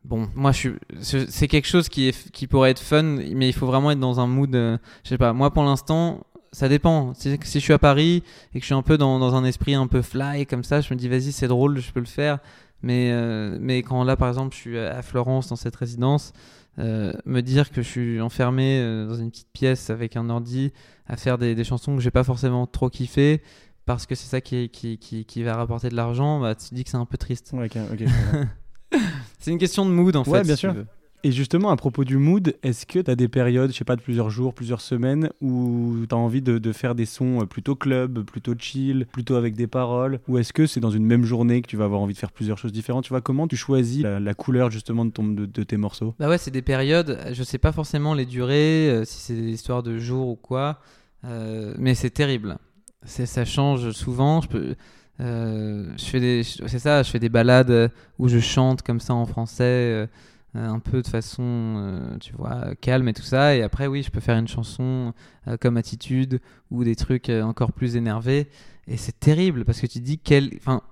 Bon, 0.05 0.28
moi, 0.35 0.53
c'est 0.53 1.49
quelque 1.49 1.66
chose 1.66 1.89
qui, 1.89 2.12
pourrait 2.51 2.70
être 2.72 2.78
fun, 2.78 3.03
mais 3.03 3.49
il 3.49 3.55
faut 3.55 3.66
vraiment 3.66 3.91
être 3.91 4.01
dans 4.01 4.20
un 4.20 4.26
mood. 4.26 4.53
je 4.53 4.78
sais 5.09 5.16
pas, 5.16 5.32
moi 5.32 5.51
pour 5.51 5.62
l'instant, 5.64 6.26
ça 6.53 6.68
dépend. 6.68 7.14
Si, 7.14 7.39
je 7.43 7.59
suis 7.59 7.72
à 7.72 7.78
Paris 7.78 8.22
et 8.53 8.59
que 8.59 8.61
je 8.61 8.66
suis 8.66 8.74
un 8.74 8.82
peu 8.82 8.99
dans 8.99 9.35
un 9.35 9.45
esprit 9.47 9.74
un 9.74 9.87
peu 9.87 10.03
fly, 10.03 10.45
comme 10.45 10.62
ça, 10.62 10.82
je 10.82 10.93
me 10.93 10.99
dis, 10.99 11.09
vas-y, 11.09 11.32
c'est 11.32 11.49
drôle, 11.49 11.80
je 11.80 11.91
peux 11.91 12.01
le 12.01 12.07
faire. 12.07 12.39
Mais, 12.83 13.11
euh, 13.12 13.57
mais 13.61 13.83
quand 13.83 14.05
là, 14.05 14.16
par 14.16 14.29
exemple, 14.29 14.55
je 14.55 14.61
suis 14.61 14.79
à 14.79 15.01
Florence 15.03 15.49
dans 15.49 15.57
cette 15.57 15.77
résidence, 15.77 16.33
euh, 16.79 17.12
me 17.25 17.41
dire 17.41 17.70
que 17.70 17.83
je 17.83 17.89
suis 17.89 18.20
enfermé 18.20 18.79
euh, 18.81 19.07
dans 19.07 19.14
une 19.14 19.31
petite 19.31 19.53
pièce 19.53 19.91
avec 19.91 20.16
un 20.16 20.29
ordi 20.29 20.72
à 21.07 21.16
faire 21.16 21.39
des, 21.39 21.55
des 21.55 21.64
chansons 21.64 21.95
que 21.97 22.03
j'ai 22.03 22.11
pas 22.11 22.25
forcément 22.25 22.66
trop 22.66 22.91
kiffé 22.91 23.43
parce 23.87 24.07
que 24.07 24.14
c'est 24.14 24.29
ça 24.29 24.41
qui, 24.41 24.68
qui, 24.70 24.99
qui, 24.99 25.25
qui 25.25 25.43
va 25.43 25.57
rapporter 25.57 25.89
de 25.89 25.95
l'argent, 25.95 26.41
bah, 26.41 26.55
tu 26.55 26.68
te 26.70 26.75
dis 26.75 26.85
que 26.85 26.91
c'est 26.91 26.97
un 26.97 27.05
peu 27.07 27.16
triste. 27.18 27.53
Ouais. 27.55 27.68
C'est 29.39 29.51
une 29.51 29.59
question 29.59 29.85
de 29.87 29.91
mood 29.91 30.14
en 30.16 30.22
Ouais, 30.25 30.39
fait. 30.39 30.45
bien 30.47 30.57
si 30.57 30.61
tu 30.62 30.66
sûr. 30.68 30.75
veux. 30.75 30.87
Et 31.27 31.33
justement, 31.33 31.70
à 31.70 31.77
propos 31.77 32.05
du 32.05 32.18
mood, 32.18 32.55
est-ce 32.62 32.85
que 32.85 32.99
tu 32.99 33.11
as 33.11 33.16
des 33.16 33.29
périodes, 33.29 33.72
je 33.72 33.79
sais 33.79 33.85
pas, 33.85 33.97
de 33.97 34.03
plusieurs 34.03 34.29
jours, 34.29 34.53
plusieurs 34.53 34.83
semaines, 34.83 35.31
où 35.41 35.97
tu 36.07 36.14
as 36.14 36.18
envie 36.18 36.43
de, 36.43 36.72
faire 36.72 36.95
des 36.95 37.07
sons 37.07 37.41
euh, 37.41 37.47
plutôt 37.47 37.75
club, 37.75 38.25
plutôt 38.25 38.53
chill, 38.59 39.07
plutôt 39.11 39.37
avec 39.37 39.57
des 39.57 39.66
paroles? 39.66 40.20
Ou 40.29 40.37
est-ce 40.37 40.53
que 40.53 40.66
c'est 40.66 40.81
dans 40.81 40.91
une 40.91 41.07
même 41.07 41.25
journée 41.25 41.62
que 41.62 41.66
tu 41.66 41.79
vas 41.79 41.87
avoir 41.87 42.03
envie 42.03 42.12
de 42.12 42.18
faire 42.18 42.31
plusieurs 42.31 42.59
choses 42.59 42.72
différentes? 42.72 43.05
Tu 43.05 43.09
vois, 43.09 43.22
comment 43.22 43.49
tu 43.49 43.57
choisis 43.57 44.03
la, 44.03 44.35
couleur 44.35 44.70
justement 44.70 45.07
de, 45.07 45.12
ton, 45.12 45.25
de, 45.25 45.62
tes 45.62 45.79
morceaux? 45.79 46.14
Bah 46.18 46.29
ouais, 46.29 46.37
c'est 46.37 46.51
des 46.51 46.61
périodes. 46.61 47.18
Je 47.33 47.43
sais 47.43 47.57
pas 47.57 47.72
forcément 47.72 48.12
les 48.12 48.27
durées, 48.27 48.91
euh, 48.91 49.05
si 49.07 49.20
c'est 49.20 49.35
des 49.35 49.51
histoires 49.51 49.83
de 49.83 49.99
jours 49.99 50.29
ou 50.29 50.37
quoi, 50.37 50.81
euh, 51.25 51.72
mais 51.79 51.95
c'est 51.95 52.11
terrible. 52.11 52.59
Ça 53.07 53.47
change 53.47 53.93
souvent. 53.93 54.43
Je 54.43 55.97
fais 55.97 56.20
des, 56.20 56.43
c'est 56.43 56.79
ça. 56.79 57.03
Je 57.03 57.11
fais 57.11 57.18
des 57.18 57.31
balades 57.31 57.91
où 58.18 58.29
je 58.29 58.41
chante 58.41 58.83
comme 58.83 59.01
ça 59.01 59.14
en 59.14 59.25
français, 59.25 60.07
un 60.55 60.78
peu 60.78 61.02
de 61.02 61.09
façon, 61.09 61.42
euh, 61.42 62.18
tu 62.18 62.32
vois, 62.34 62.74
calme 62.80 63.09
et 63.09 63.12
tout 63.12 63.22
ça. 63.22 63.57
Et 63.57 63.62
après, 63.62 63.86
oui, 63.86 64.02
je 64.02 64.11
peux 64.11 64.20
faire 64.20 64.36
une 64.36 64.48
chanson 64.48 65.12
euh, 65.48 65.57
comme 65.57 65.76
Attitude 65.76 66.40
ou 66.70 66.84
des 66.84 66.94
trucs 66.94 67.28
euh, 67.28 67.42
encore 67.42 67.72
plus 67.72 67.96
énervés. 67.96 68.48
Et 68.86 68.96
c'est 68.96 69.18
terrible 69.18 69.64
parce 69.64 69.80
que 69.80 69.86
tu 69.86 69.98
te 69.98 70.05
dis 70.05 70.18
quel, 70.18 70.50
enfin, 70.57 70.82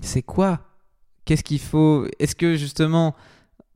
c'est 0.00 0.22
quoi? 0.22 0.60
Qu'est-ce 1.24 1.44
qu'il 1.44 1.60
faut? 1.60 2.06
Est-ce 2.18 2.34
que 2.34 2.56
justement 2.56 3.14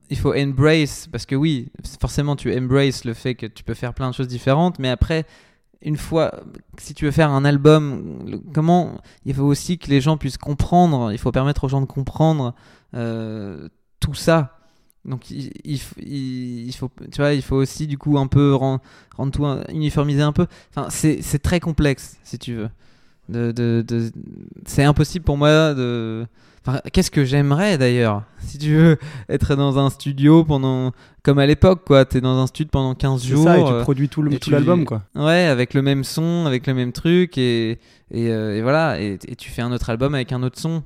il 0.09 0.17
faut 0.17 0.33
embrace? 0.33 1.07
Parce 1.07 1.25
que 1.25 1.35
oui, 1.35 1.71
forcément 1.99 2.35
tu 2.35 2.55
embrace 2.57 3.05
le 3.05 3.13
fait 3.13 3.35
que 3.35 3.45
tu 3.45 3.63
peux 3.63 3.73
faire 3.73 3.93
plein 3.93 4.09
de 4.09 4.15
choses 4.15 4.27
différentes, 4.27 4.79
mais 4.79 4.89
après 4.89 5.25
une 5.81 5.97
fois 5.97 6.31
si 6.79 6.93
tu 6.93 7.05
veux 7.05 7.11
faire 7.11 7.29
un 7.29 7.45
album, 7.45 8.41
comment 8.53 9.01
il 9.25 9.35
faut 9.35 9.43
aussi 9.43 9.77
que 9.77 9.89
les 9.89 10.01
gens 10.01 10.17
puissent 10.17 10.37
comprendre, 10.37 11.11
il 11.11 11.17
faut 11.17 11.31
permettre 11.31 11.65
aux 11.65 11.69
gens 11.69 11.81
de 11.81 11.85
comprendre 11.85 12.55
euh, 12.95 13.67
tout 13.99 14.15
ça. 14.15 14.62
Donc 15.05 15.29
il, 15.31 15.51
il 15.65 16.73
faut 16.73 16.89
tu 17.11 17.17
vois, 17.21 17.33
il 17.33 17.41
faut 17.41 17.57
aussi 17.57 17.87
du 17.87 17.97
coup 17.97 18.17
un 18.17 18.27
peu 18.27 18.53
rendre, 18.55 18.81
rendre 19.17 19.31
tout 19.31 19.45
un- 19.45 19.63
uniformiser 19.69 20.21
un 20.21 20.31
peu. 20.31 20.47
Enfin, 20.75 20.87
c'est 20.89 21.39
très 21.41 21.59
complexe 21.59 22.17
si 22.23 22.37
tu 22.39 22.55
veux. 22.55 22.69
De, 23.29 23.51
de, 23.51 23.83
de- 23.87 24.11
c'est 24.65 24.83
impossible 24.83 25.23
pour 25.25 25.37
moi 25.37 25.73
de 25.73 26.25
Enfin, 26.65 26.79
qu'est-ce 26.93 27.11
que 27.11 27.25
j'aimerais 27.25 27.77
d'ailleurs 27.77 28.23
Si 28.39 28.57
tu 28.57 28.73
veux 28.75 28.97
être 29.27 29.55
dans 29.57 29.77
un 29.79 29.89
studio 29.89 30.45
pendant. 30.45 30.93
Comme 31.21 31.39
à 31.39 31.45
l'époque, 31.45 31.81
quoi. 31.85 32.05
T'es 32.05 32.21
dans 32.21 32.37
un 32.37 32.47
studio 32.47 32.69
pendant 32.71 32.95
15 32.95 33.21
C'est 33.21 33.27
jours. 33.29 33.43
ça, 33.43 33.59
et 33.59 33.63
tu 33.65 33.69
euh, 33.71 33.81
produis 33.81 34.07
tout 34.07 34.25
tu- 34.39 34.49
l'album, 34.51 34.85
quoi. 34.85 35.03
Ouais, 35.15 35.43
avec 35.45 35.73
le 35.73 35.81
même 35.81 36.05
son, 36.05 36.45
avec 36.45 36.65
le 36.67 36.73
même 36.73 36.93
truc, 36.93 37.37
et, 37.37 37.71
et, 38.11 38.29
euh, 38.31 38.57
et 38.57 38.61
voilà. 38.61 39.01
Et, 39.01 39.19
et 39.27 39.35
tu 39.35 39.49
fais 39.49 39.61
un 39.61 39.73
autre 39.73 39.89
album 39.89 40.15
avec 40.15 40.31
un 40.31 40.41
autre 40.43 40.57
son. 40.59 40.83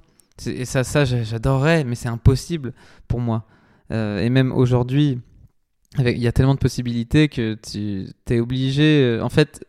Et 0.48 0.66
ça, 0.66 0.84
ça 0.84 1.06
j'a- 1.06 1.22
j'adorerais, 1.24 1.84
mais 1.84 1.94
c'est 1.96 2.10
impossible 2.10 2.74
pour 3.08 3.20
moi. 3.20 3.44
Euh, 3.92 4.20
et 4.20 4.30
même 4.30 4.52
aujourd'hui, 4.52 5.20
il 5.98 6.18
y 6.18 6.28
a 6.28 6.32
tellement 6.32 6.56
de 6.56 6.60
possibilités 6.60 7.30
que 7.30 7.56
tu 7.56 8.08
es 8.30 8.40
obligé. 8.40 9.02
euh, 9.04 9.24
en 9.24 9.30
fait, 9.30 9.66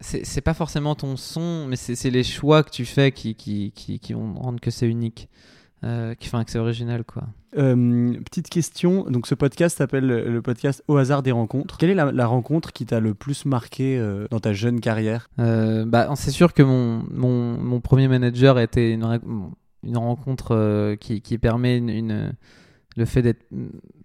c'est 0.00 0.40
pas 0.42 0.54
forcément 0.54 0.94
ton 0.94 1.16
son, 1.16 1.66
mais 1.66 1.76
c'est 1.76 2.10
les 2.10 2.24
choix 2.24 2.62
que 2.62 2.70
tu 2.70 2.84
fais 2.84 3.10
qui, 3.12 3.34
qui, 3.34 3.72
qui, 3.74 3.98
qui 3.98 4.12
vont 4.12 4.34
rendre 4.34 4.60
que 4.60 4.70
c'est 4.70 4.88
unique. 4.88 5.28
Euh, 5.82 6.14
qui 6.14 6.28
font 6.28 6.42
que 6.42 6.50
c'est 6.50 6.58
original, 6.58 7.04
quoi. 7.04 7.24
Euh, 7.58 8.14
petite 8.24 8.48
question, 8.48 9.04
donc 9.10 9.26
ce 9.26 9.34
podcast 9.34 9.76
s'appelle 9.76 10.06
le 10.06 10.40
podcast 10.40 10.82
Au 10.88 10.96
hasard 10.96 11.22
des 11.22 11.30
rencontres. 11.30 11.76
Quelle 11.76 11.90
est 11.90 11.94
la, 11.94 12.10
la 12.10 12.26
rencontre 12.26 12.72
qui 12.72 12.86
t'a 12.86 13.00
le 13.00 13.12
plus 13.12 13.44
marqué 13.44 13.98
euh, 13.98 14.26
dans 14.30 14.40
ta 14.40 14.54
jeune 14.54 14.80
carrière? 14.80 15.28
Bah, 15.36 16.10
c'est 16.16 16.30
sûr 16.30 16.54
que 16.54 16.62
mon, 16.62 17.04
mon, 17.10 17.58
mon 17.58 17.80
premier 17.80 18.08
manager 18.08 18.56
a 18.56 18.62
été 18.62 18.92
une, 18.92 19.20
une 19.82 19.96
rencontre 19.98 20.94
qui, 21.00 21.20
qui 21.20 21.36
permet 21.36 21.76
une, 21.76 21.90
une- 21.90 22.32
le 22.96 23.04
fait 23.04 23.22
d'être. 23.22 23.44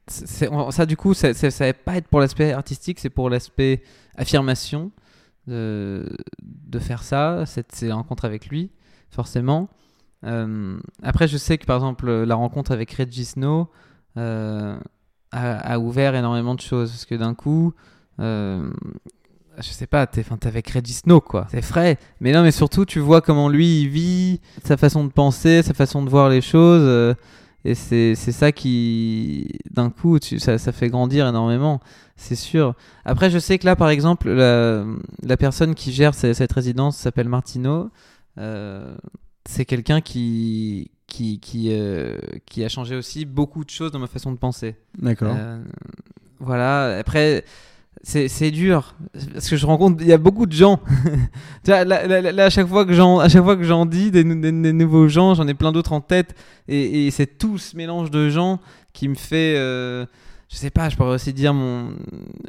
ça, 0.07 0.85
du 0.85 0.97
coup, 0.97 1.13
ça, 1.13 1.33
ça, 1.33 1.51
ça 1.51 1.65
va 1.65 1.73
pas 1.73 1.97
être 1.97 2.07
pour 2.07 2.19
l'aspect 2.19 2.51
artistique, 2.51 2.99
c'est 2.99 3.09
pour 3.09 3.29
l'aspect 3.29 3.83
affirmation 4.15 4.91
de, 5.47 6.09
de 6.43 6.79
faire 6.79 7.03
ça, 7.03 7.45
cette, 7.45 7.73
ces 7.73 7.91
rencontres 7.91 8.25
avec 8.25 8.47
lui, 8.47 8.71
forcément. 9.09 9.69
Euh, 10.25 10.79
après, 11.01 11.27
je 11.27 11.37
sais 11.37 11.57
que 11.57 11.65
par 11.65 11.77
exemple, 11.77 12.09
la 12.09 12.35
rencontre 12.35 12.71
avec 12.71 12.91
Reggie 12.91 13.25
Snow 13.25 13.69
euh, 14.17 14.77
a, 15.31 15.79
ouvert 15.79 16.15
énormément 16.15 16.55
de 16.55 16.61
choses 16.61 16.89
parce 16.89 17.05
que 17.05 17.15
d'un 17.15 17.33
coup. 17.33 17.73
euh, 18.19 18.69
je 19.61 19.71
sais 19.71 19.87
pas, 19.87 20.07
t'es 20.07 20.23
avec 20.45 20.69
Reggie 20.69 20.93
Snow, 20.93 21.19
quoi. 21.19 21.47
C'est 21.51 21.61
frais. 21.61 21.97
Mais 22.21 22.31
non, 22.31 22.43
mais 22.43 22.51
surtout, 22.51 22.85
tu 22.85 22.99
vois 22.99 23.19
comment 23.19 23.49
lui, 23.49 23.87
vit, 23.87 24.39
sa 24.63 24.77
façon 24.77 25.03
de 25.03 25.11
penser, 25.11 25.63
sa 25.63 25.73
façon 25.73 26.01
de 26.01 26.09
voir 26.09 26.29
les 26.29 26.39
choses. 26.39 27.15
Et 27.65 27.75
c'est 27.75 28.15
ça 28.15 28.51
qui, 28.51 29.47
d'un 29.71 29.89
coup, 29.89 30.19
tu, 30.19 30.39
ça, 30.39 30.57
ça 30.57 30.71
fait 30.71 30.87
grandir 30.89 31.27
énormément, 31.27 31.79
c'est 32.15 32.35
sûr. 32.35 32.73
Après, 33.05 33.29
je 33.29 33.37
sais 33.39 33.57
que 33.59 33.65
là, 33.65 33.75
par 33.75 33.89
exemple, 33.89 34.29
la, 34.29 34.85
la 35.23 35.37
personne 35.37 35.75
qui 35.75 35.91
gère 35.91 36.13
ce- 36.15 36.33
cette 36.33 36.51
résidence 36.53 36.95
s'appelle 36.97 37.27
Martino. 37.29 37.89
Euh, 38.37 38.95
c'est 39.45 39.65
quelqu'un 39.65 39.99
qui, 40.01 40.91
qui, 41.07 41.39
qui, 41.39 41.67
euh, 41.71 42.17
qui 42.45 42.63
a 42.63 42.69
changé 42.69 42.95
aussi 42.95 43.25
beaucoup 43.25 43.65
de 43.65 43.69
choses 43.69 43.91
dans 43.91 43.99
ma 43.99 44.07
façon 44.07 44.31
de 44.31 44.37
penser. 44.37 44.75
D'accord. 44.97 45.35
Euh, 45.37 45.61
voilà, 46.39 46.97
après, 46.99 47.43
c'est 48.03 48.51
dur. 48.51 48.95
Parce 49.33 49.49
que 49.49 49.57
je 49.57 49.65
rencontre, 49.65 50.01
il 50.01 50.07
y 50.07 50.13
a 50.13 50.17
beaucoup 50.17 50.45
de 50.45 50.53
gens. 50.53 50.79
tu 51.63 51.71
vois, 51.71 51.83
là, 51.83 52.45
à 52.45 52.49
chaque 52.49 52.67
fois 52.67 52.85
que 52.85 52.93
j'en 52.93 53.19
à 53.19 53.29
chaque 53.29 53.43
fois 53.43 53.55
que 53.57 53.63
j'en 53.63 53.85
dis 53.85 54.11
des, 54.11 54.23
nou- 54.23 54.39
des- 54.39 54.51
des 54.51 54.73
nouveaux 54.73 55.07
gens, 55.07 55.35
j'en 55.35 55.47
ai 55.47 55.53
plein 55.53 55.71
d'autres 55.71 55.93
en 55.93 56.01
tête. 56.01 56.35
Et, 56.67 57.11
c'est 57.11 57.37
tout 57.37 57.57
ce 57.57 57.75
mélange 57.75 58.11
de 58.11 58.29
gens 58.29 58.59
qui 58.93 59.07
me 59.07 59.15
fait. 59.15 59.55
euh, 59.57 60.05
je 60.49 60.55
sais 60.55 60.71
pas, 60.71 60.89
je 60.89 60.95
pourrais 60.95 61.13
aussi 61.13 61.31
dire 61.31 61.53
mon, 61.53 61.93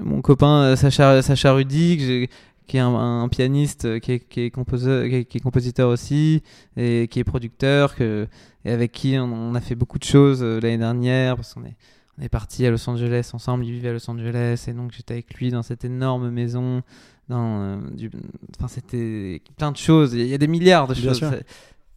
mon 0.00 0.22
copain 0.22 0.62
euh, 0.62 0.76
Sacha, 0.76 1.20
Sacha 1.20 1.52
Rudy, 1.52 2.28
qui 2.66 2.76
est 2.76 2.80
un, 2.80 3.28
pianiste 3.28 3.84
euh, 3.84 3.98
qui 3.98 4.12
est, 4.12 4.50
compositeur 4.50 5.90
aussi, 5.90 6.42
et 6.76 7.08
qui 7.10 7.18
est 7.18 7.24
producteur, 7.24 7.94
et 8.00 8.26
avec 8.70 8.92
qui 8.92 9.18
on, 9.18 9.24
on 9.24 9.54
a 9.54 9.60
fait 9.60 9.74
beaucoup 9.74 9.98
de 9.98 10.04
choses 10.04 10.40
euh, 10.42 10.60
l'année 10.60 10.78
dernière, 10.78 11.36
parce 11.36 11.52
qu'on 11.52 11.64
est, 11.64 11.76
on 12.20 12.24
est 12.24 12.28
parti 12.28 12.66
à 12.66 12.70
Los 12.70 12.88
Angeles 12.88 13.30
ensemble, 13.32 13.64
il 13.64 13.72
vivait 13.72 13.88
à 13.88 13.92
Los 13.92 14.10
Angeles, 14.10 14.64
et 14.68 14.72
donc 14.72 14.92
j'étais 14.92 15.14
avec 15.14 15.34
lui 15.34 15.50
dans 15.50 15.62
cette 15.62 15.84
énorme 15.84 16.30
maison. 16.30 16.82
Dans, 17.28 17.60
euh, 17.62 17.76
du... 17.94 18.10
Enfin, 18.56 18.68
c'était 18.68 19.40
plein 19.56 19.70
de 19.72 19.76
choses. 19.76 20.14
Il 20.14 20.26
y 20.26 20.34
a 20.34 20.38
des 20.38 20.48
milliards 20.48 20.88
de 20.88 20.94
Bien 20.94 21.14
choses. 21.14 21.30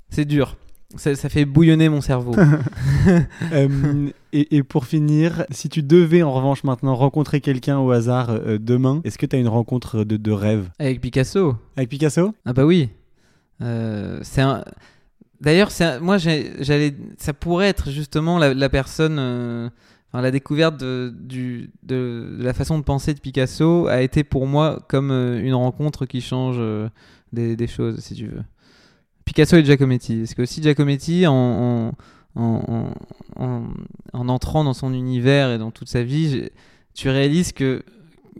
C'est- 0.09 0.25
dur. 0.25 0.55
Ça, 0.95 1.15
ça 1.15 1.27
fait 1.27 1.43
bouillonner 1.45 1.89
mon 1.89 2.01
cerveau. 2.01 2.35
Euh, 3.51 4.09
et, 4.31 4.55
et 4.55 4.63
pour 4.63 4.85
finir, 4.85 5.45
si 5.51 5.67
tu 5.67 5.83
devais 5.83 6.23
en 6.23 6.31
revanche 6.31 6.63
maintenant 6.63 6.95
rencontrer 6.95 7.41
quelqu'un 7.41 7.79
au 7.79 7.91
hasard 7.91 8.29
euh, 8.29 8.57
demain, 8.57 9.01
est-ce 9.03 9.17
que 9.17 9.25
tu 9.25 9.35
as 9.35 9.39
une 9.39 9.47
rencontre 9.49 10.03
de, 10.05 10.15
de 10.15 10.31
rêve? 10.31 10.69
Avec 10.79 11.01
Picasso. 11.01 11.55
Avec 11.75 11.89
Picasso? 11.89 12.33
Ah 12.45 12.53
bah 12.53 12.65
oui. 12.65 12.89
Euh, 13.61 14.19
c'est 14.21 14.41
un... 14.41 14.63
D'ailleurs, 15.41 15.71
moi, 16.01 16.17
j'allais, 16.17 16.95
ça 17.17 17.33
pourrait 17.33 17.67
être 17.67 17.91
justement 17.91 18.37
la, 18.37 18.53
la 18.53 18.69
personne, 18.69 19.19
la 20.21 20.31
découverte 20.31 20.77
de, 20.77 21.69
la 21.87 22.53
façon 22.53 22.77
de 22.77 22.83
penser 22.83 23.13
de 23.13 23.19
Picasso 23.19 23.87
a 23.87 24.01
été 24.01 24.23
pour 24.23 24.45
moi 24.45 24.85
comme 24.87 25.09
euh, 25.11 25.41
une 25.41 25.55
rencontre 25.55 26.05
qui 26.05 26.21
change 26.21 26.57
euh, 26.59 26.87
des, 27.31 27.67
choses, 27.67 27.99
si 27.99 28.13
tu 28.13 28.27
veux. 28.27 28.43
Picasso 29.25 29.57
et 29.57 29.65
Giacometti. 29.65 30.19
Parce 30.19 30.35
que 30.35 30.43
aussi 30.43 30.61
Giacometti, 30.61 31.25
en, 31.25 31.33
en, 31.33 31.91
en, 32.35 32.93
en, 33.37 33.63
en 34.13 34.29
entrant 34.29 34.63
dans 34.63 34.73
son 34.73 34.93
univers 34.93 35.51
et 35.51 35.57
dans 35.57 35.71
toute 35.71 35.89
sa 35.89 36.03
vie, 36.03 36.49
tu 36.93 37.09
réalises 37.09 37.51
que 37.51 37.83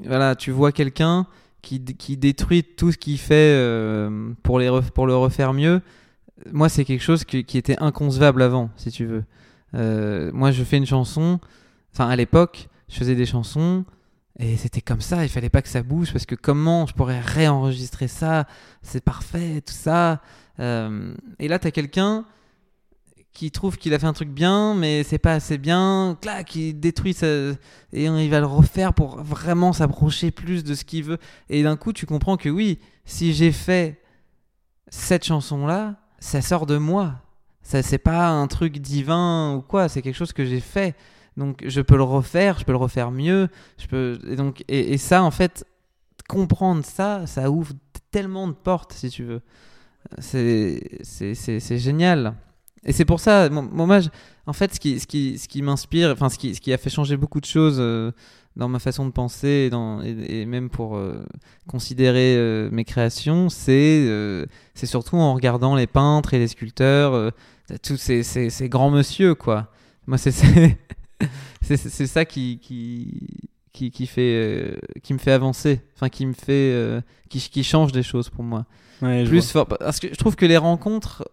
voilà, 0.05 0.36
tu 0.36 0.51
vois 0.51 0.71
quelqu'un 0.71 1.26
qui, 1.63 1.84
qui 1.84 2.17
détruit 2.17 2.63
tout 2.63 2.91
ce 2.91 2.97
qu'il 2.99 3.17
fait 3.17 3.55
euh, 3.55 4.32
pour, 4.43 4.59
le 4.59 5.15
refaire 5.15 5.53
mieux. 5.53 5.82
Moi, 6.51 6.69
c'est 6.69 6.86
quelque 6.86 7.03
chose 7.03 7.24
qui, 7.24 7.57
était 7.57 7.78
inconcevable 7.80 8.43
avant, 8.43 8.69
si 8.76 8.91
tu 8.91 9.05
veux. 9.05 9.24
Moi, 10.34 10.51
je 10.51 10.63
fais 10.63 10.78
une 10.78 10.86
chanson. 10.86 11.39
Enfin, 11.93 12.09
à 12.09 12.15
l'époque, 12.15 12.69
je 12.89 12.97
faisais 12.97 13.15
des 13.15 13.25
chansons 13.25 13.85
et 14.39 14.57
c'était 14.57 14.81
comme 14.81 15.01
ça. 15.01 15.23
Il 15.23 15.29
fallait 15.29 15.49
pas 15.49 15.61
que 15.61 15.69
ça 15.69 15.83
bouge 15.83 16.11
parce 16.11 16.25
que 16.25 16.35
comment 16.35 16.85
je 16.87 16.93
pourrais 16.93 17.19
réenregistrer 17.19 18.07
ça? 18.07 18.47
C'est 18.81 19.03
parfait, 19.03 19.61
tout 19.61 19.73
ça. 19.73 20.21
Euh, 20.59 21.13
et 21.39 21.47
là, 21.47 21.59
tu 21.59 21.67
as 21.67 21.71
quelqu'un 21.71 22.25
qui 23.31 23.49
trouve 23.49 23.77
qu'il 23.77 23.93
a 23.93 23.99
fait 23.99 24.05
un 24.05 24.13
truc 24.13 24.29
bien, 24.29 24.75
mais 24.75 25.03
c'est 25.03 25.17
pas 25.17 25.33
assez 25.33 25.57
bien. 25.57 26.17
Clac, 26.21 26.55
il 26.55 26.79
détruit 26.79 27.13
ça 27.13 27.27
et 27.27 28.05
il 28.05 28.29
va 28.29 28.39
le 28.39 28.45
refaire 28.45 28.93
pour 28.93 29.21
vraiment 29.23 29.73
s'approcher 29.73 30.29
plus 30.31 30.63
de 30.63 30.75
ce 30.75 30.83
qu'il 30.83 31.03
veut. 31.03 31.17
Et 31.49 31.63
d'un 31.63 31.75
coup, 31.75 31.93
tu 31.93 32.05
comprends 32.05 32.37
que 32.37 32.49
oui, 32.49 32.79
si 33.05 33.33
j'ai 33.33 33.51
fait 33.51 33.99
cette 34.87 35.25
chanson-là, 35.25 35.95
ça 36.19 36.41
sort 36.41 36.67
de 36.67 36.77
moi. 36.77 37.15
Ça, 37.63 37.81
c'est 37.81 37.97
pas 37.97 38.29
un 38.29 38.47
truc 38.47 38.77
divin 38.77 39.55
ou 39.55 39.61
quoi, 39.61 39.89
c'est 39.89 40.01
quelque 40.01 40.15
chose 40.15 40.33
que 40.33 40.45
j'ai 40.45 40.59
fait. 40.59 40.95
Donc, 41.38 41.63
je 41.65 41.81
peux 41.81 41.97
le 41.97 42.03
refaire, 42.03 42.59
je 42.59 42.65
peux 42.65 42.71
le 42.71 42.77
refaire 42.77 43.11
mieux. 43.11 43.49
Je 43.77 43.88
peux... 43.88 44.19
et, 44.29 44.36
donc, 44.36 44.63
et, 44.67 44.97
ça, 44.97 45.23
en 45.23 45.31
fait, 45.31 45.65
comprendre 46.27 46.86
ça, 46.86 47.25
ça 47.27 47.49
ouvre 47.49 47.73
tellement 48.11 48.47
de 48.47 48.53
portes, 48.53 48.93
si 48.93 49.09
tu 49.09 49.23
veux. 49.23 49.41
C'est, 50.19 50.79
génial. 51.77 52.36
Et 52.86 52.91
c'est 52.91 53.05
pour 53.05 53.19
ça, 53.19 53.49
moi, 53.49 53.99
en 54.45 54.53
fait, 54.53 54.75
ce 54.75 54.79
qui, 54.79 54.99
ce 54.99 55.07
qui, 55.07 55.38
ce 55.38 55.47
qui 55.47 55.61
m'inspire, 55.61 56.11
enfin, 56.11 56.29
ce 56.29 56.38
qui, 56.38 56.53
ce 56.53 56.61
qui 56.61 56.73
a 56.73 56.77
fait 56.77 56.89
changer 56.89 57.15
beaucoup 57.15 57.39
de 57.39 57.45
choses 57.45 57.77
euh, 57.79 58.11
dans 58.57 58.67
ma 58.67 58.79
façon 58.79 59.05
de 59.05 59.11
penser 59.11 59.47
et, 59.47 59.69
dans, 59.69 60.01
et, 60.01 60.45
même 60.45 60.69
pour 60.69 60.97
euh, 60.97 61.23
considérer 61.67 62.36
euh, 62.36 62.69
mes 62.71 62.84
créations, 62.84 63.49
c'est, 63.49 64.05
surtout 64.75 65.15
en 65.15 65.34
regardant 65.34 65.75
les 65.75 65.88
peintres 65.88 66.34
et 66.34 66.39
les 66.39 66.49
sculpteurs, 66.49 67.31
tous 67.81 67.97
ces, 67.97 68.21
ces, 68.21 68.49
ces 68.49 68.69
grands 68.69 68.91
monsieur, 68.91 69.34
quoi. 69.34 69.71
Moi, 70.05 70.17
c'est, 70.17 70.34
c'est, 71.61 71.78
ça 71.78 72.26
qui, 72.26 72.59
qui, 72.59 73.49
qui, 73.71 73.91
qui, 73.91 74.07
fait, 74.07 74.21
euh, 74.36 74.78
qui 75.01 75.13
me 75.13 75.19
fait 75.19 75.32
avancer, 75.32 75.82
enfin, 75.95 76.09
qui 76.09 76.26
me 76.26 76.34
fait, 76.34 76.71
euh, 76.74 77.01
qui, 77.30 77.39
qui 77.39 77.63
change 77.63 77.91
des 77.91 78.03
choses 78.03 78.30
pour 78.30 78.43
moi. 78.43 78.65
Ouais, 79.01 79.24
plus 79.26 79.51
fort 79.51 79.67
parce 79.67 79.99
que 79.99 80.07
je 80.07 80.15
trouve 80.15 80.36
que 80.36 80.45
les 80.45 80.55
rencontres 80.55 81.28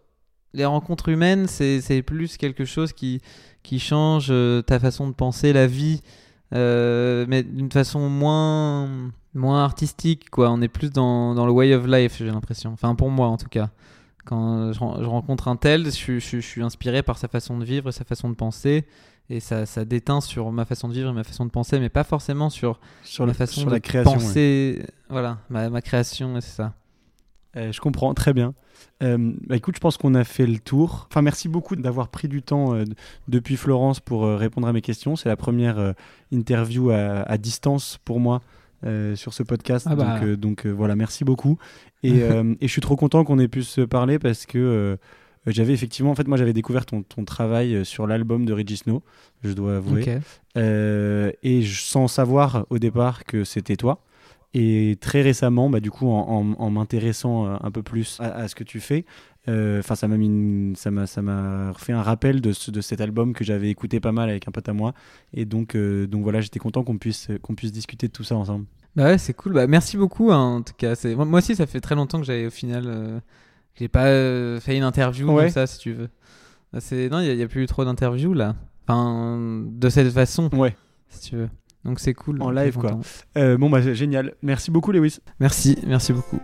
les 0.54 0.64
rencontres 0.64 1.08
humaines 1.08 1.46
c'est 1.46 1.80
c'est 1.80 2.02
plus 2.02 2.36
quelque 2.36 2.64
chose 2.64 2.92
qui 2.92 3.20
qui 3.62 3.78
change 3.78 4.28
euh, 4.30 4.62
ta 4.62 4.80
façon 4.80 5.08
de 5.08 5.12
penser 5.12 5.52
la 5.52 5.66
vie 5.66 6.00
euh, 6.54 7.26
mais 7.28 7.42
d'une 7.44 7.70
façon 7.70 8.08
moins 8.08 8.88
moins 9.34 9.62
artistique 9.62 10.30
quoi. 10.30 10.50
On 10.50 10.60
est 10.60 10.68
plus 10.68 10.90
dans, 10.90 11.34
dans 11.34 11.46
le 11.46 11.52
way 11.52 11.72
of 11.74 11.86
life 11.86 12.16
j'ai 12.18 12.26
l'impression. 12.26 12.72
Enfin 12.72 12.94
pour 12.94 13.10
moi 13.10 13.28
en 13.28 13.36
tout 13.36 13.48
cas 13.48 13.70
quand 14.30 14.72
je, 14.72 14.78
ren- 14.78 14.96
je 15.02 15.04
rencontre 15.06 15.48
un 15.48 15.56
tel 15.56 15.84
je, 15.84 15.90
suis- 15.90 16.20
je, 16.20 16.24
suis- 16.26 16.40
je 16.40 16.46
suis 16.46 16.62
inspiré 16.62 17.02
par 17.02 17.18
sa 17.18 17.28
façon 17.28 17.58
de 17.58 17.64
vivre 17.66 17.90
et 17.90 17.92
sa 17.92 18.04
façon 18.04 18.30
de 18.30 18.34
penser 18.34 18.86
et 19.28 19.40
ça, 19.40 19.66
ça 19.66 19.84
déteint 19.84 20.20
sur 20.22 20.50
ma 20.52 20.64
façon 20.64 20.88
de 20.88 20.94
vivre 20.94 21.10
et 21.10 21.12
ma 21.12 21.24
façon 21.24 21.44
de 21.44 21.50
penser 21.50 21.78
mais 21.78 21.88
pas 21.90 22.04
forcément 22.04 22.48
sur 22.48 22.78
vois. 22.78 22.80
sur, 23.04 23.24
ma 23.26 23.32
le, 23.32 23.36
façon 23.36 23.60
sur 23.60 23.68
de 23.68 23.74
la 23.74 23.80
création. 23.80 24.12
ouais. 24.12 24.18
penser 24.18 24.86
voilà 25.10 25.38
ma, 25.50 25.68
ma 25.68 25.82
création 25.82 26.40
c'est 26.40 26.56
ça 26.56 26.72
Euh, 27.56 27.72
je 27.72 27.80
comprends, 27.80 28.14
très 28.14 28.32
bien. 28.32 28.54
Euh, 29.02 29.32
bah, 29.48 29.56
écoute, 29.56 29.74
je 29.74 29.80
pense 29.80 29.96
qu'on 29.96 30.14
a 30.14 30.22
fait 30.22 30.46
le 30.46 30.60
tour. 30.60 31.08
Enfin, 31.10 31.20
merci 31.20 31.48
beaucoup 31.48 31.74
d'avoir 31.74 32.06
pris 32.08 32.28
du 32.28 32.42
temps 32.42 32.74
euh, 32.76 32.84
depuis 33.26 33.56
Florence 33.56 33.98
pour 33.98 34.24
euh, 34.24 34.36
répondre 34.36 34.68
à 34.68 34.72
mes 34.72 34.82
questions. 34.82 35.16
C'est 35.16 35.28
la 35.28 35.36
première 35.36 35.76
euh, 35.80 35.92
interview 36.30 36.90
à, 36.90 37.22
à 37.22 37.38
distance 37.38 37.98
pour 38.04 38.20
moi 38.20 38.40
euh, 38.84 39.16
sur 39.16 39.32
ce 39.34 39.42
podcast. 39.42 39.86
Ah 39.90 39.94
bah. 39.94 40.14
Donc, 40.18 40.22
euh, 40.24 40.36
donc, 40.36 40.66
euh, 40.66 40.70
voilà, 40.70 40.96
merci 40.96 41.24
beaucoup. 41.24 41.58
Et, 42.02 42.20
et 42.60 42.66
je 42.66 42.72
suis 42.72 42.80
trop 42.80 42.96
content 42.96 43.24
qu'on 43.24 43.38
ait 43.38 43.48
pu 43.48 43.62
se 43.62 43.80
parler 43.82 44.18
parce 44.18 44.46
que 44.46 44.96
j'avais 45.46 45.72
effectivement, 45.72 46.10
en 46.10 46.14
fait, 46.14 46.28
moi 46.28 46.36
j'avais 46.36 46.52
découvert 46.52 46.84
ton, 46.86 47.02
ton 47.02 47.24
travail 47.24 47.84
sur 47.84 48.06
l'album 48.06 48.44
de 48.44 48.52
Regis 48.52 48.78
Snow, 48.78 49.02
je 49.42 49.52
dois 49.52 49.76
avouer. 49.76 50.02
Et 51.42 51.62
je- 51.62 51.80
sans 51.82 52.08
savoir 52.08 52.66
au 52.70 52.78
départ 52.78 53.24
que 53.24 53.44
c'était 53.44 53.76
toi. 53.76 54.02
Et 54.52 54.98
très 55.00 55.22
récemment, 55.22 55.70
bah, 55.70 55.78
du 55.78 55.90
coup, 55.92 56.08
en, 56.08 56.26
en- 56.28 56.60
en 56.60 56.70
m'intéressant 56.70 57.46
un 57.46 57.70
peu 57.70 57.82
plus 57.84 58.18
à, 58.20 58.32
à 58.34 58.48
ce 58.48 58.54
que 58.56 58.64
tu 58.64 58.80
fais, 58.80 59.04
enfin, 59.48 59.94
ça 59.94 60.06
m'a 60.08 60.16
mis, 60.16 60.26
une- 60.26 60.74
ça 60.76 60.90
m'a, 60.90 61.06
ça 61.06 61.22
m'a 61.22 61.72
fait 61.76 61.92
un 61.92 62.02
rappel 62.02 62.40
de, 62.40 62.52
ce- 62.52 62.70
de 62.70 62.80
cet 62.80 63.00
album 63.00 63.32
que 63.32 63.42
j'avais 63.44 63.70
écouté 63.70 63.98
pas 64.00 64.12
mal 64.12 64.28
avec 64.30 64.46
un 64.48 64.50
pote 64.50 64.68
à 64.68 64.72
moi. 64.72 64.92
Et 65.34 65.44
donc, 65.44 65.74
euh, 65.74 66.06
donc 66.06 66.22
voilà, 66.22 66.40
j'étais 66.40 66.58
content 66.58 66.84
qu'on 66.84 66.98
puisse, 66.98 67.28
qu'on 67.42 67.54
puisse 67.54 67.72
discuter 67.72 68.06
de 68.08 68.12
tout 68.12 68.24
ça 68.24 68.36
ensemble. 68.36 68.66
Bah 68.96 69.04
ouais, 69.04 69.18
c'est 69.18 69.34
cool. 69.34 69.52
Bah, 69.54 69.66
merci 69.66 69.96
beaucoup, 69.96 70.32
hein, 70.32 70.56
en 70.56 70.62
tout 70.62 70.74
cas. 70.76 70.94
C'est... 70.94 71.14
Moi, 71.14 71.24
moi 71.24 71.38
aussi, 71.38 71.54
ça 71.56 71.66
fait 71.66 71.80
très 71.80 71.94
longtemps 71.94 72.18
que 72.18 72.26
j'avais 72.26 72.46
au 72.46 72.50
final. 72.50 72.84
euh, 72.86 73.18
que 73.74 73.78
j'ai 73.78 73.88
pas 73.88 74.06
euh, 74.06 74.58
fait 74.60 74.76
une 74.76 74.82
interview 74.82 75.30
Ouais. 75.32 75.44
comme 75.44 75.52
ça, 75.52 75.66
si 75.68 75.78
tu 75.78 75.92
veux. 75.92 76.08
Bah, 76.72 76.80
c'est... 76.80 77.08
Non, 77.08 77.20
il 77.20 77.36
n'y 77.36 77.42
a, 77.42 77.46
plus 77.48 77.62
eu 77.62 77.66
trop 77.66 77.84
d'interviews 77.84 78.34
là. 78.34 78.56
Enfin, 78.88 79.62
de 79.70 79.88
cette 79.88 80.10
façon, 80.12 80.50
Ouais. 80.52 80.76
si 81.08 81.30
tu 81.30 81.36
veux. 81.36 81.48
Donc 81.84 81.98
c'est 82.00 82.12
cool. 82.14 82.42
En 82.42 82.50
live, 82.50 82.76
quoi. 82.76 82.98
Euh, 83.38 83.56
bon, 83.56 83.70
bah, 83.70 83.80
génial. 83.94 84.34
Merci 84.42 84.70
beaucoup, 84.72 84.90
Lewis. 84.92 85.20
Merci, 85.38 85.78
merci 85.86 86.12
beaucoup. 86.12 86.40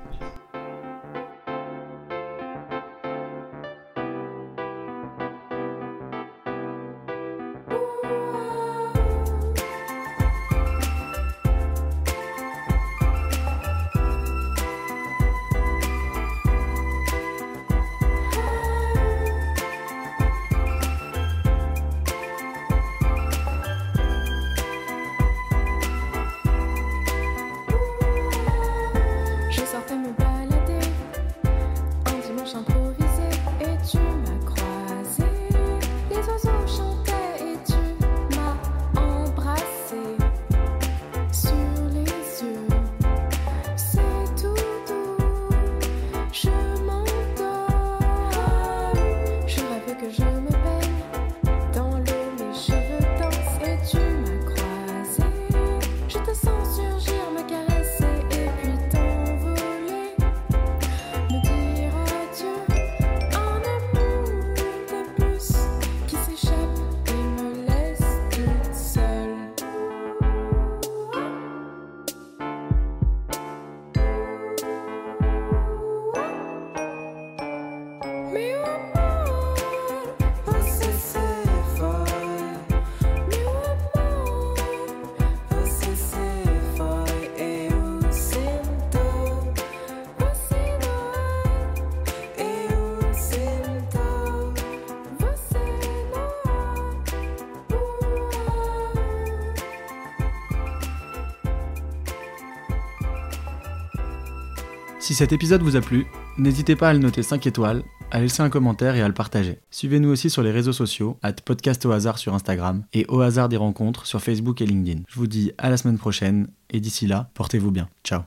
Si 105.07 105.15
cet 105.15 105.33
épisode 105.33 105.63
vous 105.63 105.77
a 105.77 105.81
plu, 105.81 106.05
n'hésitez 106.37 106.75
pas 106.75 106.89
à 106.89 106.93
le 106.93 106.99
noter 106.99 107.23
5 107.23 107.47
étoiles, 107.47 107.85
à 108.11 108.19
laisser 108.19 108.43
un 108.43 108.51
commentaire 108.51 108.97
et 108.97 109.03
à 109.03 109.07
le 109.07 109.15
partager. 109.15 109.61
Suivez-nous 109.71 110.09
aussi 110.09 110.31
sur 110.31 110.43
les 110.43 110.51
réseaux 110.51 110.73
sociaux, 110.73 111.17
at 111.23 111.35
podcast 111.35 111.87
au 111.87 111.93
hasard 111.93 112.19
sur 112.19 112.35
Instagram 112.35 112.83
et 112.93 113.07
au 113.07 113.21
hasard 113.21 113.49
des 113.49 113.57
rencontres 113.57 114.05
sur 114.05 114.21
Facebook 114.21 114.61
et 114.63 114.67
LinkedIn. 114.67 115.03
Je 115.07 115.15
vous 115.15 115.29
dis 115.29 115.53
à 115.59 115.71
la 115.71 115.77
semaine 115.77 115.99
prochaine 115.99 116.49
et 116.71 116.81
d'ici 116.81 117.07
là, 117.07 117.31
portez-vous 117.35 117.71
bien. 117.71 117.89
Ciao 118.03 118.23